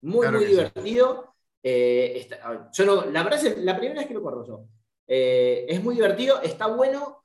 Muy, 0.03 0.29
muy 0.29 0.45
divertido. 0.47 1.35
Eh, 1.63 2.29
yo 2.73 3.05
la 3.07 3.23
verdad 3.23 3.45
es 3.45 3.59
la 3.59 3.77
primera 3.77 4.01
vez 4.01 4.09
que 4.09 4.15
lo 4.15 4.23
corro 4.23 4.47
yo. 4.47 4.65
Eh, 5.07 5.67
es 5.69 5.83
muy 5.83 5.95
divertido, 5.95 6.41
está 6.43 6.67
bueno. 6.67 7.25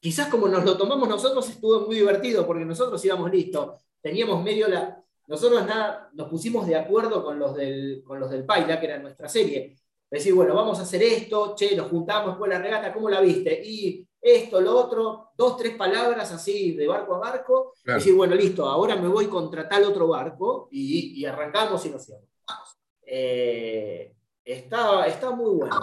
Quizás 0.00 0.28
como 0.28 0.48
nos 0.48 0.64
lo 0.64 0.76
tomamos 0.76 1.08
nosotros 1.08 1.48
estuvo 1.48 1.86
muy 1.86 1.96
divertido 1.96 2.46
porque 2.46 2.64
nosotros 2.64 3.04
íbamos 3.04 3.30
listos. 3.30 3.84
Teníamos 4.02 4.42
medio 4.42 4.68
la... 4.68 5.02
Nosotros 5.28 5.64
nada, 5.64 6.10
nos 6.12 6.28
pusimos 6.28 6.66
de 6.66 6.76
acuerdo 6.76 7.24
con 7.24 7.38
los 7.38 7.54
del, 7.54 8.02
con 8.04 8.18
los 8.18 8.30
del 8.30 8.44
Paila, 8.44 8.78
que 8.78 8.86
era 8.86 8.98
nuestra 8.98 9.28
serie. 9.28 9.76
Decir, 10.10 10.34
bueno, 10.34 10.54
vamos 10.54 10.78
a 10.78 10.82
hacer 10.82 11.02
esto, 11.02 11.54
che, 11.56 11.74
nos 11.74 11.88
juntamos 11.88 12.32
después 12.32 12.50
de 12.50 12.56
la 12.56 12.62
regata, 12.62 12.92
¿cómo 12.92 13.08
la 13.08 13.20
viste? 13.20 13.62
Y 13.64 14.06
esto, 14.20 14.60
lo 14.60 14.76
otro, 14.76 15.30
dos, 15.36 15.56
tres 15.56 15.74
palabras 15.74 16.30
así 16.32 16.76
de 16.76 16.86
barco 16.86 17.14
a 17.14 17.18
barco, 17.18 17.74
y 17.84 17.92
decir, 17.92 18.14
bueno, 18.14 18.34
listo, 18.34 18.68
ahora 18.68 18.96
me 18.96 19.08
voy 19.08 19.26
contra 19.26 19.68
tal 19.68 19.84
otro 19.84 20.08
barco 20.08 20.68
y, 20.70 21.24
arrancamos 21.24 21.86
y 21.86 21.90
nos 21.90 22.08
íbamos. 22.08 22.28
Eh, 23.06 24.14
está, 24.44 25.06
está 25.06 25.30
muy 25.30 25.56
bueno, 25.56 25.80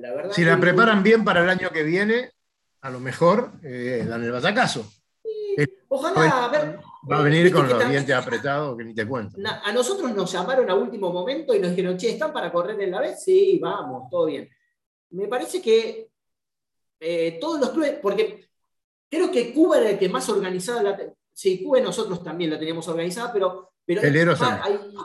la, 0.00 0.14
verdad. 0.14 0.32
Si 0.32 0.44
la 0.44 0.58
preparan 0.58 1.02
bien 1.02 1.24
para 1.24 1.42
el 1.42 1.48
año 1.48 1.70
que 1.70 1.84
viene, 1.84 2.32
a 2.80 2.90
lo 2.90 3.00
mejor 3.00 3.52
eh, 3.62 4.04
dan 4.06 4.24
el 4.24 4.32
batacazo. 4.32 4.84
Ojalá, 5.88 6.44
a 6.44 6.48
ver, 6.48 6.80
Va 7.08 7.18
a 7.18 7.22
venir 7.22 7.50
con 7.50 7.66
los 7.68 7.88
dientes 7.88 8.14
apretados 8.14 8.76
que 8.76 8.84
ni 8.84 8.94
te 8.94 9.06
cuento. 9.06 9.38
A 9.62 9.72
nosotros 9.72 10.14
nos 10.14 10.30
llamaron 10.30 10.68
a 10.68 10.74
último 10.74 11.10
momento 11.12 11.54
y 11.54 11.58
nos 11.58 11.70
dijeron, 11.70 11.96
che, 11.96 12.10
¿están 12.10 12.32
para 12.32 12.52
correr 12.52 12.78
en 12.80 12.90
la 12.90 13.00
vez? 13.00 13.22
Sí, 13.24 13.58
vamos, 13.60 14.10
todo 14.10 14.26
bien. 14.26 14.48
Me 15.10 15.26
parece 15.26 15.62
que 15.62 16.10
eh, 17.00 17.38
todos 17.40 17.58
los 17.58 17.70
clubes, 17.70 17.98
porque 18.02 18.48
creo 19.08 19.30
que 19.30 19.52
Cuba 19.54 19.78
era 19.78 19.90
el 19.90 19.98
que 19.98 20.08
más 20.08 20.28
organizaba 20.28 20.82
la... 20.82 21.14
Sí, 21.32 21.62
Cuba 21.64 21.80
nosotros 21.80 22.22
también 22.22 22.50
la 22.50 22.58
teníamos 22.58 22.86
organizada, 22.88 23.32
pero, 23.32 23.72
pero 23.84 24.02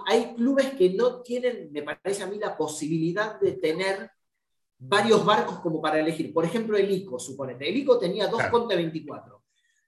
hay, 0.06 0.36
clubes 0.36 0.74
que 0.74 0.90
no 0.90 1.22
tienen, 1.22 1.70
me 1.72 1.82
parece 1.82 2.24
a 2.24 2.28
mí, 2.28 2.38
la 2.38 2.58
posibilidad 2.58 3.40
de 3.40 3.54
tener 3.54 4.12
varios 4.78 5.24
barcos 5.26 5.60
como 5.60 5.82
para 5.82 6.02
elegir. 6.02 6.34
Por 6.34 6.44
ejemplo, 6.44 6.76
el 6.76 6.92
ICO, 6.92 7.18
suponete. 7.20 7.70
El 7.70 7.78
ICO 7.78 7.98
tenía 7.98 8.28
dos 8.28 8.44
Conte 8.52 8.76
24. 8.76 9.35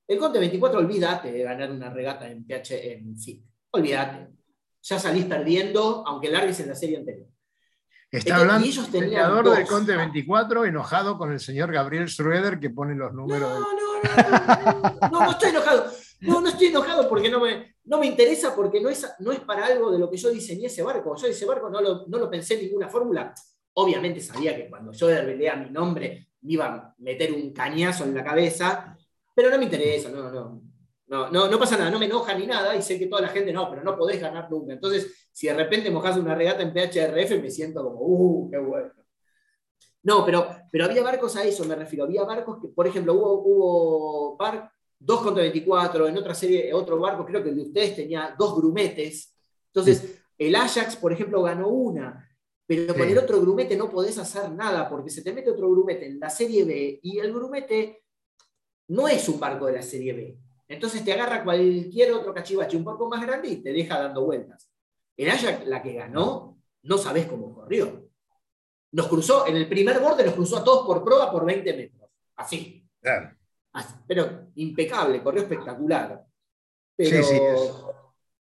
El 0.08 0.18
Conte 0.18 0.40
24, 0.40 0.80
olvídate 0.80 1.32
de 1.32 1.44
ganar 1.44 1.70
una 1.70 1.90
regata 1.90 2.30
en 2.30 2.46
PH 2.46 2.94
en 2.94 3.18
FIC. 3.18 3.44
Olvídate. 3.72 4.30
Ya 4.84 5.00
salís 5.00 5.26
perdiendo, 5.26 6.04
aunque 6.08 6.32
largues 6.32 6.60
en 6.62 6.70
la 6.70 6.76
serie 6.76 6.98
anterior. 6.98 7.28
Está 8.10 8.38
hablando 8.38 8.66
el 8.66 9.10
creador 9.10 9.54
del 9.54 9.68
Conte 9.68 9.98
24 9.98 10.64
enojado 10.64 11.18
con 11.18 11.34
el 11.34 11.42
señor 11.42 11.74
Gabriel 11.74 12.08
Schroeder 12.08 12.58
que 12.58 12.70
pone 12.70 12.96
los 12.96 13.14
números. 13.14 13.50
No, 13.50 13.60
no, 13.60 15.00
no, 15.02 15.10
no, 15.12 15.26
no, 15.26 15.32
estoy 15.32 15.50
enojado. 15.50 15.92
No, 16.22 16.42
no 16.42 16.48
estoy 16.48 16.68
enojado 16.68 17.10
porque 17.10 17.30
no 17.30 17.42
me, 17.42 17.76
no 17.84 18.00
me 18.00 18.08
interesa, 18.08 18.56
porque 18.56 18.80
no 18.80 18.90
es, 18.90 19.06
no 19.20 19.34
es 19.34 19.42
para 19.42 19.66
algo 19.66 19.92
de 19.92 20.00
lo 20.00 20.10
que 20.10 20.16
yo 20.16 20.30
diseñé 20.30 20.68
ese 20.68 20.84
barco. 20.84 21.18
Yo 21.18 21.28
ese 21.28 21.46
barco 21.46 21.70
no 21.70 21.82
lo, 21.82 22.08
no 22.08 22.18
lo 22.18 22.30
pensé 22.30 22.54
en 22.54 22.62
ninguna 22.62 22.88
fórmula. 22.88 23.34
Obviamente 23.74 24.22
sabía 24.22 24.56
que 24.56 24.70
cuando 24.70 24.94
yo 24.94 25.10
revelé 25.10 25.54
mi 25.58 25.70
nombre 25.70 26.30
me 26.42 26.54
iba 26.54 26.66
a 26.66 26.96
meter 27.00 27.34
un 27.34 27.52
cañazo 27.52 28.06
en 28.06 28.16
la 28.16 28.24
cabeza, 28.24 28.97
pero 29.38 29.52
no 29.52 29.60
me 29.60 29.66
interesa, 29.66 30.10
no, 30.10 30.32
no. 30.32 30.64
No, 31.06 31.30
no, 31.30 31.48
no 31.48 31.60
pasa 31.60 31.78
nada, 31.78 31.92
no 31.92 32.00
me 32.00 32.08
enoja 32.08 32.34
ni 32.34 32.48
nada 32.48 32.76
y 32.76 32.82
sé 32.82 32.98
que 32.98 33.06
toda 33.06 33.22
la 33.22 33.28
gente 33.28 33.54
no, 33.54 33.70
pero 33.70 33.84
no 33.84 33.96
podés 33.96 34.20
ganar 34.20 34.50
nunca. 34.50 34.74
Entonces, 34.74 35.30
si 35.32 35.46
de 35.46 35.54
repente 35.54 35.92
mojás 35.92 36.18
una 36.18 36.34
regata 36.34 36.64
en 36.64 36.74
PHRF, 36.74 37.40
me 37.40 37.52
siento 37.52 37.84
como, 37.84 38.00
uh, 38.00 38.50
qué 38.50 38.58
bueno. 38.58 38.92
No, 40.02 40.26
pero, 40.26 40.50
pero 40.72 40.86
había 40.86 41.04
barcos 41.04 41.36
a 41.36 41.44
eso, 41.44 41.66
me 41.66 41.76
refiero. 41.76 42.06
Había 42.06 42.24
barcos 42.24 42.58
que, 42.60 42.70
por 42.70 42.88
ejemplo, 42.88 43.14
hubo, 43.14 43.44
hubo 43.44 44.38
bar 44.38 44.72
2 44.98 45.22
contra 45.22 45.44
24, 45.44 46.08
en 46.08 46.18
otra 46.18 46.34
serie, 46.34 46.74
otro 46.74 47.00
barco, 47.00 47.24
creo 47.24 47.44
que 47.44 47.50
el 47.50 47.58
de 47.58 47.62
ustedes 47.62 47.96
tenía 47.96 48.36
dos 48.38 48.56
grumetes. 48.56 49.38
Entonces, 49.68 50.20
el 50.36 50.56
Ajax, 50.56 50.96
por 50.96 51.14
ejemplo, 51.14 51.44
ganó 51.44 51.70
una, 51.70 52.28
pero 52.66 52.96
con 52.96 53.08
el 53.08 53.20
otro 53.20 53.40
grumete 53.40 53.78
no 53.78 53.88
podés 53.92 54.18
hacer 54.18 54.52
nada, 54.52 54.90
porque 54.90 55.12
se 55.12 55.22
te 55.22 55.32
mete 55.32 55.52
otro 55.52 55.70
grumete 55.70 56.08
en 56.08 56.20
la 56.20 56.32
serie 56.32 56.66
B 56.66 57.00
y 57.04 57.20
el 57.20 57.32
grumete 57.32 58.02
no 58.88 59.08
es 59.08 59.28
un 59.30 59.40
barco 59.40 59.66
de 59.66 59.74
la 59.74 59.82
serie 59.82 60.14
B. 60.14 60.38
Entonces 60.68 61.04
te 61.04 61.14
agarra 61.14 61.44
cualquier 61.44 62.12
otro 62.12 62.34
cachivache 62.34 62.76
un 62.76 62.84
poco 62.84 63.08
más 63.08 63.26
grande 63.26 63.48
y 63.50 63.58
te 63.58 63.72
deja 63.72 64.00
dando 64.00 64.26
vueltas. 64.26 64.70
El 65.16 65.30
Ajax, 65.30 65.66
la 65.66 65.82
que 65.82 65.94
ganó, 65.94 66.58
no 66.84 66.98
sabes 66.98 67.26
cómo 67.26 67.54
corrió. 67.54 68.10
Nos 68.92 69.08
cruzó, 69.08 69.48
en 69.48 69.56
el 69.56 69.68
primer 69.68 70.00
borde 70.00 70.26
nos 70.26 70.34
cruzó 70.34 70.58
a 70.58 70.64
todos 70.64 70.86
por 70.86 71.04
prueba 71.04 71.32
por 71.32 71.46
20 71.46 71.74
metros. 71.76 72.10
Así. 72.36 72.86
Pero 74.08 74.48
impecable, 74.56 75.22
corrió 75.24 75.42
espectacular. 75.44 76.26
Pero, 76.96 77.24
sí, 77.24 77.36
sí, 77.36 77.40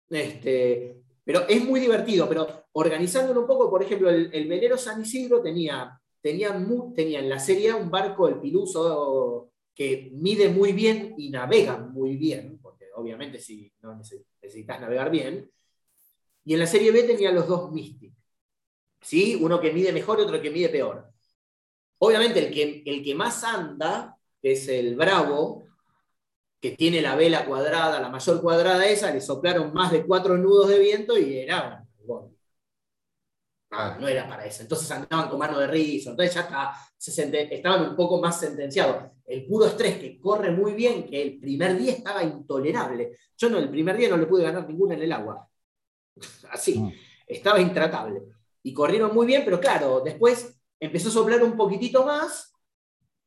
Este, 0.10 1.02
pero 1.24 1.48
es 1.48 1.64
muy 1.64 1.80
divertido. 1.80 2.28
Pero 2.28 2.66
organizándolo 2.74 3.42
un 3.42 3.48
poco, 3.48 3.70
por 3.70 3.82
ejemplo, 3.84 4.10
el, 4.10 4.48
velero 4.48 4.78
San 4.78 5.02
Isidro 5.02 5.42
tenía, 5.42 6.00
tenía, 6.22 6.54
tenía 6.96 7.20
en 7.20 7.30
la 7.30 7.40
serie 7.40 7.74
un 7.74 7.90
barco, 7.90 8.28
el 8.28 8.40
Piluso 8.40 9.49
que 9.80 10.10
mide 10.12 10.50
muy 10.50 10.74
bien 10.74 11.16
y 11.18 11.30
navega 11.30 11.78
muy 11.78 12.18
bien, 12.18 12.60
porque 12.62 12.88
obviamente 12.96 13.40
si 13.40 13.72
no 13.82 13.96
necesitas 13.96 14.82
navegar 14.82 15.10
bien. 15.10 15.50
Y 16.44 16.54
en 16.54 16.60
la 16.60 16.68
serie 16.68 16.92
B 16.92 17.04
tenía 17.04 17.32
los 17.32 17.48
dos 17.48 17.72
Mystic. 17.72 18.14
¿sí? 19.00 19.40
Uno 19.40 19.62
que 19.62 19.72
mide 19.72 19.94
mejor 19.94 20.20
y 20.20 20.24
otro 20.24 20.42
que 20.42 20.52
mide 20.52 20.68
peor. 20.68 21.10
Obviamente 22.00 22.46
el 22.46 22.54
que, 22.54 22.84
el 22.86 23.02
que 23.02 23.16
más 23.16 23.42
anda 23.46 24.18
es 24.42 24.68
el 24.68 24.98
Bravo, 24.98 25.64
que 26.60 26.72
tiene 26.72 27.02
la 27.02 27.16
vela 27.16 27.46
cuadrada, 27.46 28.02
la 28.02 28.10
mayor 28.10 28.42
cuadrada 28.42 28.86
esa, 28.86 29.14
le 29.14 29.22
soplaron 29.22 29.74
más 29.74 29.94
de 29.94 30.06
cuatro 30.06 30.38
nudos 30.38 30.68
de 30.68 30.80
viento 30.80 31.18
y 31.18 31.38
era 31.38 31.88
no 33.72 34.08
era 34.08 34.28
para 34.28 34.46
eso. 34.46 34.64
Entonces 34.64 34.90
andaban 34.92 35.30
con 35.30 35.40
mano 35.40 35.60
de 35.60 35.68
rizo, 35.68 36.12
entonces 36.12 36.34
ya 36.36 36.74
estaban 36.98 37.90
un 37.90 37.96
poco 37.96 38.20
más 38.20 38.40
sentenciados. 38.40 39.12
El 39.26 39.46
puro 39.46 39.68
estrés 39.68 39.98
que 39.98 40.20
corre 40.20 40.52
muy 40.52 40.74
bien, 40.74 41.06
que 41.06 41.22
el 41.22 41.40
primer 41.40 41.78
día 41.78 41.94
estaba 41.94 42.24
intolerable. 42.24 43.18
Yo 43.38 43.50
no, 43.50 43.60
el 43.60 43.70
primer 43.70 43.96
día 43.98 44.10
no 44.10 44.18
le 44.18 44.26
pude 44.26 44.44
ganar 44.44 44.68
ninguna 44.68 44.96
en 44.96 45.04
el 45.04 45.12
agua. 45.12 45.48
Así, 46.52 46.80
mm. 46.80 46.92
estaba 47.28 47.62
intratable. 47.62 48.24
Y 48.64 48.74
corrieron 48.74 49.14
muy 49.14 49.28
bien, 49.28 49.44
pero 49.46 49.60
claro, 49.60 50.02
después 50.04 50.60
empezó 50.80 51.10
a 51.10 51.12
soplar 51.12 51.44
un 51.44 51.56
poquitito 51.56 52.04
más 52.04 52.52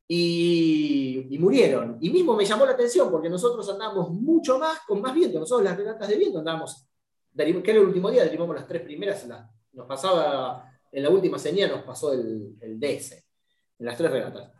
y, 0.07 1.37
murieron. 1.39 1.97
Y 2.01 2.09
mismo 2.09 2.35
me 2.35 2.45
llamó 2.45 2.65
la 2.65 2.73
atención 2.73 3.09
porque 3.09 3.29
nosotros 3.29 3.67
andamos 3.69 4.11
mucho 4.11 4.59
más 4.59 4.81
con 4.81 5.01
más 5.01 5.13
viento. 5.13 5.39
Nosotros 5.39 5.63
las 5.63 5.77
regatas 5.77 6.07
de 6.07 6.17
viento 6.17 6.39
andábamos, 6.39 6.85
que 7.35 7.71
era 7.71 7.79
el 7.79 7.85
último 7.85 8.11
día, 8.11 8.23
derivamos 8.23 8.55
las 8.55 8.67
tres 8.67 8.81
primeras 8.83 9.23
en 9.23 9.29
la, 9.29 9.49
nos 9.73 9.87
pasaba, 9.87 10.71
en 10.91 11.03
la 11.03 11.09
última 11.09 11.37
señal 11.37 11.71
nos 11.71 11.83
pasó 11.83 12.13
el, 12.13 12.55
el 12.61 12.79
DS, 12.79 13.13
en 13.79 13.85
las 13.85 13.97
tres 13.97 14.11
regatas. 14.11 14.51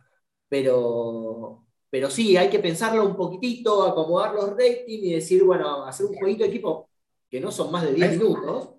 Pero, 0.48 1.64
pero 1.90 2.10
sí, 2.10 2.36
hay 2.36 2.50
que 2.50 2.58
pensarlo 2.58 3.06
un 3.06 3.16
poquitito, 3.16 3.84
acomodar 3.84 4.34
los 4.34 4.50
ratings 4.50 5.04
y 5.04 5.12
decir, 5.12 5.44
bueno, 5.44 5.84
hacer 5.84 6.06
un 6.06 6.14
jueguito 6.14 6.44
de 6.44 6.50
equipo 6.50 6.88
que 7.34 7.40
no 7.40 7.50
son 7.50 7.72
más 7.72 7.82
de 7.82 7.94
10 7.94 8.18
minutos. 8.18 8.70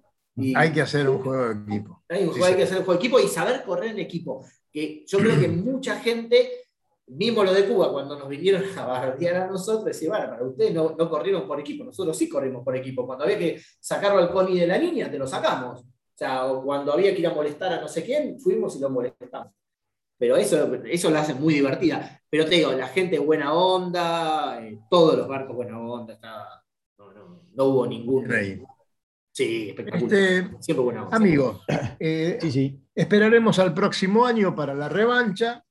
hay 0.56 0.72
que 0.72 0.82
hacer 0.82 1.10
un 1.10 1.22
juego 1.22 1.54
de 1.54 1.76
equipo. 1.76 2.04
Hay, 2.08 2.56
que 2.56 2.64
hacer 2.64 2.78
un 2.78 2.86
juego 2.86 2.94
de 2.94 3.06
equipo 3.06 3.20
y 3.20 3.28
saber 3.28 3.64
correr 3.64 3.92
en 3.92 4.00
equipo. 4.00 4.46
Que 4.72 5.04
yo 5.06 5.18
creo 5.20 5.38
que 5.38 5.50
mucha 5.50 6.00
gente, 6.00 6.70
mismo 7.08 7.44
lo 7.44 7.54
de 7.54 7.68
Cuba, 7.68 7.92
cuando 7.92 8.18
nos 8.18 8.30
vinieron 8.30 8.64
a 8.78 8.86
bardear 8.86 9.36
a 9.36 9.48
nosotros, 9.48 9.84
decía, 9.86 10.10
bueno, 10.10 10.30
para 10.30 10.46
ustedes 10.46 10.74
no, 10.74 10.96
no 10.98 11.10
corrieron 11.10 11.46
por 11.46 11.60
equipo, 11.60 11.84
nosotros 11.84 12.18
sí 12.18 12.30
corrimos 12.30 12.64
por 12.64 12.78
equipo. 12.78 13.06
Cuando 13.06 13.26
había 13.26 13.38
que 13.38 13.62
sacarlo 13.80 14.20
al 14.20 14.32
Connie 14.32 14.60
de 14.60 14.68
la 14.68 14.78
línea, 14.78 15.12
te 15.12 15.18
lo 15.18 15.28
sacamos. 15.28 15.84
O 16.16 16.18
sea, 16.18 16.44
cuando 16.64 16.94
había 16.94 17.14
que 17.14 17.20
ir 17.20 17.28
a 17.28 17.34
molestar 17.34 17.74
a 17.74 17.82
no 17.82 17.88
sé 17.90 18.04
quién, 18.04 18.40
fuimos 18.40 18.76
y 18.78 18.80
lo 18.80 18.90
molestamos. 18.90 19.54
pero 20.18 20.38
eso, 20.38 20.74
eso 20.86 21.10
la 21.12 21.22
hace 21.22 21.34
muy 21.34 21.56
divertida. 21.56 22.22
Pero 22.30 22.46
te 22.46 22.56
digo, 22.56 22.72
la 22.72 22.88
gente 22.88 23.20
buena 23.20 23.54
onda, 23.54 24.60
eh, 24.66 24.80
todos 24.90 25.18
los 25.18 25.28
barcos 25.28 25.56
buena 25.56 25.78
onda, 25.80 26.14
está, 26.14 26.64
no, 26.98 27.12
no, 27.14 27.42
no 27.54 27.64
hubo 27.66 27.86
ningún... 27.88 28.26
Rey. 28.26 28.64
Sí, 29.34 29.70
espectacular. 29.70 30.14
Este, 30.14 30.50
Siempre 30.62 30.84
buena 30.86 31.04
onda. 31.04 31.18
amigos, 31.18 31.62
eh, 32.00 32.38
Sí, 32.42 32.52
sí. 32.52 32.82
esperaremos 32.96 33.60
al 33.60 33.74
próximo 33.74 34.26
año 34.26 34.56
para 34.56 34.74
la 34.74 34.88
revancha. 34.88 35.64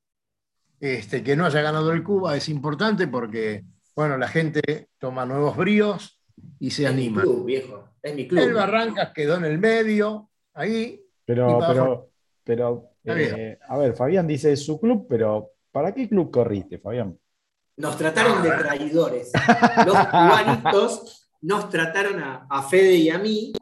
Este, 0.78 1.22
que 1.22 1.34
no 1.36 1.46
haya 1.46 1.62
ganado 1.62 1.92
el 1.92 2.02
Cuba 2.02 2.36
es 2.36 2.50
importante 2.50 3.08
porque, 3.08 3.64
bueno, 3.96 4.18
la 4.18 4.28
gente 4.28 4.90
toma 4.98 5.24
nuevos 5.24 5.56
bríos 5.56 6.20
y 6.60 6.70
se 6.72 6.84
es 6.84 6.92
mi 6.92 7.06
anima. 7.06 7.22
club, 7.22 7.46
viejo. 7.46 7.88
Es 8.02 8.14
mi 8.14 8.28
club. 8.28 8.42
El 8.42 8.52
Barrancas 8.52 9.12
quedó 9.14 9.36
en 9.36 9.46
el 9.46 9.58
medio, 9.58 10.28
ahí. 10.54 11.00
Pero, 11.26 11.58
pero, 11.68 12.10
pero, 12.44 12.90
eh, 13.04 13.58
a 13.68 13.78
ver, 13.78 13.94
Fabián 13.94 14.26
dice 14.26 14.52
es 14.52 14.64
su 14.64 14.80
club, 14.80 15.06
pero 15.08 15.50
¿para 15.72 15.92
qué 15.94 16.08
club 16.08 16.30
corriste, 16.30 16.78
Fabián? 16.78 17.18
Nos 17.76 17.96
trataron 17.98 18.42
de 18.42 18.50
traidores. 18.50 19.32
Los 19.86 19.96
cubanitos 20.06 21.28
nos 21.42 21.68
trataron 21.70 22.22
a, 22.22 22.46
a 22.48 22.62
Fede 22.62 22.94
y 22.94 23.10
a 23.10 23.18
mí, 23.18 23.52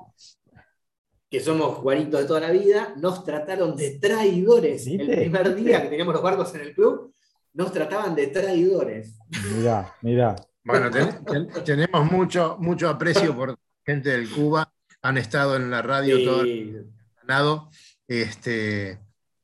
que 1.30 1.40
somos 1.40 1.78
cubanitos 1.78 2.20
de 2.20 2.26
toda 2.26 2.40
la 2.40 2.50
vida, 2.50 2.94
nos 2.98 3.24
trataron 3.24 3.74
de 3.76 3.98
traidores. 3.98 4.86
El 4.86 5.06
primer 5.08 5.54
día 5.54 5.82
que 5.82 5.88
teníamos 5.88 6.14
los 6.14 6.22
barcos 6.22 6.54
en 6.54 6.60
el 6.60 6.74
club, 6.74 7.14
nos 7.54 7.72
trataban 7.72 8.14
de 8.14 8.26
traidores. 8.28 9.18
Mirá, 9.56 9.94
mirá. 10.02 10.36
Bueno, 10.64 10.90
ten- 10.90 11.24
ten- 11.24 11.48
tenemos 11.64 12.10
mucho, 12.12 12.56
mucho 12.60 12.88
aprecio 12.88 13.34
por 13.34 13.56
gente 13.84 14.10
del 14.10 14.30
Cuba. 14.30 14.70
Han 15.02 15.18
estado 15.18 15.56
en 15.56 15.70
la 15.70 15.82
radio 15.82 16.22
todo 16.24 16.42
el 16.42 16.92
ganado. 17.20 17.70
Este, 18.06 18.98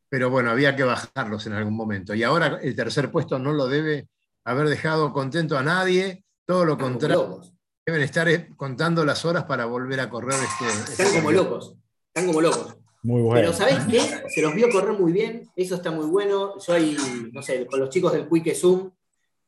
pero 0.08 0.30
bueno, 0.30 0.50
había 0.50 0.76
que 0.76 0.84
bajarlos 0.84 1.46
en 1.46 1.52
algún 1.52 1.74
momento. 1.74 2.14
Y 2.14 2.22
ahora 2.22 2.58
el 2.62 2.74
tercer 2.74 3.10
puesto 3.10 3.38
no 3.38 3.52
lo 3.52 3.66
debe 3.66 4.08
haber 4.44 4.68
dejado 4.68 5.12
contento 5.12 5.58
a 5.58 5.62
nadie. 5.62 6.24
Todo 6.46 6.64
lo 6.64 6.72
están 6.72 6.86
como 6.86 6.98
contrario, 6.98 7.28
locos. 7.28 7.52
deben 7.84 8.02
estar 8.02 8.28
eh, 8.28 8.48
contando 8.56 9.04
las 9.04 9.24
horas 9.24 9.44
para 9.44 9.66
volver 9.66 10.00
a 10.00 10.08
correr 10.08 10.34
este. 10.34 10.92
Están 10.92 11.14
como 11.14 11.32
locos. 11.32 11.76
Están 12.06 12.26
como 12.26 12.40
locos. 12.40 12.76
Muy 13.02 13.22
bueno. 13.22 13.40
Pero 13.40 13.52
¿sabés 13.52 13.78
qué? 13.86 14.00
Se 14.28 14.42
los 14.42 14.54
vio 14.54 14.68
correr 14.70 14.98
muy 14.98 15.12
bien, 15.12 15.48
eso 15.54 15.76
está 15.76 15.90
muy 15.90 16.06
bueno. 16.06 16.58
Yo 16.58 16.72
ahí, 16.72 16.96
no 17.32 17.42
sé, 17.42 17.66
con 17.66 17.78
los 17.78 17.90
chicos 17.90 18.12
del 18.12 18.28
Quique 18.28 18.54
Zoom, 18.54 18.90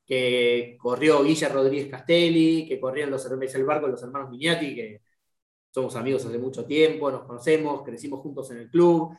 que 0.06 0.76
corrió 0.78 1.22
Guilla 1.22 1.48
Rodríguez 1.48 1.88
Castelli, 1.90 2.66
que 2.68 2.78
corrían 2.78 3.10
los 3.10 3.24
hermanos 3.26 3.54
el 3.54 3.64
barco 3.64 3.88
los 3.88 4.02
hermanos 4.02 4.30
Miñati, 4.30 4.74
que 4.74 5.02
somos 5.70 5.94
amigos 5.96 6.24
hace 6.26 6.38
mucho 6.38 6.64
tiempo, 6.64 7.10
nos 7.10 7.24
conocemos, 7.24 7.82
crecimos 7.82 8.20
juntos 8.20 8.50
en 8.50 8.58
el 8.58 8.70
club. 8.70 9.16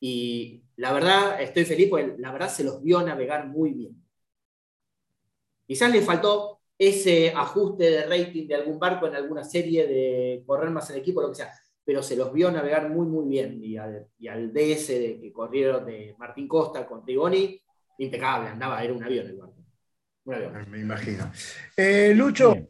Y 0.00 0.62
la 0.76 0.92
verdad, 0.92 1.40
estoy 1.40 1.64
feliz 1.64 1.88
porque 1.90 2.14
la 2.18 2.32
verdad 2.32 2.48
se 2.48 2.64
los 2.64 2.82
vio 2.82 3.02
navegar 3.02 3.46
muy 3.48 3.72
bien. 3.72 4.02
Quizás 5.66 5.92
le 5.92 6.02
faltó 6.02 6.60
ese 6.78 7.30
ajuste 7.30 7.90
de 7.90 8.06
rating 8.06 8.46
de 8.46 8.54
algún 8.54 8.78
barco 8.78 9.06
en 9.06 9.14
alguna 9.14 9.44
serie, 9.44 9.86
de 9.86 10.42
correr 10.46 10.70
más 10.70 10.88
en 10.90 10.96
equipo, 10.96 11.20
lo 11.20 11.28
que 11.28 11.36
sea 11.36 11.52
pero 11.90 12.04
se 12.04 12.14
los 12.14 12.32
vio 12.32 12.52
navegar 12.52 12.88
muy, 12.88 13.04
muy 13.04 13.26
bien. 13.28 13.58
Y 13.64 13.76
al, 13.76 14.06
y 14.16 14.28
al 14.28 14.52
DS 14.52 14.88
de 14.88 15.18
que 15.20 15.32
corrieron 15.32 15.84
de 15.84 16.14
Martín 16.18 16.46
Costa 16.46 16.86
con 16.86 17.04
Trigoni, 17.04 17.60
impecable, 17.98 18.48
andaba, 18.48 18.84
era 18.84 18.92
un 18.92 19.02
avión 19.02 19.26
el 19.26 19.36
barco. 19.36 19.56
Un 20.24 20.34
avión. 20.34 20.70
Me 20.70 20.78
imagino. 20.78 21.32
Eh, 21.76 22.12
Lucho, 22.14 22.52
Bien. 22.52 22.68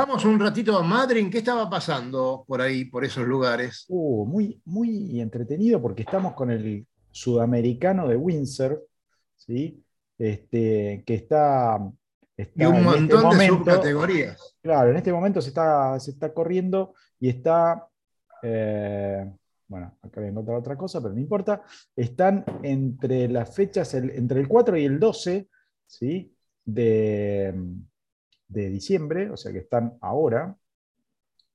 Vamos 0.00 0.24
un 0.24 0.40
ratito 0.40 0.78
a 0.78 0.82
Madrid. 0.82 1.28
¿Qué 1.30 1.38
estaba 1.38 1.68
pasando 1.68 2.44
por 2.46 2.62
ahí, 2.62 2.86
por 2.86 3.04
esos 3.04 3.26
lugares? 3.26 3.84
Uh, 3.88 4.24
muy, 4.24 4.58
muy 4.64 5.20
entretenido 5.20 5.80
porque 5.82 6.02
estamos 6.02 6.32
con 6.32 6.50
el 6.50 6.86
sudamericano 7.10 8.08
de 8.08 8.16
Windsor, 8.16 8.82
¿sí? 9.36 9.84
Este, 10.18 11.02
que 11.06 11.14
está, 11.14 11.78
está 12.34 12.62
Y 12.64 12.66
un 12.66 12.76
en 12.76 12.80
este 12.80 12.98
montón 12.98 13.18
de 13.20 13.26
momento- 13.26 13.56
subcategorías. 13.58 14.56
Claro, 14.62 14.90
en 14.90 14.96
este 14.96 15.12
momento 15.12 15.42
se 15.42 15.48
está, 15.50 16.00
se 16.00 16.12
está 16.12 16.32
corriendo 16.32 16.94
y 17.18 17.28
está, 17.28 17.86
eh, 18.42 19.30
bueno, 19.68 19.98
acá 20.00 20.20
voy 20.20 20.28
a 20.28 20.30
encontrar 20.30 20.56
otra 20.56 20.76
cosa, 20.78 21.02
pero 21.02 21.12
no 21.12 21.20
importa, 21.20 21.62
están 21.94 22.42
entre 22.62 23.28
las 23.28 23.54
fechas, 23.54 23.92
el- 23.92 24.10
entre 24.12 24.40
el 24.40 24.48
4 24.48 24.78
y 24.78 24.84
el 24.86 24.98
12, 24.98 25.46
¿sí? 25.86 26.34
De, 26.64 27.54
de 28.50 28.68
diciembre, 28.68 29.30
o 29.30 29.36
sea 29.36 29.52
que 29.52 29.60
están 29.60 29.96
ahora, 30.00 30.56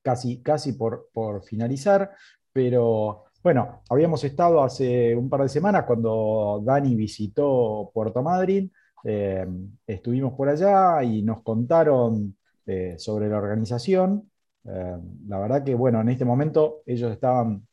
casi, 0.02 0.42
casi 0.42 0.74
por, 0.74 1.10
por 1.14 1.44
finalizar, 1.44 2.12
pero 2.52 3.26
bueno, 3.44 3.82
habíamos 3.90 4.24
estado 4.24 4.64
hace 4.64 5.16
un 5.16 5.30
par 5.30 5.42
de 5.42 5.50
semanas 5.50 5.86
cuando 5.86 6.62
Dani 6.66 6.96
visitó 6.96 7.92
Puerto 7.94 8.24
Madryn, 8.24 8.72
eh, 9.04 9.46
estuvimos 9.86 10.34
por 10.34 10.50
allá 10.50 11.04
y 11.04 11.22
nos 11.22 11.44
contaron 11.44 12.36
eh, 12.66 12.96
sobre 12.98 13.30
la 13.30 13.38
organización. 13.38 14.32
Eh, 14.64 14.98
la 15.28 15.40
verdad 15.40 15.64
que, 15.64 15.76
bueno, 15.76 16.02
en 16.02 16.10
este 16.10 16.26
momento 16.26 16.82
ellos 16.88 17.12
estaban 17.12 17.68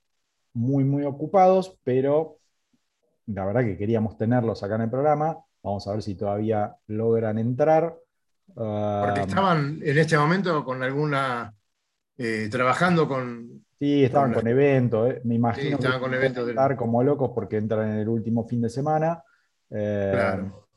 muy, 0.52 0.84
muy 0.84 1.04
ocupados, 1.04 1.78
pero 1.82 2.36
la 3.26 3.46
verdad 3.46 3.62
que 3.62 3.78
queríamos 3.78 4.18
tenerlos 4.18 4.62
acá 4.62 4.74
en 4.74 4.82
el 4.82 4.90
programa. 4.90 5.38
Vamos 5.62 5.88
a 5.88 5.92
ver 5.92 6.02
si 6.02 6.14
todavía 6.16 6.76
logran 6.88 7.38
entrar. 7.38 7.96
Porque 8.46 9.20
Ah, 9.20 9.24
estaban 9.26 9.80
en 9.82 9.98
este 9.98 10.16
momento 10.18 10.64
con 10.64 10.82
alguna. 10.82 11.54
eh, 12.18 12.48
trabajando 12.50 13.08
con. 13.08 13.64
Sí, 13.78 14.04
estaban 14.04 14.32
Con 14.32 14.42
con 14.42 14.48
eventos, 14.50 15.10
eh. 15.10 15.20
me 15.24 15.34
imagino 15.34 15.68
Sí, 15.68 15.72
estaban 15.74 15.98
que 15.98 16.02
con 16.04 16.14
eventos 16.14 16.46
del- 16.46 16.54
estar 16.56 16.76
como 16.76 17.02
locos 17.02 17.32
porque 17.34 17.56
entran 17.56 17.90
en 17.92 17.98
el 17.98 18.08
último 18.08 18.46
fin 18.46 18.60
de 18.62 18.68
semana. 18.68 19.22
Eh, 19.70 20.10
Claro. 20.12 20.68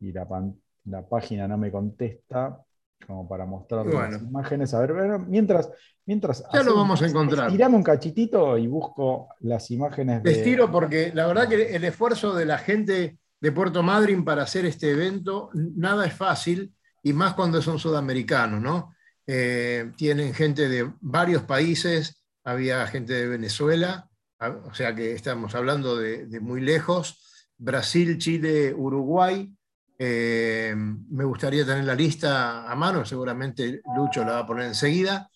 Y 0.00 0.12
la, 0.12 0.26
pan- 0.26 0.56
la 0.86 1.06
página 1.06 1.46
no 1.46 1.58
me 1.58 1.70
contesta 1.70 2.58
como 3.06 3.28
para 3.28 3.44
mostrar 3.46 3.84
Bueno. 3.84 4.12
las 4.12 4.22
imágenes. 4.22 4.72
A 4.74 4.80
ver, 4.80 4.92
bueno, 4.94 5.18
mientras, 5.18 5.70
mientras 6.06 6.44
Ya 6.52 6.62
lo 6.62 6.76
vamos 6.76 7.02
a 7.02 7.06
encontrar. 7.06 7.46
Estirame 7.48 7.76
un 7.76 7.82
cachitito 7.82 8.56
y 8.56 8.66
busco 8.66 9.28
las 9.40 9.70
imágenes 9.70 10.22
de. 10.22 10.30
Les 10.30 10.44
tiro 10.44 10.70
porque 10.70 11.10
la 11.14 11.26
verdad 11.26 11.48
que 11.48 11.74
el 11.76 11.84
esfuerzo 11.84 12.34
de 12.34 12.46
la 12.46 12.58
gente 12.58 13.18
de 13.42 13.50
Puerto 13.52 13.82
Madryn 13.82 14.24
para 14.24 14.44
hacer 14.44 14.64
este 14.66 14.92
evento, 14.92 15.50
nada 15.52 16.06
es 16.06 16.14
fácil, 16.14 16.72
y 17.02 17.12
más 17.12 17.34
cuando 17.34 17.60
son 17.60 17.80
sudamericanos, 17.80 18.62
¿no? 18.62 18.94
Eh, 19.26 19.90
tienen 19.96 20.32
gente 20.32 20.68
de 20.68 20.92
varios 21.00 21.42
países, 21.42 22.22
había 22.44 22.86
gente 22.86 23.12
de 23.14 23.26
Venezuela, 23.26 24.08
a- 24.38 24.50
o 24.50 24.72
sea 24.74 24.94
que 24.94 25.12
estamos 25.12 25.56
hablando 25.56 25.96
de, 25.96 26.26
de 26.26 26.38
muy 26.38 26.60
lejos, 26.60 27.48
Brasil, 27.58 28.16
Chile, 28.18 28.72
Uruguay. 28.72 29.52
Eh, 29.98 30.74
me 30.76 31.24
gustaría 31.24 31.66
tener 31.66 31.84
la 31.84 31.94
lista 31.96 32.70
a 32.70 32.74
mano, 32.76 33.04
seguramente 33.04 33.82
Lucho 33.96 34.24
la 34.24 34.32
va 34.34 34.38
a 34.40 34.46
poner 34.46 34.66
enseguida, 34.66 35.28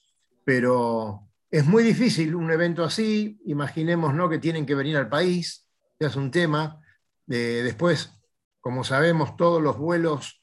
pero 0.45 1.29
es 1.51 1.65
muy 1.67 1.83
difícil 1.83 2.35
un 2.37 2.51
evento 2.53 2.85
así, 2.85 3.41
imaginemos 3.47 4.15
¿no? 4.15 4.29
que 4.29 4.39
tienen 4.39 4.65
que 4.65 4.75
venir 4.77 4.97
al 4.97 5.09
país, 5.09 5.67
ya 5.99 6.07
es 6.07 6.17
un 6.17 6.31
tema. 6.31 6.81
Eh, 7.29 7.63
después, 7.65 8.13
como 8.61 8.85
sabemos, 8.85 9.37
todos 9.37 9.63
los 9.63 9.79
vuelos, 9.79 10.43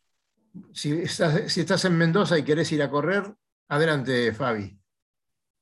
si 0.73 0.93
estás, 1.01 1.85
en 1.85 1.97
Mendoza 1.97 2.37
y 2.37 2.43
querés 2.43 2.71
ir 2.71 2.83
a 2.83 2.89
correr, 2.89 3.33
adelante 3.69 4.33
Fabi. 4.33 4.79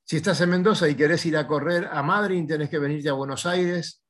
Si 0.04 0.16
estás 0.16 0.40
en 0.40 0.50
Mendoza 0.50 0.88
y 0.88 0.94
querés 0.94 1.24
ir 1.26 1.36
a 1.36 1.46
correr 1.46 1.88
a 1.90 2.02
Madrid, 2.02 2.44
tenés 2.46 2.68
que 2.68 2.78
venirte 2.78 3.08
a 3.08 3.14
Buenos 3.14 3.46
Aires 3.46 4.02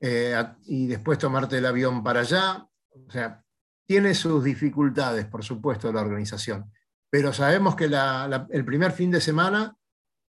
eh, 0.00 0.36
y 0.66 0.86
después 0.86 1.18
tomarte 1.18 1.58
el 1.58 1.66
avión 1.66 2.02
para 2.02 2.20
allá. 2.20 2.66
O 2.90 3.10
sea, 3.10 3.44
tiene 3.86 4.14
sus 4.14 4.42
dificultades, 4.42 5.26
por 5.26 5.44
supuesto, 5.44 5.92
la 5.92 6.00
organización. 6.00 6.70
Pero 7.10 7.32
sabemos 7.32 7.76
que 7.76 7.84
el 7.84 8.64
primer 8.64 8.92
fin 8.92 9.10
de 9.10 9.20
semana 9.20 9.76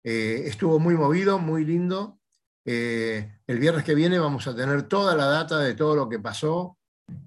eh, 0.03 0.43
estuvo 0.45 0.79
muy 0.79 0.95
movido, 0.95 1.39
muy 1.39 1.65
lindo. 1.65 2.18
Eh, 2.71 3.39
el 3.47 3.57
viernes 3.57 3.83
que 3.83 3.95
viene 3.95 4.19
vamos 4.19 4.45
a 4.45 4.55
tener 4.55 4.83
toda 4.83 5.15
la 5.15 5.25
data 5.25 5.57
de 5.57 5.73
todo 5.73 5.95
lo 5.95 6.07
que 6.07 6.19
pasó 6.19 6.77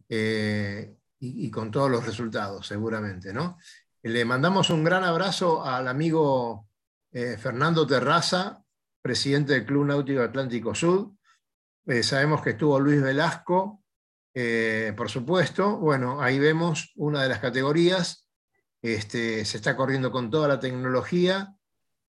eh, 0.09 0.95
y, 1.19 1.51
con 1.51 1.69
todos 1.73 1.91
los 1.91 2.07
resultados, 2.07 2.65
seguramente. 2.65 3.33
¿no? 3.33 3.59
Le 4.05 4.25
mandamos 4.25 4.71
un 4.71 4.85
gran 4.85 5.03
abrazo 5.03 5.65
al 5.65 5.89
amigo 5.89 6.69
eh, 7.11 7.37
Fernando 7.39 7.85
Terraza, 7.89 8.63
presidente 9.01 9.55
del 9.55 9.67
Club 9.67 9.87
Náutico 9.87 10.23
Atlántico 10.23 10.77
Sud. 10.77 11.11
Sabemos 12.05 12.41
que 12.41 12.51
estuvo 12.51 12.79
Luis 12.79 13.03
Velasco, 13.03 13.83
por 14.97 15.11
supuesto. 15.11 15.77
Bueno, 15.79 16.23
ahí 16.23 16.39
vemos 16.39 16.93
una 16.95 17.21
de 17.21 17.29
las 17.29 17.41
categorías. 17.41 18.29
Este, 18.81 19.45
se 19.45 19.57
está 19.57 19.75
corriendo 19.75 20.13
con 20.13 20.31
toda 20.31 20.47
la 20.47 20.61
tecnología 20.61 21.57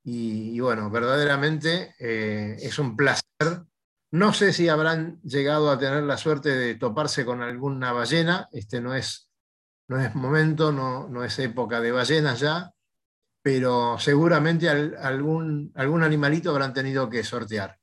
y, 0.04 0.56
y 0.56 0.60
bueno, 0.60 0.90
verdaderamente 0.90 1.96
eh, 2.00 2.56
es 2.60 2.78
un 2.80 2.96
placer. 2.96 3.24
No 4.12 4.34
sé 4.34 4.54
si 4.54 4.70
habrán 4.70 5.20
llegado 5.24 5.72
a 5.72 5.80
tener 5.80 6.04
la 6.04 6.18
suerte 6.18 6.50
de 6.50 6.76
toparse 6.76 7.26
con 7.26 7.42
alguna 7.42 7.92
ballena. 7.94 8.48
Este 8.52 8.80
no 8.82 8.94
es, 8.94 9.30
no 9.88 10.00
es 10.00 10.14
momento, 10.14 10.72
no, 10.72 11.08
no 11.10 11.24
es 11.24 11.38
época 11.40 11.82
de 11.82 11.92
ballenas 11.92 12.40
ya, 12.40 12.72
pero 13.42 13.98
seguramente 13.98 14.70
al- 14.70 14.96
algún, 15.02 15.72
algún 15.76 16.04
animalito 16.04 16.52
habrán 16.52 16.74
tenido 16.74 17.10
que 17.10 17.24
sortear 17.24 17.78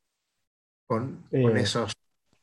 con, 0.86 1.24
con 1.30 1.56
Eh, 1.56 1.62
esos 1.62 1.92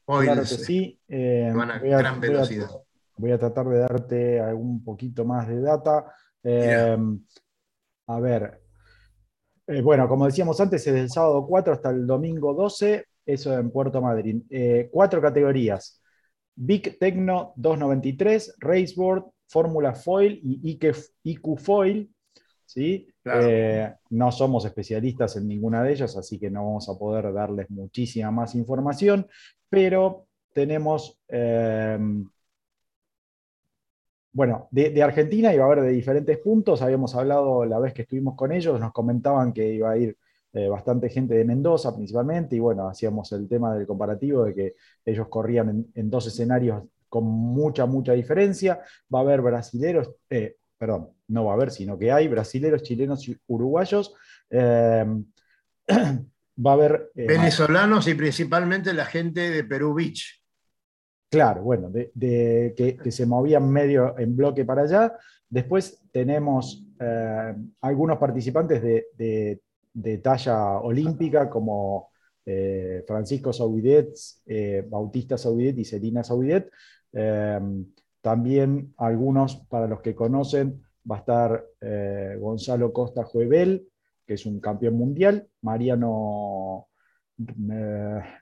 Claro 0.06 0.42
que 0.42 0.48
sí. 0.48 0.98
Eh, 1.10 1.52
van 1.54 1.72
a 1.72 1.80
voy 1.80 1.92
a- 1.92 1.98
gran 1.98 2.20
voy 2.20 2.30
a- 2.30 2.32
velocidad. 2.32 2.70
Voy 3.18 3.32
a 3.32 3.38
tratar 3.40 3.68
de 3.68 3.80
darte 3.80 4.40
algún 4.40 4.84
poquito 4.84 5.26
más 5.26 5.48
de 5.48 5.60
data. 5.62 6.14
Eh, 6.44 6.98
a 8.08 8.20
ver. 8.20 8.62
Eh, 9.68 9.82
bueno, 9.82 10.08
como 10.08 10.26
decíamos 10.26 10.60
antes, 10.62 10.88
es 10.88 10.94
del 10.94 11.10
sábado 11.10 11.46
4 11.46 11.74
hasta 11.74 11.90
el 11.90 12.08
domingo 12.08 12.54
12, 12.54 13.06
eso 13.26 13.58
en 13.58 13.70
Puerto 13.70 14.02
Madryn. 14.02 14.46
Eh, 14.50 14.88
cuatro 14.92 15.22
categorías. 15.22 16.02
Big 16.56 16.98
Tecno 16.98 17.54
293, 17.58 18.56
Raceboard, 18.60 19.26
Fórmula 19.48 19.94
Foil 19.94 20.40
y 20.42 20.72
IQ, 20.72 20.96
IQ 21.24 21.58
Foil. 21.60 22.10
¿sí? 22.66 23.08
Claro. 23.22 23.48
Eh, 23.48 23.94
no 24.12 24.32
somos 24.32 24.66
especialistas 24.66 25.36
en 25.36 25.48
ninguna 25.48 25.84
de 25.84 25.92
ellas, 25.92 26.16
así 26.16 26.40
que 26.40 26.50
no 26.50 26.66
vamos 26.66 26.88
a 26.90 26.98
poder 26.98 27.34
darles 27.34 27.70
muchísima 27.70 28.32
más 28.32 28.56
información, 28.56 29.28
pero 29.70 30.28
tenemos, 30.54 31.20
bueno, 34.38 34.68
de, 34.70 35.02
Argentina 35.02 35.52
iba 35.52 35.64
a 35.64 35.66
haber 35.66 35.82
de 35.82 35.90
diferentes 35.90 36.38
puntos, 36.38 36.84
habíamos 36.84 37.16
hablado 37.16 37.66
la 37.66 37.80
vez 37.80 37.92
que 37.92 38.04
estuvimos 38.04 38.36
con 38.36 38.52
ellos, 38.52 38.80
nos 38.80 38.94
comentaban 38.94 39.52
que 39.52 39.74
iba 39.74 39.90
a 39.90 39.98
ir 39.98 40.16
eh, 40.54 40.68
bastante 40.68 41.10
gente 41.10 41.34
de 41.34 41.44
Mendoza 41.44 41.96
principalmente, 41.96 42.56
y 42.56 42.60
bueno, 42.60 42.88
hacíamos 42.88 43.32
el 43.32 43.50
tema 43.50 43.74
del 43.74 43.88
comparativo 43.88 44.44
de 44.44 44.54
que 44.54 44.76
ellos 45.04 45.28
corrían 45.28 45.88
en, 45.92 46.10
dos 46.12 46.28
escenarios 46.28 46.84
con 47.10 47.24
mucha, 47.24 47.88
mucha 47.88 48.14
diferencia. 48.14 48.80
Va 49.12 49.20
a 49.20 49.22
haber 49.24 49.42
brasileros, 49.42 50.12
eh, 50.30 50.58
perdón, 50.78 51.10
no 51.30 51.46
va 51.46 51.54
a 51.54 51.56
haber, 51.56 51.72
sino 51.72 51.98
que 51.98 52.12
hay 52.12 52.28
brasileros, 52.28 52.84
chilenos 52.84 53.28
y 53.28 53.36
uruguayos. 53.48 54.14
Eh, 54.52 55.04
va 55.90 56.70
a 56.70 56.74
haber... 56.74 57.10
eh, 57.16 57.26
Venezolanos 57.26 58.08
y 58.08 58.14
principalmente 58.14 58.94
la 58.94 59.06
gente 59.06 59.50
de 59.50 59.64
Perú 59.64 59.96
Beach. 59.96 60.44
Claro, 61.30 61.62
bueno, 61.62 61.90
de, 61.90 62.74
que, 62.76 63.12
se 63.12 63.26
movían 63.26 63.70
medio 63.70 64.18
en 64.18 64.36
bloque 64.36 64.64
para 64.64 64.84
allá. 64.84 65.14
Después 65.50 66.02
tenemos 66.12 66.86
eh, 67.00 67.56
algunos 67.82 68.18
participantes 68.18 68.82
de, 68.82 69.62
talla 70.24 70.80
olímpica 70.80 71.50
como 71.50 72.10
eh, 72.46 73.04
Francisco 73.06 73.52
Saubidet, 73.52 74.14
eh, 74.46 74.86
Bautista 74.88 75.38
Saubidet 75.38 75.78
y 75.78 75.84
Celina 75.84 76.24
Saubidet. 76.24 76.72
Eh, 77.12 77.60
también 78.22 78.94
algunos, 78.98 79.58
para 79.68 79.88
los 79.88 80.00
que 80.00 80.16
conocen, 80.16 80.82
va 81.10 81.18
a 81.18 81.20
estar 81.20 81.66
Gonzalo 82.40 82.92
Costa 82.92 83.24
Juebel, 83.24 83.88
que 84.26 84.34
es 84.34 84.46
un 84.46 84.60
campeón 84.60 84.96
mundial, 84.96 85.48
Mariano 85.62 86.88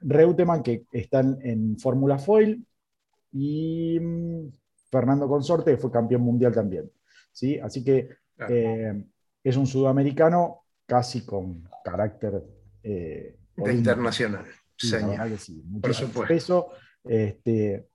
Reutemann, 0.02 0.64
que 0.64 0.86
están 0.92 1.38
en 1.42 1.78
Fórmula 1.78 2.18
Foil, 2.18 2.66
y 3.38 4.00
mm, 4.00 4.48
Fernando 4.90 5.28
Consorte, 5.28 5.72
que 5.72 5.78
fue 5.78 5.92
campeón 5.92 6.22
mundial 6.22 6.54
también. 6.54 6.90
¿sí? 7.32 7.60
Así 7.60 7.84
que 7.84 8.10
eh, 8.50 9.04
es 9.44 9.58
un 9.58 9.68
sudamericano 9.68 10.64
casi 10.86 11.26
con 11.26 11.68
carácter 11.84 12.42
eh, 12.82 13.38
de 13.58 13.74
internacional. 13.74 14.46
Sí, 14.78 15.62
Por 15.82 15.94
supuesto. 15.94 16.28
peso. 16.34 16.68
Este, 17.04 17.88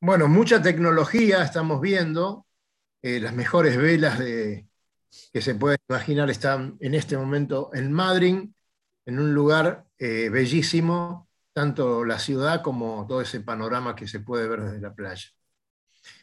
Bueno, 0.00 0.28
mucha 0.28 0.60
tecnología 0.60 1.42
estamos 1.42 1.80
viendo. 1.80 2.46
Eh, 3.02 3.20
las 3.20 3.32
mejores 3.34 3.76
velas 3.76 4.18
de- 4.18 4.66
que 5.32 5.40
se 5.40 5.54
pueden 5.54 5.78
imaginar 5.88 6.28
están 6.30 6.76
en 6.80 6.94
este 6.94 7.16
momento 7.16 7.70
en 7.74 7.92
Madrid, 7.92 8.48
en 9.06 9.18
un 9.20 9.32
lugar 9.34 9.86
bellísimo, 9.98 11.25
tanto 11.56 12.04
la 12.04 12.18
ciudad 12.18 12.60
como 12.60 13.06
todo 13.08 13.22
ese 13.22 13.40
panorama 13.40 13.96
que 13.96 14.06
se 14.06 14.20
puede 14.20 14.46
ver 14.46 14.60
desde 14.60 14.78
la 14.78 14.94
playa. 14.94 15.26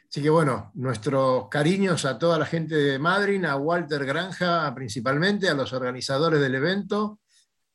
Así 0.08 0.22
que 0.22 0.30
bueno, 0.30 0.70
nuestros 0.76 1.50
cariños 1.50 2.06
a 2.06 2.20
toda 2.20 2.38
la 2.38 2.46
gente 2.46 2.76
de 2.76 3.00
Madrid, 3.00 3.44
a 3.46 3.56
Walter 3.56 4.06
Granja 4.06 4.72
principalmente, 4.76 5.50
a 5.50 5.56
los 5.56 5.74
organizadores 5.74 6.40
del 6.40 6.54
evento, 6.54 7.20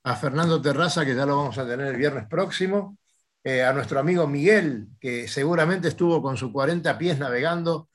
a 0.05 0.15
Fernando 0.15 0.63
Terraza, 0.63 1.05
que 1.05 1.17
ya 1.17 1.27
lo 1.27 1.37
vamos 1.37 1.59
a 1.59 1.67
tener 1.67 1.89
el 1.89 1.97
viernes 1.97 2.29
próximo, 2.29 2.97
eh, 3.43 3.65
a 3.65 3.73
nuestro 3.73 3.99
amigo 3.99 4.29
Miguel, 4.29 4.91
que 5.01 5.27
seguramente 5.27 5.89
estuvo 5.89 6.23
con 6.23 6.37
sus 6.37 6.53
40 6.53 6.97
pies 6.97 7.19
navegando 7.19 7.89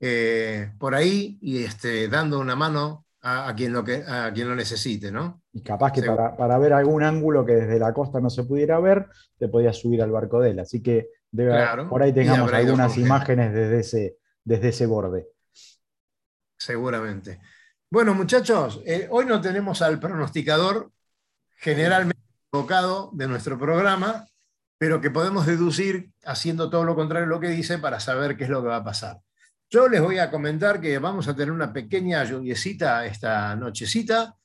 eh, 0.00 0.72
por 0.78 0.94
ahí 0.94 1.38
y 1.42 1.62
este, 1.62 2.08
dando 2.08 2.38
una 2.38 2.56
mano 2.56 3.04
a, 3.20 3.48
a 3.50 3.54
quien 3.54 3.74
lo 3.74 3.84
que, 3.84 4.02
a 4.02 4.32
quien 4.32 4.48
lo 4.48 4.54
necesite, 4.56 5.12
¿no? 5.12 5.39
Y 5.52 5.62
capaz 5.62 5.92
que 5.92 6.02
para, 6.02 6.36
para 6.36 6.58
ver 6.58 6.72
algún 6.72 7.02
ángulo 7.02 7.44
que 7.44 7.54
desde 7.54 7.78
la 7.78 7.92
costa 7.92 8.20
no 8.20 8.30
se 8.30 8.44
pudiera 8.44 8.78
ver, 8.78 9.06
te 9.38 9.48
podías 9.48 9.76
subir 9.76 10.02
al 10.02 10.10
barco 10.10 10.40
de 10.40 10.50
él. 10.50 10.60
Así 10.60 10.82
que 10.82 11.08
debe 11.30 11.50
Claro, 11.50 11.88
por 11.88 12.02
ahí 12.02 12.12
tengamos 12.12 12.52
algunas 12.52 12.96
imágenes 12.98 13.52
desde 13.52 13.80
ese, 13.80 14.16
desde 14.44 14.68
ese 14.68 14.86
borde. 14.86 15.28
Seguramente. 16.56 17.40
Bueno, 17.90 18.14
muchachos, 18.14 18.80
eh, 18.86 19.08
hoy 19.10 19.26
no 19.26 19.40
tenemos 19.40 19.82
al 19.82 19.98
pronosticador 19.98 20.92
generalmente 21.56 22.22
equivocado 22.46 23.10
de 23.12 23.26
nuestro 23.26 23.58
programa, 23.58 24.26
pero 24.78 25.00
que 25.00 25.10
podemos 25.10 25.46
deducir 25.46 26.12
haciendo 26.24 26.70
todo 26.70 26.84
lo 26.84 26.94
contrario 26.94 27.26
a 27.26 27.28
lo 27.28 27.40
que 27.40 27.48
dice 27.48 27.78
para 27.78 27.98
saber 27.98 28.36
qué 28.36 28.44
es 28.44 28.50
lo 28.50 28.62
que 28.62 28.68
va 28.68 28.76
a 28.76 28.84
pasar. 28.84 29.18
Yo 29.68 29.88
les 29.88 30.00
voy 30.00 30.18
a 30.18 30.30
comentar 30.30 30.80
que 30.80 30.98
vamos 30.98 31.28
a 31.28 31.34
tener 31.34 31.52
una 31.52 31.72
pequeña 31.72 32.24
lluviecita 32.24 33.04
esta 33.06 33.54
nochecita 33.56 34.36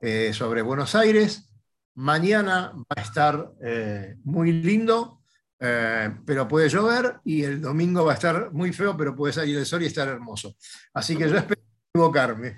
eh, 0.00 0.32
sobre 0.32 0.62
Buenos 0.62 0.94
Aires. 0.94 1.50
Mañana 1.94 2.72
va 2.74 2.96
a 2.96 3.00
estar 3.00 3.52
eh, 3.62 4.16
muy 4.24 4.52
lindo, 4.52 5.20
eh, 5.60 6.10
pero 6.26 6.48
puede 6.48 6.68
llover, 6.68 7.20
y 7.24 7.44
el 7.44 7.60
domingo 7.60 8.04
va 8.04 8.12
a 8.12 8.14
estar 8.14 8.52
muy 8.52 8.72
feo, 8.72 8.96
pero 8.96 9.14
puede 9.14 9.32
salir 9.32 9.56
el 9.56 9.66
sol 9.66 9.82
y 9.82 9.86
estar 9.86 10.08
hermoso. 10.08 10.56
Así 10.92 11.16
que 11.16 11.28
yo 11.28 11.36
espero 11.36 11.60
equivocarme. 11.94 12.56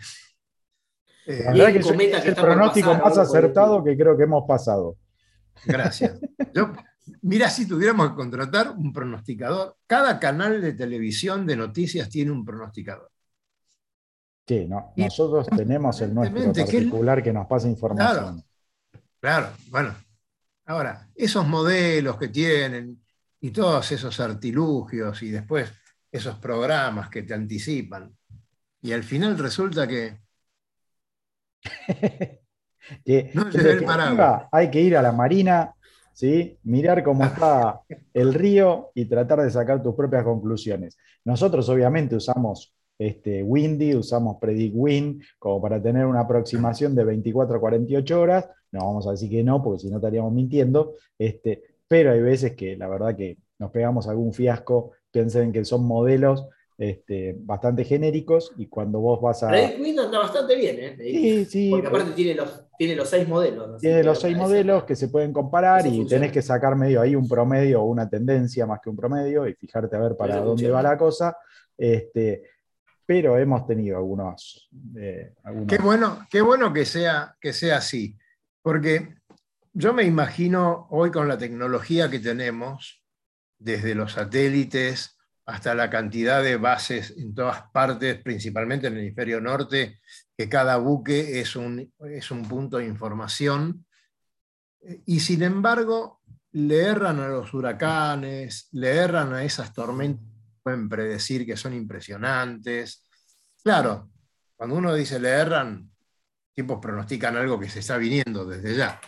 Eh, 1.27 1.43
La 1.45 1.53
verdad 1.53 1.67
el 1.69 1.73
que 1.75 1.79
es 1.81 1.87
cometa 1.87 2.23
que 2.23 2.29
el 2.31 2.35
pronóstico 2.35 2.93
pasar, 2.93 3.05
más 3.05 3.19
acertado 3.19 3.85
que 3.85 3.97
creo 3.97 4.17
que 4.17 4.23
hemos 4.23 4.45
pasado. 4.47 4.97
Gracias. 5.65 6.19
Yo, 6.55 6.73
mira, 7.23 7.51
si 7.51 7.67
tuviéramos 7.67 8.11
que 8.11 8.15
contratar 8.15 8.71
un 8.71 8.93
pronosticador, 8.93 9.77
cada 9.87 10.19
canal 10.19 10.63
de 10.63 10.73
televisión 10.73 11.47
de 11.47 11.57
noticias 11.57 12.09
tiene 12.09 12.31
un 12.31 12.45
pronosticador. 12.45 13.11
Sí, 14.47 14.67
no, 14.69 14.93
nosotros 14.97 15.47
tenemos 15.49 16.01
el 16.03 16.15
nuestro 16.15 16.53
particular 16.53 17.23
que 17.23 17.33
nos 17.33 17.47
pasa 17.47 17.69
información. 17.69 18.45
Claro, 19.21 19.49
bueno. 19.71 19.95
Ahora, 20.67 21.09
esos 21.15 21.47
modelos 21.47 22.17
que 22.17 22.29
tienen 22.29 23.03
y 23.41 23.51
todos 23.51 23.91
esos 23.93 24.19
artilugios 24.21 25.23
y 25.23 25.31
después 25.31 25.73
esos 26.11 26.37
programas 26.39 27.09
que 27.09 27.23
te 27.23 27.35
anticipan, 27.35 28.17
y 28.83 28.93
al 28.93 29.03
final 29.03 29.39
resulta 29.39 29.87
que 29.87 30.21
Que, 33.05 33.31
No 33.35 33.51
llevé 33.51 33.73
el 33.73 33.85
paraguas. 33.85 34.45
hay 34.53 34.71
que 34.71 34.81
ir 34.81 34.97
a 34.97 35.03
la 35.03 35.13
marina, 35.13 35.75
¿sí? 36.13 36.59
mirar 36.65 37.03
cómo 37.03 37.25
está 37.25 37.81
el 38.15 38.33
río 38.35 38.91
y 38.95 39.07
tratar 39.07 39.43
de 39.43 39.51
sacar 39.51 39.83
tus 39.83 39.95
propias 39.95 40.25
conclusiones. 40.25 40.97
Nosotros 41.25 41.69
obviamente 41.69 42.17
usamos 42.17 42.76
este, 42.99 43.43
Windy, 43.43 43.95
usamos 43.95 44.37
Predict 44.41 44.75
Wind 44.75 45.23
como 45.39 45.61
para 45.61 45.83
tener 45.83 46.07
una 46.07 46.21
aproximación 46.21 46.95
de 46.95 47.05
24 47.05 47.57
a 47.57 47.61
48 47.61 48.21
horas. 48.21 48.49
No 48.73 48.87
vamos 48.87 49.07
a 49.07 49.13
decir 49.13 49.31
que 49.31 49.45
no, 49.45 49.63
porque 49.63 49.81
si 49.81 49.91
no 49.91 49.97
estaríamos 49.97 50.33
mintiendo. 50.33 50.95
Este, 51.19 51.63
pero 51.87 52.13
hay 52.13 52.21
veces 52.21 52.55
que 52.55 52.77
la 52.77 52.89
verdad 52.89 53.17
que 53.17 53.39
nos 53.59 53.71
pegamos 53.71 54.09
algún 54.09 54.33
fiasco, 54.33 54.93
piensen 55.11 55.53
que 55.53 55.65
son 55.65 55.85
modelos 55.85 56.47
este, 56.79 57.35
bastante 57.39 57.85
genéricos 57.85 58.53
y 58.59 58.67
cuando 58.67 59.01
vos 59.01 59.21
vas 59.21 59.43
a... 59.43 59.51
Red 59.51 59.77
Queen 59.77 59.99
anda 59.99 60.19
bastante 60.19 60.57
bien, 60.57 60.77
¿eh? 60.79 60.97
Sí, 60.99 61.45
sí, 61.47 61.71
Porque 61.71 61.87
aparte 61.87 62.11
tiene 62.13 62.35
los, 62.35 62.65
tiene 62.77 62.95
los 62.95 63.09
seis 63.09 63.27
modelos. 63.27 63.81
tiene 63.81 64.03
los 64.03 64.21
seis 64.21 64.37
modelos 64.37 64.85
que 64.85 64.95
se 64.95 65.09
pueden 65.09 65.33
comparar 65.33 65.87
y 65.87 66.07
tenés 66.07 66.33
que 66.33 66.43
sacar 66.43 66.77
medio 66.77 67.01
ahí 67.01 67.17
un 67.17 67.29
promedio 67.29 67.83
o 67.83 67.87
una 67.87 68.09
tendencia 68.09 68.67
más 68.67 68.81
que 68.81 68.91
un 68.91 68.97
promedio 68.97 69.49
y 69.49 69.55
fijarte 69.55 69.97
a 69.97 70.01
ver 70.01 70.17
para 70.17 70.37
dónde 70.37 70.51
funciona. 70.51 70.75
va 70.75 70.83
la 70.83 70.99
cosa. 70.99 71.37
Este, 71.79 72.43
pero 73.07 73.39
hemos 73.39 73.67
tenido 73.67 73.97
algunos. 73.99 74.69
eh, 74.99 75.33
algunos- 75.45 75.69
Qué 75.69 75.79
bueno, 75.79 76.27
qué 76.29 76.41
bueno 76.43 76.73
que, 76.73 76.85
sea, 76.85 77.37
que 77.41 77.53
sea 77.53 77.77
así, 77.79 78.17
porque 78.63 79.17
yo 79.73 79.93
me 79.95 80.03
imagino 80.03 80.89
hoy 80.91 81.11
con 81.11 81.29
la 81.29 81.39
tecnología 81.39 82.11
que 82.11 82.19
tenemos, 82.19 83.03
desde 83.59 83.95
los 83.95 84.13
satélites 84.13 85.17
hasta 85.47 85.75
la 85.75 85.89
cantidad 85.89 86.43
de 86.43 86.57
bases 86.57 87.15
en 87.17 87.33
todas 87.33 87.63
partes, 87.73 88.21
principalmente 88.23 88.89
en 88.89 88.95
el 88.95 89.01
hemisferio 89.01 89.41
norte, 89.41 90.01
que 90.37 90.49
cada 90.49 90.77
buque 90.79 91.41
es 91.41 91.55
un, 91.55 91.93
es 92.01 92.31
un 92.33 92.43
punto 92.49 92.79
de 92.79 92.87
información, 92.87 93.87
y 95.07 95.21
sin 95.21 95.43
embargo 95.43 96.21
le 96.53 96.81
erran 96.83 97.21
a 97.21 97.29
los 97.29 97.55
huracanes, 97.55 98.69
le 98.73 98.97
erran 98.97 99.33
a 99.35 99.45
esas 99.45 99.73
tormentas 99.73 100.27
pueden 100.67 100.89
predecir 100.89 101.47
que 101.47 101.57
son 101.57 101.75
impresionantes. 101.75 103.07
Claro, 103.63 104.11
cuando 104.57 104.75
uno 104.75 104.93
dice 104.93 105.21
le 105.21 105.29
erran, 105.29 105.89
tipos 106.53 106.81
pronostican 106.81 107.37
algo 107.37 107.61
que 107.61 107.69
se 107.71 107.79
está 107.79 107.97
viniendo 107.99 108.45
desde 108.45 108.75
ya. 108.75 109.01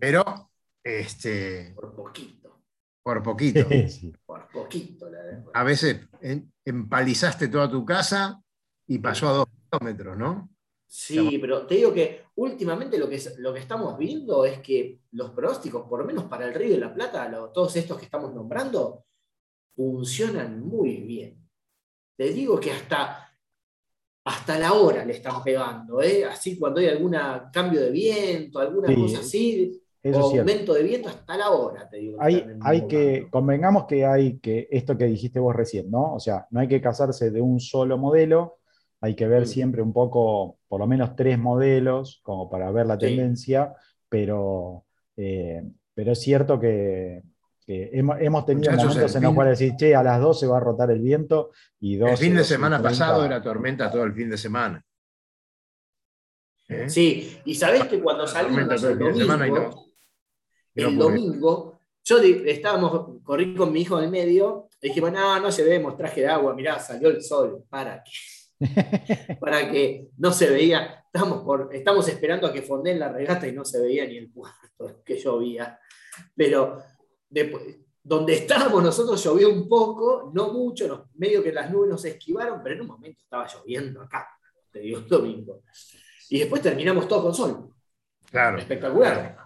Pero, 0.00 0.50
este, 0.82 1.72
Por 1.76 1.94
poquito. 1.94 2.64
Por 3.00 3.22
poquito. 3.22 3.60
Sí. 3.88 4.12
Por 4.26 4.48
poquito, 4.48 5.08
la. 5.08 5.20
A 5.54 5.62
veces 5.62 6.00
en- 6.20 6.52
empalizaste 6.64 7.46
toda 7.46 7.70
tu 7.70 7.84
casa 7.84 8.42
y 8.88 8.98
pasó 8.98 9.28
a 9.28 9.32
dos 9.34 9.46
kilómetros, 9.70 10.18
¿no? 10.18 10.50
Sí, 10.88 11.38
pero 11.40 11.64
te 11.64 11.76
digo 11.76 11.94
que 11.94 12.24
últimamente 12.34 12.98
lo 12.98 13.08
que, 13.08 13.14
es- 13.14 13.38
lo 13.38 13.54
que 13.54 13.60
estamos 13.60 13.96
viendo 13.96 14.44
es 14.44 14.58
que 14.58 14.98
los 15.12 15.30
pronósticos, 15.30 15.86
por 15.88 16.00
lo 16.00 16.04
menos 16.04 16.24
para 16.24 16.44
el 16.44 16.52
Río 16.54 16.72
de 16.72 16.80
la 16.80 16.92
Plata, 16.92 17.28
lo- 17.28 17.50
todos 17.52 17.76
estos 17.76 17.96
que 18.00 18.04
estamos 18.06 18.34
nombrando, 18.34 19.04
funcionan 19.74 20.60
muy 20.66 20.96
bien. 20.98 21.38
Te 22.16 22.32
digo 22.32 22.60
que 22.60 22.70
hasta, 22.72 23.28
hasta 24.24 24.58
la 24.58 24.72
hora 24.74 25.04
le 25.04 25.14
están 25.14 25.42
pegando, 25.42 26.00
¿eh? 26.00 26.24
Así 26.24 26.58
cuando 26.58 26.80
hay 26.80 26.88
algún 26.88 27.16
cambio 27.52 27.80
de 27.80 27.90
viento, 27.90 28.60
alguna 28.60 28.88
Sí, 28.88 28.94
cosa 28.94 29.18
así, 29.20 29.82
o 30.04 30.16
aumento 30.18 30.74
de 30.74 30.82
viento, 30.82 31.08
hasta 31.08 31.36
la 31.36 31.50
hora, 31.50 31.88
te 31.88 31.96
digo. 31.98 32.18
Hay, 32.20 32.44
hay 32.60 32.86
que, 32.86 33.26
convengamos 33.30 33.86
que 33.86 34.04
hay 34.04 34.38
que, 34.38 34.68
esto 34.70 34.96
que 34.96 35.06
dijiste 35.06 35.40
vos 35.40 35.54
recién, 35.56 35.90
¿no? 35.90 36.14
O 36.14 36.20
sea, 36.20 36.46
no 36.50 36.60
hay 36.60 36.68
que 36.68 36.80
casarse 36.80 37.30
de 37.30 37.40
un 37.40 37.58
solo 37.60 37.98
modelo, 37.98 38.58
hay 39.00 39.16
que 39.16 39.26
ver 39.26 39.42
Mm. 39.42 39.46
siempre 39.46 39.82
un 39.82 39.92
poco, 39.92 40.58
por 40.68 40.80
lo 40.80 40.86
menos 40.86 41.16
tres 41.16 41.38
modelos, 41.38 42.20
como 42.22 42.48
para 42.48 42.70
ver 42.70 42.86
la 42.86 42.98
Sí. 42.98 43.00
tendencia, 43.00 43.74
pero, 44.08 44.84
eh, 45.16 45.62
pero 45.94 46.12
es 46.12 46.20
cierto 46.20 46.60
que, 46.60 47.22
hemos, 47.66 48.20
hemos 48.20 48.44
tenido 48.46 48.70
Muchachos, 48.70 48.94
momentos 48.94 49.16
en 49.16 49.22
los 49.22 49.34
cuales 49.34 49.58
decir, 49.58 49.76
che, 49.76 49.94
a 49.94 50.02
las 50.02 50.20
12 50.20 50.46
va 50.46 50.56
a 50.56 50.60
rotar 50.60 50.90
el 50.90 51.00
viento 51.00 51.50
y 51.80 51.96
12, 51.96 52.12
El 52.12 52.18
fin 52.18 52.32
de 52.32 52.38
12 52.38 52.52
y 52.52 52.54
semana 52.54 52.76
30. 52.82 52.88
pasado 52.90 53.24
era 53.24 53.42
tormenta 53.42 53.90
todo 53.90 54.04
el 54.04 54.12
fin 54.14 54.30
de 54.30 54.36
semana. 54.38 54.84
¿Eh? 56.68 56.88
Sí, 56.88 57.38
y 57.44 57.54
sabés 57.54 57.84
que 57.84 58.00
cuando 58.00 58.24
Tormenta 58.24 58.78
salimos 58.78 58.80
todo 58.80 58.90
el 58.90 58.98
el 59.02 59.04
fin 59.08 59.14
de 59.18 59.20
semana 59.24 59.46
y 59.46 59.50
no- 59.50 59.56
domingo, 59.60 59.86
y 60.74 60.80
no 60.82 60.88
el 60.88 60.98
domingo, 60.98 61.80
yo 62.04 62.18
estábamos, 62.18 63.22
corrí 63.22 63.54
con 63.54 63.72
mi 63.72 63.82
hijo 63.82 63.98
en 63.98 64.04
el 64.04 64.10
medio, 64.10 64.68
y 64.80 64.88
dijimos, 64.88 65.12
no, 65.12 65.38
no 65.38 65.50
llevemos 65.50 65.96
traje 65.96 66.22
de 66.22 66.28
agua, 66.28 66.54
mirá, 66.54 66.78
salió 66.78 67.08
el 67.10 67.22
sol, 67.22 67.64
para 67.68 68.02
que, 68.02 68.56
para 69.40 69.70
que 69.70 70.08
no 70.18 70.32
se 70.32 70.48
veía, 70.50 71.04
estamos, 71.12 71.42
por, 71.42 71.68
estamos 71.74 72.08
esperando 72.08 72.46
a 72.46 72.52
que 72.52 72.62
fondeen 72.62 72.98
la 72.98 73.12
regata 73.12 73.46
y 73.46 73.52
no 73.52 73.64
se 73.64 73.80
veía 73.80 74.06
ni 74.06 74.16
el 74.16 74.30
puerto 74.30 75.02
que 75.04 75.18
llovía. 75.18 75.78
Pero 76.34 76.82
después, 77.32 77.62
donde 78.02 78.34
estábamos 78.34 78.82
nosotros 78.82 79.22
llovió 79.22 79.48
un 79.52 79.68
poco, 79.68 80.30
no 80.34 80.52
mucho, 80.52 80.86
nos- 80.88 81.14
medio 81.14 81.42
que 81.42 81.52
las 81.52 81.70
nubes 81.70 81.90
nos 81.90 82.04
esquivaron, 82.04 82.60
pero 82.62 82.74
en 82.76 82.80
un 82.82 82.86
momento 82.88 83.20
estaba 83.22 83.46
lloviendo 83.46 84.02
acá, 84.02 84.28
te 84.70 84.80
digo, 84.80 84.98
el 84.98 85.08
domingo. 85.08 85.62
Y 86.28 86.38
después 86.40 86.62
terminamos 86.62 87.06
todo 87.08 87.22
con 87.24 87.34
sol. 87.34 87.68
Claro. 88.30 88.58
Espectacular. 88.58 89.36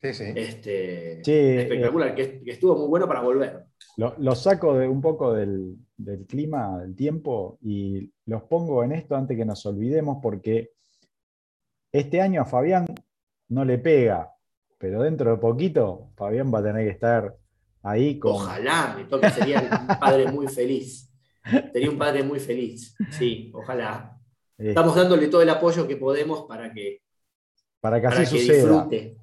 Sí, 0.00 0.14
sí. 0.14 0.24
Este, 0.34 1.24
Sí, 1.24 1.32
eh, 1.32 1.62
espectacular, 1.62 2.14
que, 2.14 2.42
que 2.42 2.50
estuvo 2.52 2.76
muy 2.76 2.88
bueno 2.88 3.08
para 3.08 3.20
volver. 3.20 3.66
Lo, 3.96 4.14
lo 4.18 4.34
saco 4.34 4.74
de 4.74 4.86
un 4.86 5.00
poco 5.00 5.32
del, 5.32 5.76
del 5.96 6.24
clima, 6.26 6.78
del 6.80 6.94
tiempo, 6.94 7.58
y 7.62 8.12
los 8.26 8.42
pongo 8.44 8.84
en 8.84 8.92
esto 8.92 9.16
antes 9.16 9.36
que 9.36 9.44
nos 9.44 9.64
olvidemos, 9.66 10.18
porque 10.22 10.72
este 11.90 12.20
año 12.20 12.42
a 12.42 12.44
Fabián 12.44 12.86
no 13.48 13.64
le 13.64 13.78
pega, 13.78 14.30
pero 14.78 15.02
dentro 15.02 15.30
de 15.30 15.36
poquito 15.38 16.10
Fabián 16.16 16.52
va 16.54 16.60
a 16.60 16.62
tener 16.62 16.84
que 16.86 16.92
estar 16.92 17.34
ahí 17.82 18.18
con. 18.18 18.32
Ojalá 18.32 18.94
me 18.96 19.04
toque, 19.04 19.30
sería 19.30 19.60
un 19.88 19.98
padre 19.98 20.30
muy 20.30 20.46
feliz. 20.48 21.10
Sería 21.72 21.90
un 21.90 21.98
padre 21.98 22.22
muy 22.22 22.38
feliz. 22.40 22.94
Sí, 23.10 23.50
ojalá. 23.54 24.16
eh, 24.58 24.68
Estamos 24.70 24.94
dándole 24.94 25.28
todo 25.28 25.42
el 25.42 25.50
apoyo 25.50 25.86
que 25.88 25.96
podemos 25.96 26.42
para 26.46 26.72
que, 26.72 27.02
para 27.80 28.00
que 28.00 28.06
así 28.06 28.16
para 28.16 28.30
que 28.30 28.38
suceda. 28.38 28.56
disfrute. 28.56 29.16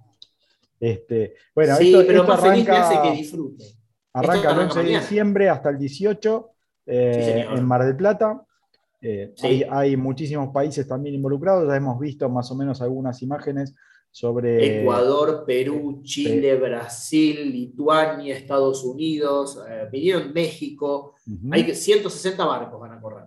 Este, 0.80 1.36
bueno, 1.54 1.76
sí, 1.78 1.88
esto, 1.94 2.04
pero 2.06 2.20
esto 2.22 2.32
más 2.32 2.42
feliz 2.42 2.66
me 2.68 2.72
arranca, 2.72 2.90
hace 2.90 3.02
que 3.10 3.18
disfrute. 3.18 3.64
arranca 4.14 4.50
el 4.52 4.56
arranca 4.60 4.80
11 4.80 4.84
de 4.84 5.00
diciembre 5.00 5.50
hasta 5.50 5.70
el 5.70 5.78
18 5.78 6.50
eh, 6.88 7.46
Sí, 7.48 7.56
en 7.58 7.66
Mar 7.66 7.86
del 7.86 7.96
Plata. 7.96 8.42
Eh, 9.02 9.34
Sí. 9.36 9.46
hay, 9.48 9.64
hay 9.70 9.98
muchísimos 9.98 10.50
países 10.50 10.88
también 10.88 11.16
involucrados, 11.16 11.68
ya 11.68 11.76
hemos 11.76 12.00
visto 12.00 12.28
más 12.30 12.50
o 12.52 12.56
menos 12.56 12.82
algunas 12.82 13.22
imágenes 13.22 13.76
sobre... 14.16 14.80
Ecuador, 14.80 15.44
Perú, 15.46 16.00
Chile, 16.02 16.56
Brasil, 16.56 17.52
Lituania, 17.52 18.34
Estados 18.38 18.82
Unidos, 18.86 19.62
eh, 19.70 19.90
vinieron 19.92 20.32
México. 20.32 21.16
Hay 21.52 21.66
que- 21.66 21.76
160 21.76 22.46
barcos 22.46 22.80
van 22.80 22.94
a 22.94 23.02
correr. 23.02 23.26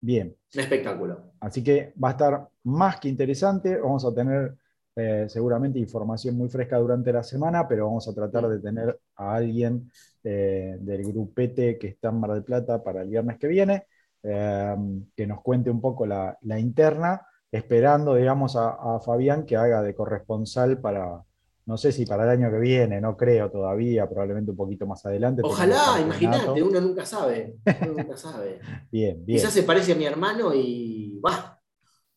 Bien, 0.00 0.34
Un 0.54 0.60
espectáculo. 0.60 1.32
así 1.38 1.62
que 1.62 1.94
va 2.02 2.08
a 2.08 2.10
estar 2.10 2.48
más 2.64 2.98
que 2.98 3.08
interesante. 3.08 3.78
Vamos 3.78 4.04
a 4.04 4.12
tener 4.12 4.56
eh, 4.96 5.26
seguramente 5.28 5.78
información 5.78 6.36
muy 6.36 6.48
fresca 6.48 6.78
durante 6.78 7.12
la 7.12 7.22
semana, 7.22 7.68
pero 7.68 7.86
vamos 7.86 8.08
a 8.08 8.12
tratar 8.12 8.48
de 8.48 8.58
tener 8.58 8.98
a 9.14 9.34
alguien 9.36 9.88
eh, 10.24 10.78
del 10.80 11.04
grupete 11.04 11.78
que 11.78 11.86
está 11.86 12.08
en 12.08 12.18
Mar 12.18 12.32
del 12.32 12.42
Plata 12.42 12.82
para 12.82 13.02
el 13.02 13.08
viernes 13.08 13.38
que 13.38 13.46
viene, 13.46 13.86
eh, 14.24 14.74
que 15.14 15.26
nos 15.28 15.40
cuente 15.42 15.70
un 15.70 15.80
poco 15.80 16.04
la, 16.06 16.36
la 16.42 16.58
interna, 16.58 17.24
esperando, 17.52 18.14
digamos, 18.14 18.56
a, 18.56 18.70
a 18.96 19.00
Fabián 19.00 19.44
que 19.46 19.56
haga 19.56 19.82
de 19.82 19.94
corresponsal 19.94 20.80
para, 20.80 21.22
no 21.66 21.76
sé 21.76 21.92
si 21.92 22.06
para 22.06 22.24
el 22.24 22.30
año 22.30 22.50
que 22.50 22.58
viene, 22.58 23.00
no 23.00 23.16
creo 23.16 23.50
todavía, 23.50 24.08
probablemente 24.08 24.50
un 24.50 24.56
poquito 24.56 24.86
más 24.86 25.04
adelante. 25.06 25.42
Ojalá, 25.44 26.00
imagínate, 26.00 26.62
uno 26.62 26.80
nunca 26.80 27.04
sabe. 27.06 27.56
Uno 27.82 27.92
nunca 27.98 28.16
sabe. 28.16 28.58
Bien, 28.90 29.24
bien. 29.24 29.38
Quizás 29.38 29.52
se 29.52 29.62
parece 29.62 29.92
a 29.92 29.96
mi 29.96 30.06
hermano 30.06 30.52
y 30.54 31.20
va. 31.24 31.60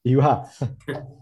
Y 0.04 0.16
va. 0.16 0.50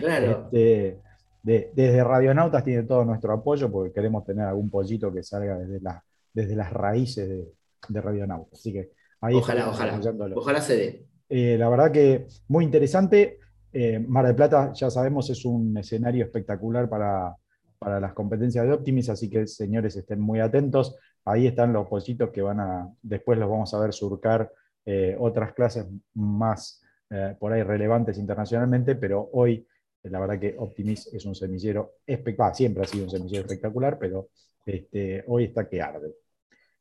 Claro. 0.00 0.46
Este, 0.52 1.00
de- 1.44 1.70
desde 1.74 2.02
Radionautas 2.02 2.64
tiene 2.64 2.82
todo 2.82 3.04
nuestro 3.04 3.32
apoyo 3.32 3.70
porque 3.70 3.92
queremos 3.92 4.24
tener 4.24 4.44
algún 4.46 4.68
pollito 4.68 5.12
que 5.12 5.22
salga 5.22 5.56
desde, 5.58 5.80
la- 5.80 6.02
desde 6.32 6.56
las 6.56 6.72
raíces 6.72 7.28
de, 7.28 7.52
de 7.88 8.00
Radionautas. 8.00 8.58
Así 8.58 8.72
que 8.72 8.90
ahí 9.20 9.36
Ojalá, 9.36 9.68
ojalá. 9.68 10.00
Ojalá 10.34 10.60
se 10.60 10.76
dé. 10.76 11.06
Eh, 11.28 11.56
la 11.56 11.68
verdad 11.68 11.92
que 11.92 12.26
muy 12.48 12.64
interesante. 12.64 13.38
Eh, 13.72 13.98
Mar 14.00 14.26
del 14.26 14.34
Plata, 14.34 14.72
ya 14.72 14.90
sabemos, 14.90 15.30
es 15.30 15.44
un 15.44 15.76
escenario 15.78 16.24
espectacular 16.24 16.88
para, 16.88 17.34
para 17.78 18.00
las 18.00 18.12
competencias 18.12 18.66
de 18.66 18.72
Optimis, 18.72 19.08
así 19.08 19.30
que 19.30 19.46
señores 19.46 19.96
estén 19.96 20.20
muy 20.20 20.40
atentos. 20.40 20.96
Ahí 21.24 21.46
están 21.46 21.72
los 21.72 21.86
pollitos 21.86 22.30
que 22.30 22.42
van 22.42 22.60
a, 22.60 22.92
después 23.02 23.38
los 23.38 23.48
vamos 23.48 23.72
a 23.72 23.80
ver 23.80 23.92
surcar 23.92 24.52
eh, 24.84 25.16
otras 25.18 25.52
clases 25.52 25.86
más 26.14 26.82
eh, 27.10 27.36
por 27.38 27.52
ahí 27.52 27.62
relevantes 27.62 28.18
internacionalmente, 28.18 28.96
pero 28.96 29.28
hoy 29.32 29.66
la 30.02 30.18
verdad 30.18 30.38
que 30.38 30.56
Optimis 30.58 31.08
es 31.12 31.24
un 31.26 31.34
semillero 31.34 31.96
espectacular, 32.06 32.56
siempre 32.56 32.82
ha 32.84 32.86
sido 32.86 33.04
un 33.04 33.10
semillero 33.10 33.42
espectacular, 33.42 33.98
pero 33.98 34.30
este, 34.64 35.22
hoy 35.26 35.44
está 35.44 35.68
que 35.68 35.80
arde. 35.80 36.14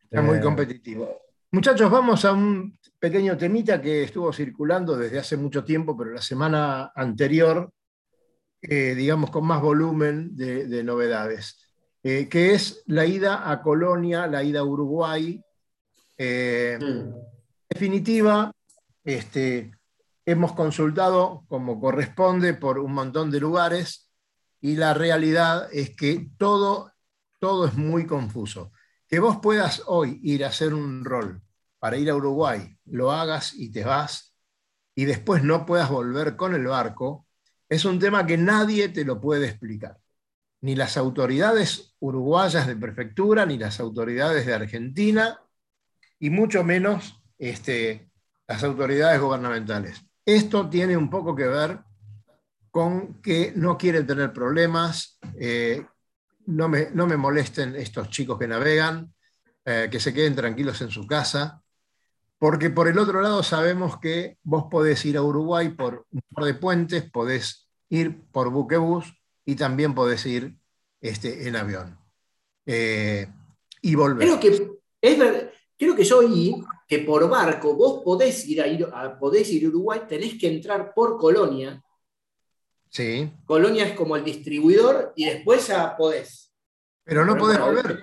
Está 0.04 0.22
muy 0.22 0.40
competitivo. 0.40 1.29
Muchachos, 1.52 1.90
vamos 1.90 2.26
a 2.26 2.34
un 2.34 2.78
pequeño 3.00 3.36
temita 3.36 3.82
que 3.82 4.04
estuvo 4.04 4.32
circulando 4.32 4.96
desde 4.96 5.18
hace 5.20 5.36
mucho 5.36 5.64
tiempo, 5.64 5.98
pero 5.98 6.12
la 6.12 6.22
semana 6.22 6.92
anterior, 6.96 7.72
eh, 8.62 8.94
digamos, 8.94 9.32
con 9.32 9.46
más 9.46 9.60
volumen 9.62 10.36
de, 10.36 10.68
de 10.68 10.84
novedades, 10.84 11.60
eh, 12.04 12.30
que 12.30 12.54
es 12.54 12.84
la 12.86 13.06
ida 13.06 13.50
a 13.50 13.62
Colonia, 13.64 14.28
la 14.28 14.44
ida 14.44 14.60
a 14.60 14.64
Uruguay. 14.64 15.42
Eh, 16.18 16.78
Mm. 16.80 17.16
definitiva, 17.70 18.52
este, 19.04 19.72
hemos 20.26 20.52
consultado 20.52 21.46
como 21.48 21.80
corresponde 21.80 22.54
por 22.54 22.78
un 22.78 22.94
montón 22.94 23.32
de 23.32 23.40
lugares 23.40 24.12
y 24.62 24.76
la 24.76 24.94
realidad 24.94 25.68
es 25.72 25.96
que 25.96 26.30
todo, 26.38 26.92
todo 27.40 27.66
es 27.66 27.76
muy 27.76 28.06
confuso. 28.06 28.72
Que 29.10 29.20
vos 29.20 29.40
puedas 29.42 29.84
hoy 29.88 30.20
ir 30.24 30.46
a 30.46 30.50
hacer 30.50 30.74
un 30.74 31.04
rol 31.04 31.42
para 31.80 31.98
ir 31.98 32.10
a 32.10 32.16
Uruguay, 32.16 32.78
lo 32.86 33.12
hagas 33.12 33.54
y 33.54 33.72
te 33.72 33.84
vas, 33.84 34.36
y 34.96 35.06
después 35.06 35.44
no 35.44 35.66
puedas 35.66 35.90
volver 35.90 36.36
con 36.36 36.54
el 36.54 36.68
barco, 36.68 37.26
es 37.68 37.86
un 37.86 38.00
tema 38.00 38.26
que 38.26 38.38
nadie 38.38 38.90
te 38.90 39.04
lo 39.04 39.20
puede 39.20 39.48
explicar. 39.48 39.98
Ni 40.62 40.76
las 40.76 40.96
autoridades 40.98 41.96
uruguayas 42.00 42.68
de 42.68 42.76
prefectura, 42.76 43.46
ni 43.46 43.58
las 43.58 43.80
autoridades 43.80 44.46
de 44.46 44.54
Argentina, 44.54 45.42
y 46.20 46.30
mucho 46.30 46.64
menos 46.64 47.22
este, 47.38 48.12
las 48.48 48.64
autoridades 48.64 49.22
gubernamentales. 49.22 50.04
Esto 50.26 50.70
tiene 50.70 50.98
un 50.98 51.10
poco 51.10 51.36
que 51.36 51.48
ver 51.48 51.80
con 52.70 53.22
que 53.22 53.54
no 53.56 53.78
quieren 53.78 54.06
tener 54.06 54.34
problemas, 54.34 55.18
eh, 55.40 55.86
no, 56.50 56.68
me, 56.68 56.90
no 56.92 57.06
me 57.08 57.18
molesten 57.18 57.76
estos 57.76 58.10
chicos 58.10 58.38
que 58.40 58.48
navegan, 58.48 59.14
eh, 59.66 59.88
que 59.92 60.00
se 60.00 60.14
queden 60.14 60.36
tranquilos 60.36 60.82
en 60.82 60.90
su 60.90 61.06
casa, 61.06 61.62
porque 62.38 62.70
por 62.70 62.88
el 62.88 62.98
otro 62.98 63.22
lado 63.22 63.44
sabemos 63.44 64.00
que 64.00 64.38
vos 64.44 64.66
podés 64.72 65.06
ir 65.06 65.18
a 65.18 65.22
Uruguay 65.22 65.70
por 65.70 66.06
un 66.12 66.22
par 66.34 66.46
de 66.46 66.54
puentes, 66.56 67.10
podés 67.12 67.68
ir 67.90 68.22
por 68.32 68.50
buquebús 68.50 69.14
y 69.46 69.56
también 69.56 69.94
podés 69.94 70.26
ir 70.26 70.56
este, 71.02 71.48
en 71.48 71.56
avión. 71.56 71.98
Eh, 72.66 73.28
y 73.82 73.96
volver. 73.96 74.28
Creo 74.28 74.40
que 74.40 74.72
es 75.02 75.20
ver- 75.20 75.54
creo 75.78 75.96
que 75.96 76.04
yo 76.04 76.20
oí 76.20 76.56
que 76.88 77.00
por 77.00 77.30
barco 77.30 77.76
vos 77.76 78.02
podés 78.04 78.48
ir 78.48 78.62
a, 78.62 78.68
ir 78.68 78.88
podés 79.20 79.50
ir 79.52 79.66
a 79.66 79.70
Uruguay, 79.70 80.02
tenés 80.08 80.36
que 80.40 80.48
entrar 80.48 80.94
por 80.94 81.18
Colonia. 81.18 81.82
Sí, 82.90 83.32
Colonia 83.46 83.86
es 83.86 83.94
como 83.94 84.16
el 84.16 84.24
distribuidor 84.24 85.14
y 85.16 85.26
después 85.26 85.68
ya 85.68 85.96
podés. 85.96 86.52
pero 87.04 87.26
no 87.26 87.38
podés 87.38 87.60
volver. 87.60 88.00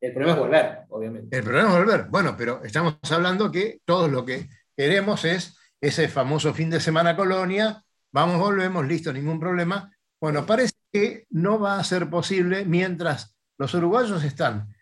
El 0.00 0.12
problema 0.12 0.32
es 0.32 0.38
volver, 0.38 0.78
obviamente. 0.88 1.36
El 1.36 1.44
problema 1.44 1.68
es 1.70 1.78
volver. 1.78 2.06
Bueno, 2.08 2.34
pero 2.36 2.62
estamos 2.64 2.98
hablando 3.10 3.50
que 3.50 3.80
todo 3.84 4.08
lo 4.08 4.24
que 4.24 4.48
queremos 4.76 5.24
es 5.24 5.56
ese 5.80 6.08
famoso 6.08 6.52
fin 6.52 6.70
de 6.70 6.80
semana 6.80 7.16
colonia. 7.16 7.82
Vamos, 8.12 8.38
volvemos, 8.38 8.86
listo, 8.86 9.12
ningún 9.12 9.40
problema. 9.40 9.90
Bueno, 10.20 10.44
parece 10.44 10.74
que 10.92 11.26
no 11.30 11.58
va 11.58 11.78
a 11.78 11.84
ser 11.84 12.10
posible 12.10 12.64
mientras 12.64 13.34
los 13.58 13.72
uruguayos 13.74 14.22
están 14.24 14.74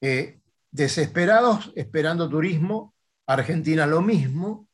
eh, 0.00 0.40
desesperados 0.70 1.72
esperando 1.74 2.28
turismo, 2.28 2.94
Argentina 3.26 3.86
lo 3.86 4.00
mismo, 4.00 4.68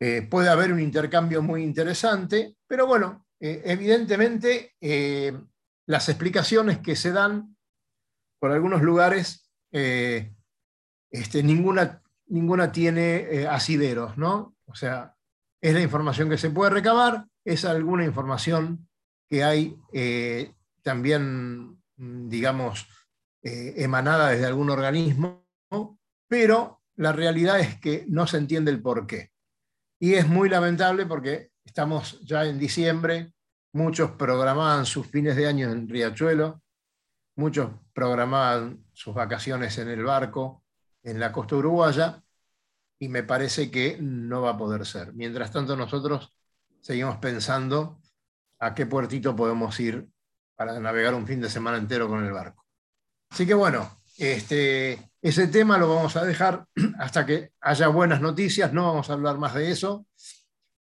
eh, 0.00 0.22
puede 0.22 0.48
haber 0.48 0.72
un 0.72 0.80
intercambio 0.80 1.42
muy 1.42 1.62
interesante, 1.62 2.56
pero 2.66 2.86
bueno, 2.86 3.26
eh, 3.42 3.62
evidentemente 3.66 4.74
las 5.86 6.08
explicaciones 6.08 6.78
que 6.78 6.96
se 6.96 7.12
dan 7.12 7.56
por 8.40 8.52
algunos 8.52 8.82
lugares, 8.82 9.50
este, 9.70 11.42
ninguna, 11.42 12.02
ninguna 12.26 12.72
tiene 12.72 13.46
asideros, 13.48 14.16
¿no? 14.16 14.56
O 14.64 14.74
sea, 14.74 15.14
es 15.62 15.74
la 15.74 15.80
información 15.80 16.28
que 16.28 16.38
se 16.38 16.50
puede 16.50 16.70
recabar, 16.70 17.26
es 17.44 17.64
alguna 17.64 18.04
información 18.04 18.88
que 19.30 19.44
hay 19.44 19.76
eh, 19.92 20.52
también, 20.82 21.80
digamos, 21.96 22.86
eh, 23.42 23.74
emanada 23.76 24.30
desde 24.30 24.46
algún 24.46 24.70
organismo, 24.70 25.46
pero 26.28 26.82
la 26.96 27.12
realidad 27.12 27.60
es 27.60 27.78
que 27.80 28.04
no 28.08 28.26
se 28.26 28.38
entiende 28.38 28.72
el 28.72 28.82
por 28.82 29.06
qué. 29.06 29.30
Y 30.00 30.14
es 30.14 30.26
muy 30.28 30.48
lamentable 30.48 31.06
porque 31.06 31.51
estamos 31.72 32.20
ya 32.20 32.44
en 32.44 32.58
diciembre, 32.58 33.32
muchos 33.72 34.10
programaban 34.10 34.84
sus 34.84 35.06
fines 35.06 35.36
de 35.36 35.46
año 35.46 35.72
en 35.72 35.88
Riachuelo, 35.88 36.60
muchos 37.36 37.70
programaban 37.94 38.84
sus 38.92 39.14
vacaciones 39.14 39.78
en 39.78 39.88
el 39.88 40.04
barco, 40.04 40.62
en 41.02 41.18
la 41.18 41.32
costa 41.32 41.56
uruguaya, 41.56 42.22
y 42.98 43.08
me 43.08 43.22
parece 43.22 43.70
que 43.70 43.96
no 43.98 44.42
va 44.42 44.50
a 44.50 44.58
poder 44.58 44.84
ser. 44.84 45.14
Mientras 45.14 45.50
tanto, 45.50 45.74
nosotros 45.74 46.36
seguimos 46.82 47.16
pensando 47.16 47.98
a 48.58 48.74
qué 48.74 48.84
puertito 48.84 49.34
podemos 49.34 49.80
ir 49.80 50.06
para 50.54 50.78
navegar 50.78 51.14
un 51.14 51.26
fin 51.26 51.40
de 51.40 51.48
semana 51.48 51.78
entero 51.78 52.06
con 52.06 52.22
el 52.22 52.32
barco. 52.32 52.66
Así 53.30 53.46
que 53.46 53.54
bueno, 53.54 54.02
este, 54.18 55.10
ese 55.22 55.48
tema 55.48 55.78
lo 55.78 55.88
vamos 55.88 56.16
a 56.16 56.24
dejar 56.26 56.66
hasta 56.98 57.24
que 57.24 57.52
haya 57.62 57.88
buenas 57.88 58.20
noticias, 58.20 58.74
no 58.74 58.88
vamos 58.88 59.08
a 59.08 59.14
hablar 59.14 59.38
más 59.38 59.54
de 59.54 59.70
eso. 59.70 60.04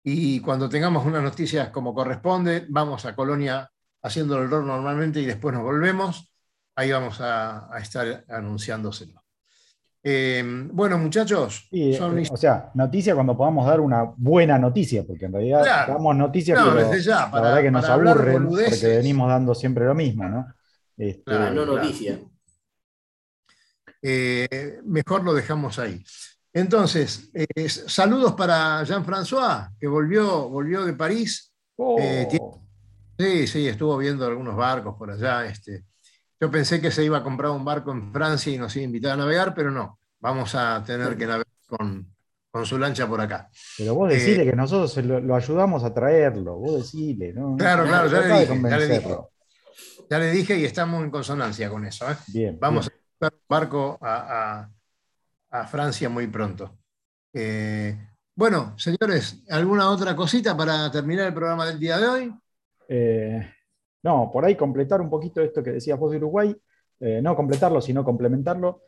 Y 0.04 0.40
cuando 0.40 0.70
tengamos 0.70 1.06
unas 1.06 1.24
noticias 1.24 1.70
como 1.70 1.94
corresponde, 1.94 2.66
vamos 2.70 3.06
a 3.06 3.16
Colonia 3.16 3.70
haciendo 4.02 4.42
el 4.42 4.50
rol 4.50 4.66
normalmente 4.66 5.20
y 5.20 5.26
después 5.26 5.54
nos 5.54 5.64
volvemos. 5.64 6.34
Ahí 6.76 6.92
vamos 6.92 7.20
a, 7.20 7.74
a 7.74 7.80
estar 7.80 8.24
anunciándoselo. 8.30 9.22
Eh, 10.02 10.42
bueno, 10.72 10.98
muchachos. 10.98 11.68
Eh, 11.72 12.00
o 12.32 12.38
sea, 12.38 12.72
noticia 12.74 13.14
cuando 13.14 13.36
podamos 13.36 13.66
dar 13.66 13.82
una 13.82 14.04
buena 14.16 14.58
noticia, 14.58 15.04
porque 15.06 15.26
en 15.26 15.34
realidad 15.34 15.88
damos 15.88 16.16
noticias, 16.16 16.58
pero 16.60 16.74
la 16.76 17.42
verdad 17.42 17.62
que 17.62 17.72
nos 17.72 17.86
aburren 17.86 18.48
porque 18.48 18.88
venimos 18.98 19.28
dando 19.30 19.54
siempre 19.54 19.86
lo 19.86 19.96
mismo, 19.96 20.28
¿no? 20.28 20.54
Este, 20.98 21.32
no 21.32 21.66
noticia. 21.66 22.20
Eh, 24.02 24.80
mejor 24.86 25.24
lo 25.24 25.34
dejamos 25.34 25.78
ahí. 25.80 26.02
Entonces, 26.54 27.32
saludos 27.88 28.34
para 28.34 28.84
Jean-François, 28.84 29.70
que 29.80 29.88
volvió, 29.88 30.50
volvió 30.50 30.84
de 30.84 30.94
París. 30.94 31.54
Oh. 31.76 31.98
sí, 33.18 33.48
sí, 33.48 33.68
estuvo 33.68 33.98
viendo 33.98 34.26
algunos 34.26 34.56
barcos 34.56 34.96
por 34.98 35.12
allá. 35.12 35.46
Este, 35.46 35.86
yo 36.40 36.50
pensé 36.50 36.82
que 36.82 36.92
se 36.92 37.04
iba 37.04 37.18
a 37.18 37.24
comprar 37.24 37.52
un 37.52 37.66
barco 37.66 37.92
en 37.92 38.12
Francia 38.14 38.54
y 38.54 38.58
nos 38.58 38.76
iba 38.76 38.84
a 38.84 38.86
invitar 38.86 39.12
a 39.14 39.18
navegar, 39.18 39.54
pero 39.54 39.72
no. 39.72 40.00
Vamos 40.20 40.56
a 40.56 40.84
tener 40.86 41.18
que 41.18 41.26
navegar 41.26 41.48
con, 41.68 42.16
su 42.66 42.78
lancha 42.78 43.08
por 43.08 43.22
acá. 43.22 43.50
Pero 43.78 43.96
vos 43.96 44.10
decile 44.10 44.44
eh, 44.44 44.50
que 44.50 44.56
nosotros 44.56 45.06
lo, 45.06 45.36
ayudamos 45.36 45.84
a 45.84 45.94
traerlo. 45.94 46.56
Vos 46.56 46.78
decile, 46.80 47.34
¿no? 47.34 47.56
Claro, 47.58 47.86
claro, 47.86 48.10
ya 48.10 48.22
le, 48.22 48.40
dije, 48.40 48.62
ya 50.10 50.20
le, 50.20 50.32
dije, 50.32 50.58
y 50.58 50.66
estamos 50.66 51.04
en 51.04 51.12
consonancia 51.12 51.70
con 51.70 51.86
eso. 51.86 52.10
¿eh? 52.10 52.16
Bien, 52.28 52.58
Vamos 52.60 52.88
a 52.88 52.90
comprar 52.90 53.34
un 53.34 53.46
barco 53.48 53.98
a, 54.02 54.70
Francia 55.68 56.10
muy 56.10 56.28
pronto. 56.28 56.78
Eh, 57.34 57.98
bueno, 58.36 58.78
señores, 58.78 59.44
¿alguna 59.50 59.90
otra 59.90 60.16
cosita 60.16 60.56
para 60.56 60.90
terminar 60.92 61.28
el 61.28 61.34
programa 61.34 61.66
del 61.66 61.80
día 61.80 61.98
de 61.98 62.08
hoy? 62.08 62.34
Eh, 62.88 63.54
no, 64.04 64.30
por 64.32 64.46
ahí 64.46 64.56
completar 64.56 65.02
un 65.02 65.10
poquito 65.10 65.42
esto 65.42 65.62
que 65.62 65.74
decías 65.74 66.00
vos 66.00 66.12
de 66.12 66.18
Uruguay, 66.18 66.56
eh, 67.00 67.22
no 67.22 67.36
completarlo, 67.36 67.82
sino 67.82 68.04
complementarlo. 68.04 68.84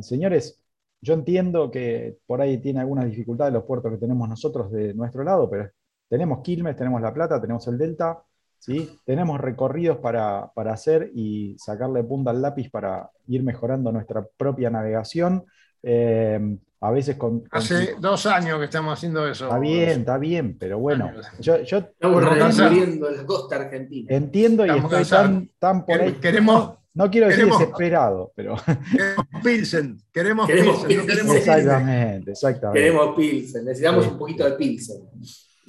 Señores, 0.00 0.64
yo 1.00 1.14
entiendo 1.14 1.70
que 1.70 2.18
por 2.26 2.40
ahí 2.40 2.58
tiene 2.58 2.80
algunas 2.80 3.04
dificultades 3.04 3.52
los 3.52 3.64
puertos 3.64 3.92
que 3.92 3.98
tenemos 3.98 4.28
nosotros 4.28 4.72
de 4.72 4.94
nuestro 4.94 5.22
lado, 5.22 5.50
pero 5.50 5.70
tenemos 6.08 6.40
Quilmes, 6.42 6.76
tenemos 6.76 7.02
La 7.02 7.12
Plata, 7.12 7.40
tenemos 7.40 7.66
el 7.68 7.76
Delta, 7.76 8.22
¿sí? 8.58 8.98
tenemos 9.04 9.40
recorridos 9.40 9.98
para, 9.98 10.50
hacer 10.54 11.10
y 11.14 11.56
sacarle 11.58 12.02
punta 12.04 12.30
al 12.30 12.40
lápiz 12.40 12.70
para 12.70 13.10
ir 13.26 13.42
mejorando 13.42 13.92
nuestra 13.92 14.26
propia 14.36 14.70
navegación. 14.70 15.44
Eh, 15.86 16.58
a 16.80 16.90
veces 16.90 17.16
con, 17.16 17.44
Hace 17.50 17.94
dos 17.98 18.26
años 18.26 18.58
que 18.58 18.66
estamos 18.66 18.92
haciendo 18.92 19.26
eso. 19.26 19.46
Está 19.46 19.58
bien, 19.58 20.00
está 20.00 20.18
bien, 20.18 20.58
pero 20.58 20.78
bueno. 20.78 21.10
Yo, 21.40 21.54
estamos 21.56 22.22
recorriendo 22.22 23.10
la 23.10 23.24
costa 23.24 23.56
argentina. 23.56 24.14
Entiendo 24.14 24.66
y 24.66 24.70
estoy 24.70 25.04
tan, 25.04 25.50
tan, 25.58 25.86
por 25.86 26.00
ahí. 26.00 26.12
Queremos, 26.14 26.74
no 26.92 27.10
quiero 27.10 27.28
decir 27.28 27.46
desesperado, 27.46 28.32
pero. 28.36 28.56
Queremos 28.92 29.26
Pilsen, 29.42 29.98
queremos, 30.12 30.46
Pilsen, 30.46 30.96
no 30.98 31.06
queremos 31.06 31.36
Exactamente, 31.36 32.30
exactamente. 32.32 32.80
Queremos 32.80 33.16
Pilsen, 33.16 33.64
necesitamos 33.64 34.06
un 34.06 34.18
poquito 34.18 34.44
de 34.44 34.52
Pilsen. 34.52 35.08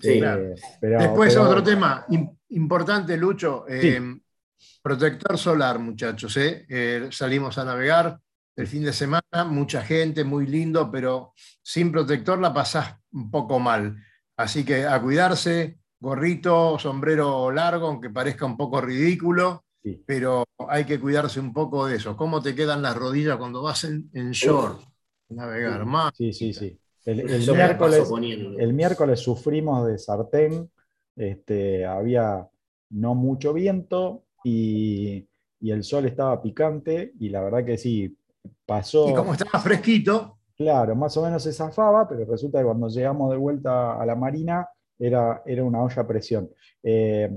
Sí, 0.01 0.22
pero, 0.82 0.99
Después 0.99 1.38
otro 1.38 1.63
tema 1.63 2.05
importante, 2.49 3.16
Lucho. 3.16 3.63
Eh, 3.70 4.01
protector 4.82 5.38
solar, 5.38 5.80
muchachos. 5.80 6.36
Eh. 6.38 6.66
Eh, 6.68 7.07
salimos 7.09 7.57
a 7.57 7.63
navegar 7.63 8.20
el 8.55 8.67
fin 8.67 8.83
de 8.83 8.93
semana, 8.93 9.43
mucha 9.47 9.81
gente, 9.81 10.23
muy 10.23 10.47
lindo, 10.47 10.89
pero 10.89 11.33
sin 11.61 11.91
protector 11.91 12.39
la 12.39 12.53
pasás 12.53 12.95
un 13.11 13.29
poco 13.29 13.59
mal. 13.59 13.97
Así 14.37 14.63
que 14.63 14.85
a 14.85 15.01
cuidarse, 15.01 15.79
gorrito, 15.99 16.79
sombrero 16.79 17.51
largo, 17.51 17.87
aunque 17.87 18.09
parezca 18.09 18.45
un 18.45 18.55
poco 18.55 18.79
ridículo, 18.79 19.65
pero 20.05 20.45
hay 20.69 20.85
que 20.85 20.99
cuidarse 20.99 21.39
un 21.39 21.53
poco 21.53 21.85
de 21.85 21.97
eso. 21.97 22.15
¿Cómo 22.15 22.41
te 22.41 22.55
quedan 22.55 22.81
las 22.81 22.95
rodillas 22.95 23.37
cuando 23.37 23.61
vas 23.61 23.83
en, 23.83 24.31
short? 24.31 24.81
Navegar 25.29 25.85
más. 25.85 26.13
Sí, 26.15 26.33
sí, 26.33 26.53
sí. 26.53 26.79
El, 27.05 27.23
miércoles, 27.23 28.09
el, 28.57 28.73
miércoles, 28.73 29.19
sufrimos 29.19 29.85
de 29.85 29.99
sartén, 29.99 30.71
este, 31.15 31.85
había 31.85 32.47
no 32.89 33.13
mucho 33.13 33.53
viento 33.53 34.23
y, 34.43 35.27
y 35.59 35.71
el 35.71 35.83
sol 35.83 36.07
estaba 36.07 36.41
picante 36.41 37.13
y 37.19 37.29
la 37.29 37.41
verdad 37.41 37.63
que 37.63 37.77
sí, 37.77 38.17
pasó. 38.65 39.09
Y 39.09 39.13
como 39.13 39.33
estaba 39.33 39.59
fresquito. 39.59 40.37
Claro, 40.57 40.95
más 40.95 41.15
o 41.17 41.23
menos 41.23 41.43
se 41.43 41.51
zafaba, 41.51 42.07
pero 42.07 42.25
resulta 42.25 42.59
que 42.59 42.65
cuando 42.65 42.87
llegamos 42.87 43.29
de 43.31 43.37
vuelta 43.37 44.01
a 44.01 44.05
la 44.05 44.15
marina 44.15 44.67
era, 44.97 45.41
era 45.45 45.63
una 45.63 45.81
olla 45.81 46.01
a 46.01 46.07
presión. 46.07 46.49
Eh, 46.81 47.29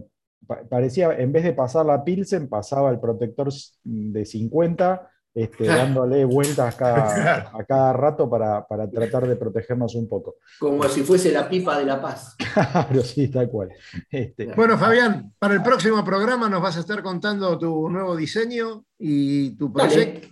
parecía, 0.68 1.12
en 1.18 1.32
vez 1.32 1.44
de 1.44 1.52
pasar 1.52 1.84
la 1.84 2.04
Pilsen, 2.04 2.48
pasaba 2.48 2.90
el 2.90 3.00
protector 3.00 3.48
de 3.82 4.24
50, 4.24 5.10
este, 5.34 5.66
dándole 5.66 6.24
vueltas 6.24 6.74
cada, 6.74 7.50
a 7.54 7.64
cada 7.64 7.92
rato 7.92 8.28
para, 8.28 8.66
tratar 8.92 9.28
de 9.28 9.36
protegernos 9.36 9.94
un 9.94 10.08
poco. 10.08 10.36
Como 10.58 10.82
si 10.84 11.02
fuese 11.02 11.32
la 11.32 11.48
pipa 11.48 11.78
de 11.78 11.84
la 11.84 12.00
paz. 12.00 12.36
Claro, 12.58 13.02
sí, 13.02 13.28
tal 13.28 13.48
cual. 13.48 13.68
Este, 14.10 14.46
bueno, 14.54 14.76
Fabián, 14.76 15.32
para 15.38 15.54
el 15.54 15.62
próximo 15.62 16.04
programa 16.04 16.48
nos 16.48 16.60
vas 16.60 16.76
a 16.76 16.80
estar 16.80 17.02
contando 17.02 17.56
tu 17.56 17.88
nuevo 17.88 18.16
diseño 18.16 18.84
y 18.98 19.50
tu 19.56 19.72
proyecto. 19.72 20.28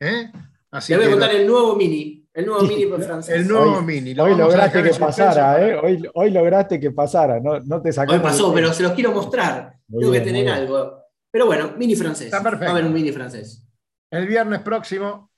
¿Eh? 0.00 0.32
Así 0.70 0.92
Te 0.92 0.98
voy 0.98 1.06
a 1.06 1.10
contar 1.10 1.34
el 1.34 1.46
nuevo 1.46 1.76
mini. 1.76 2.26
El 2.32 2.46
nuevo 2.46 2.62
mini 2.62 2.86
por 2.86 3.02
francés. 3.02 3.36
El 3.36 3.48
nuevo 3.48 3.82
mini. 3.82 4.18
hoy 4.18 4.34
lograste 4.34 4.82
que 4.82 4.94
pasara, 4.94 5.68
¿eh? 5.68 5.80
Hoy, 5.82 6.10
hoy, 6.14 6.30
lograste 6.30 6.80
que 6.80 6.90
pasara. 6.90 7.40
No, 7.40 7.60
no 7.60 7.82
te 7.82 7.92
sacó. 7.92 8.12
Hoy 8.12 8.20
pasó, 8.20 8.54
pero 8.54 8.72
se 8.72 8.82
los 8.82 8.92
quiero 8.92 9.12
mostrar. 9.12 9.76
Tengo 9.88 10.12
que 10.12 10.20
tener 10.20 10.48
algo. 10.48 11.00
Pero 11.30 11.46
bueno, 11.46 11.74
mini 11.76 11.96
francés. 11.96 12.26
Está 12.26 12.42
perfecto. 12.42 12.64
Va 12.66 12.70
a 12.70 12.74
haber 12.74 12.86
un 12.86 12.92
mini 12.92 13.12
francés. 13.12 13.66
El 14.10 14.26
viernes 14.26 14.60
próximo 14.60 15.30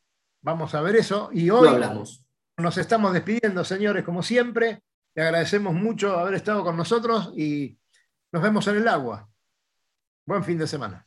vamos 0.42 0.74
a 0.74 0.82
ver 0.82 0.96
eso. 0.96 1.30
Y 1.32 1.48
hoy 1.50 1.68
hablamos. 1.68 2.24
nos 2.58 2.76
estamos 2.78 3.12
despidiendo, 3.14 3.64
señores, 3.64 4.04
como 4.04 4.22
siempre. 4.22 4.82
Le 5.14 5.22
agradecemos 5.22 5.74
mucho 5.74 6.18
haber 6.18 6.34
estado 6.34 6.62
con 6.62 6.76
nosotros 6.76 7.32
y 7.36 7.78
nos 8.32 8.42
vemos 8.42 8.66
en 8.68 8.76
el 8.76 8.88
agua. 8.88 9.28
Buen 10.26 10.44
fin 10.44 10.58
de 10.58 10.66
semana. 10.66 11.06